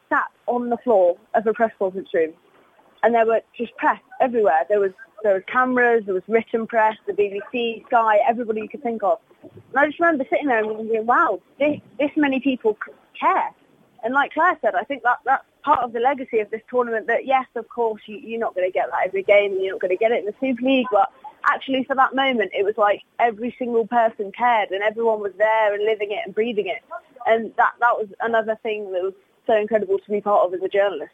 sat 0.10 0.28
on 0.48 0.70
the 0.70 0.78
floor 0.78 1.18
of 1.34 1.46
a 1.48 1.54
press 1.54 1.72
conference 1.78 2.10
room 2.14 2.34
and 3.04 3.14
there 3.14 3.26
were 3.26 3.42
just 3.58 3.76
press 3.78 4.00
everywhere. 4.20 4.66
There 4.68 4.80
was 4.80 4.92
there 5.24 5.34
was 5.34 5.44
cameras, 5.48 6.04
there 6.06 6.14
was 6.14 6.24
written 6.28 6.68
press, 6.68 6.96
the 7.06 7.14
BBC, 7.14 7.86
Sky, 7.88 8.20
everybody 8.28 8.62
you 8.62 8.70
could 8.70 8.84
think 8.84 9.04
of. 9.04 9.20
And 9.44 9.78
I 9.78 9.88
just 9.88 10.00
remember 10.00 10.26
sitting 10.30 10.48
there 10.48 10.64
and 10.64 10.78
thinking, 10.78 11.06
wow, 11.06 11.42
this, 11.60 11.80
this 12.00 12.12
many 12.16 12.40
people 12.40 12.78
care. 13.20 13.52
And 14.04 14.14
like 14.14 14.34
Claire 14.34 14.58
said, 14.62 14.76
I 14.76 14.84
think 14.84 15.04
that 15.04 15.20
that's 15.26 15.44
part 15.64 15.80
of 15.80 15.94
the 15.94 16.00
legacy 16.00 16.40
of 16.40 16.50
this 16.52 16.62
tournament. 16.70 17.08
That 17.08 17.26
yes, 17.26 17.46
of 17.56 17.68
course, 17.70 18.02
you, 18.06 18.18
you're 18.18 18.40
not 18.40 18.56
going 18.56 18.68
to 18.68 18.72
get 18.72 18.90
that 18.92 19.06
every 19.06 19.24
game, 19.24 19.54
and 19.54 19.62
you're 19.62 19.74
not 19.74 19.82
going 19.82 19.92
to 19.92 19.98
get 19.98 20.12
it 20.12 20.20
in 20.20 20.26
the 20.26 20.36
Super 20.40 20.66
League, 20.66 20.88
but 20.92 21.12
actually 21.46 21.84
for 21.84 21.96
that 21.96 22.16
moment, 22.16 22.52
it 22.54 22.64
was 22.64 22.78
like 22.78 23.04
every 23.20 23.56
single 23.60 23.86
person 23.88 24.32
cared, 24.32 24.70
and 24.72 24.84
everyone 24.84 25.20
was 25.20 25.34
there 25.38 25.74
and 25.74 25.84
living 25.84 26.12
it 26.12 26.20
and 26.26 26.34
breathing 26.34 26.68
it. 26.68 26.84
And 27.26 27.54
that 27.58 27.74
that 27.80 27.98
was 27.98 28.08
another 28.22 28.58
thing 28.64 28.92
that 28.94 29.02
was 29.02 29.14
so 29.46 29.56
incredible 29.56 30.00
to 30.00 30.12
be 30.12 30.22
part 30.22 30.46
of 30.46 30.54
as 30.54 30.62
a 30.62 30.70
journalist. 30.70 31.12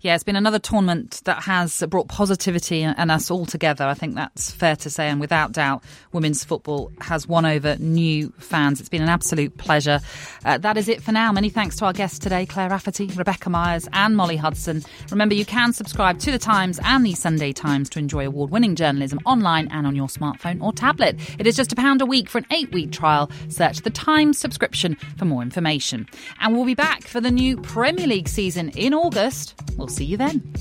Yeah, 0.00 0.14
it's 0.14 0.24
been 0.24 0.36
another 0.36 0.58
tournament 0.58 1.20
that 1.24 1.42
has 1.42 1.82
brought 1.88 2.08
positivity 2.08 2.82
and 2.82 3.10
us 3.10 3.30
all 3.30 3.44
together. 3.44 3.84
I 3.84 3.94
think 3.94 4.14
that's 4.14 4.50
fair 4.50 4.76
to 4.76 4.88
say. 4.90 5.08
And 5.08 5.20
without 5.20 5.52
doubt, 5.52 5.84
women's 6.12 6.42
football 6.42 6.90
has 7.00 7.26
won 7.26 7.44
over 7.44 7.76
new 7.76 8.32
fans. 8.38 8.80
It's 8.80 8.88
been 8.88 9.02
an 9.02 9.08
absolute 9.08 9.58
pleasure. 9.58 10.00
Uh, 10.44 10.58
that 10.58 10.76
is 10.76 10.88
it 10.88 11.02
for 11.02 11.12
now. 11.12 11.32
Many 11.32 11.50
thanks 11.50 11.76
to 11.76 11.84
our 11.84 11.92
guests 11.92 12.18
today, 12.18 12.46
Claire 12.46 12.70
Rafferty, 12.70 13.06
Rebecca 13.14 13.50
Myers, 13.50 13.88
and 13.92 14.16
Molly 14.16 14.36
Hudson. 14.36 14.82
Remember, 15.10 15.34
you 15.34 15.44
can 15.44 15.72
subscribe 15.72 16.18
to 16.20 16.30
The 16.30 16.38
Times 16.38 16.80
and 16.82 17.04
The 17.04 17.14
Sunday 17.14 17.52
Times 17.52 17.90
to 17.90 17.98
enjoy 17.98 18.26
award 18.26 18.50
winning 18.50 18.76
journalism 18.76 19.20
online 19.26 19.68
and 19.70 19.86
on 19.86 19.94
your 19.94 20.08
smartphone 20.08 20.62
or 20.62 20.72
tablet. 20.72 21.18
It 21.38 21.46
is 21.46 21.56
just 21.56 21.72
a 21.72 21.76
pound 21.76 22.00
a 22.00 22.06
week 22.06 22.28
for 22.28 22.38
an 22.38 22.46
eight 22.50 22.72
week 22.72 22.90
trial. 22.90 23.30
Search 23.48 23.82
The 23.82 23.90
Times 23.90 24.38
subscription 24.38 24.96
for 25.18 25.26
more 25.26 25.42
information. 25.42 26.08
And 26.40 26.54
we'll 26.54 26.64
be 26.64 26.74
back 26.74 27.02
for 27.02 27.20
the 27.20 27.30
new 27.30 27.56
Premier 27.58 28.06
League 28.06 28.28
season 28.28 28.70
in 28.70 28.94
August. 28.94 29.54
We'll 29.76 29.88
see 29.88 30.04
you 30.04 30.16
then. 30.16 30.52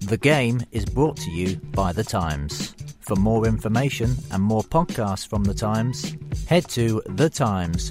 The 0.00 0.16
game 0.16 0.62
is 0.72 0.84
brought 0.84 1.16
to 1.18 1.30
you 1.30 1.56
by 1.72 1.92
The 1.92 2.04
Times. 2.04 2.74
For 3.00 3.16
more 3.16 3.46
information 3.46 4.16
and 4.30 4.42
more 4.42 4.62
podcasts 4.62 5.26
from 5.26 5.44
The 5.44 5.54
Times, 5.54 6.16
head 6.46 6.68
to 6.70 7.02
thetimes.co.uk. 7.06 7.90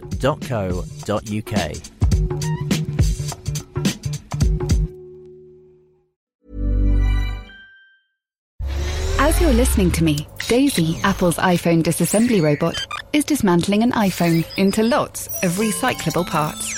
As 9.21 9.41
you're 9.41 9.53
listening 9.53 9.91
to 9.91 10.03
me, 10.03 10.27
Daisy, 10.47 10.97
Apple's 11.03 11.37
iPhone 11.37 11.83
disassembly 11.83 12.41
robot, 12.41 12.87
is 13.13 13.25
dismantling 13.25 13.83
an 13.83 13.91
iPhone 13.91 14.43
into 14.57 14.81
lots 14.81 15.27
of 15.43 15.51
recyclable 15.57 16.25
parts. 16.25 16.73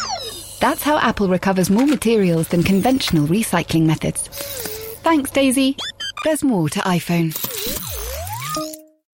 That's 0.62 0.84
how 0.84 1.00
Apple 1.00 1.28
recovers 1.28 1.72
more 1.72 1.88
materials 1.88 2.50
than 2.50 2.62
conventional 2.62 3.26
recycling 3.26 3.88
methods. 3.88 4.28
Thanks, 5.02 5.32
Daisy. 5.32 5.76
There's 6.24 6.44
more 6.44 6.70
to 6.70 6.80
iPhone. 6.82 7.34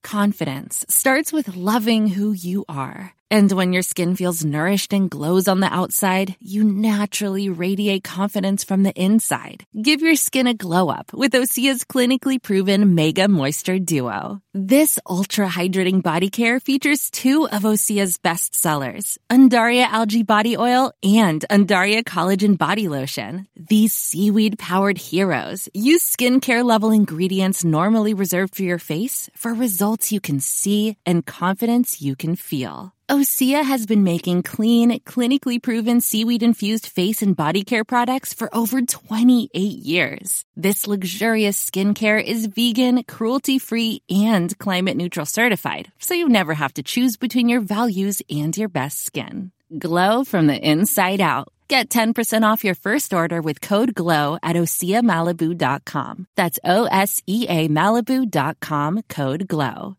Confidence 0.03 0.85
starts 0.89 1.31
with 1.31 1.55
loving 1.55 2.07
who 2.07 2.33
you 2.33 2.65
are. 2.67 3.13
And 3.31 3.49
when 3.51 3.71
your 3.71 3.81
skin 3.81 4.15
feels 4.17 4.43
nourished 4.43 4.91
and 4.91 5.09
glows 5.09 5.47
on 5.47 5.61
the 5.61 5.73
outside, 5.73 6.35
you 6.41 6.65
naturally 6.65 7.49
radiate 7.49 8.03
confidence 8.03 8.65
from 8.65 8.83
the 8.83 8.93
inside. 8.93 9.63
Give 9.81 10.01
your 10.01 10.15
skin 10.15 10.47
a 10.47 10.53
glow 10.53 10.89
up 10.89 11.13
with 11.13 11.31
Osea's 11.31 11.85
clinically 11.85 12.41
proven 12.41 12.93
Mega 12.93 13.27
Moisture 13.29 13.79
Duo. 13.79 14.41
This 14.59 14.97
ultra 15.07 15.47
hydrating 15.47 16.01
body 16.01 16.31
care 16.31 16.59
features 16.59 17.11
two 17.11 17.47
of 17.47 17.61
Osea's 17.61 18.17
best 18.17 18.55
sellers, 18.55 19.19
Undaria 19.29 19.85
Algae 19.85 20.23
Body 20.23 20.57
Oil 20.57 20.91
and 21.03 21.45
Undaria 21.51 22.03
Collagen 22.03 22.57
Body 22.57 22.87
Lotion. 22.87 23.47
These 23.55 23.93
seaweed 23.93 24.57
powered 24.57 24.97
heroes 24.97 25.69
use 25.75 26.03
skincare 26.03 26.65
level 26.65 26.89
ingredients 26.89 27.63
normally 27.63 28.15
reserved 28.15 28.55
for 28.55 28.63
your 28.63 28.79
face 28.79 29.29
for 29.35 29.53
results 29.53 30.11
you 30.11 30.19
can 30.19 30.39
see 30.39 30.97
and 31.05 31.23
confidence 31.23 32.01
you 32.01 32.15
can 32.15 32.35
feel. 32.35 32.93
Osea 33.09 33.63
has 33.63 33.85
been 33.85 34.03
making 34.03 34.43
clean, 34.43 34.99
clinically 35.05 35.63
proven 35.63 36.01
seaweed 36.01 36.43
infused 36.43 36.87
face 36.87 37.21
and 37.21 37.37
body 37.37 37.63
care 37.63 37.85
products 37.85 38.33
for 38.33 38.53
over 38.53 38.81
28 38.81 39.49
years. 39.57 40.43
This 40.57 40.87
luxurious 40.87 41.69
skincare 41.69 42.21
is 42.21 42.47
vegan, 42.47 43.03
cruelty 43.03 43.59
free, 43.59 44.01
and 44.47 44.59
climate 44.59 44.97
neutral 44.97 45.25
certified, 45.25 45.91
so 45.99 46.13
you 46.13 46.29
never 46.29 46.53
have 46.53 46.73
to 46.75 46.83
choose 46.83 47.17
between 47.17 47.49
your 47.49 47.61
values 47.61 48.21
and 48.29 48.57
your 48.57 48.69
best 48.69 49.05
skin. 49.05 49.51
Glow 49.77 50.23
from 50.23 50.47
the 50.47 50.57
inside 50.57 51.21
out. 51.21 51.47
Get 51.67 51.89
10% 51.89 52.43
off 52.49 52.63
your 52.63 52.75
first 52.75 53.13
order 53.13 53.41
with 53.41 53.59
code 53.59 53.93
GLOW 53.93 54.37
at 54.41 54.55
OseaMalibu.com. 54.55 56.27
That's 56.37 56.59
O 56.63 56.85
S 56.85 57.21
E 57.27 57.45
A 57.49 57.67
Malibu.com 57.67 59.01
code 59.09 59.47
GLOW. 59.49 59.97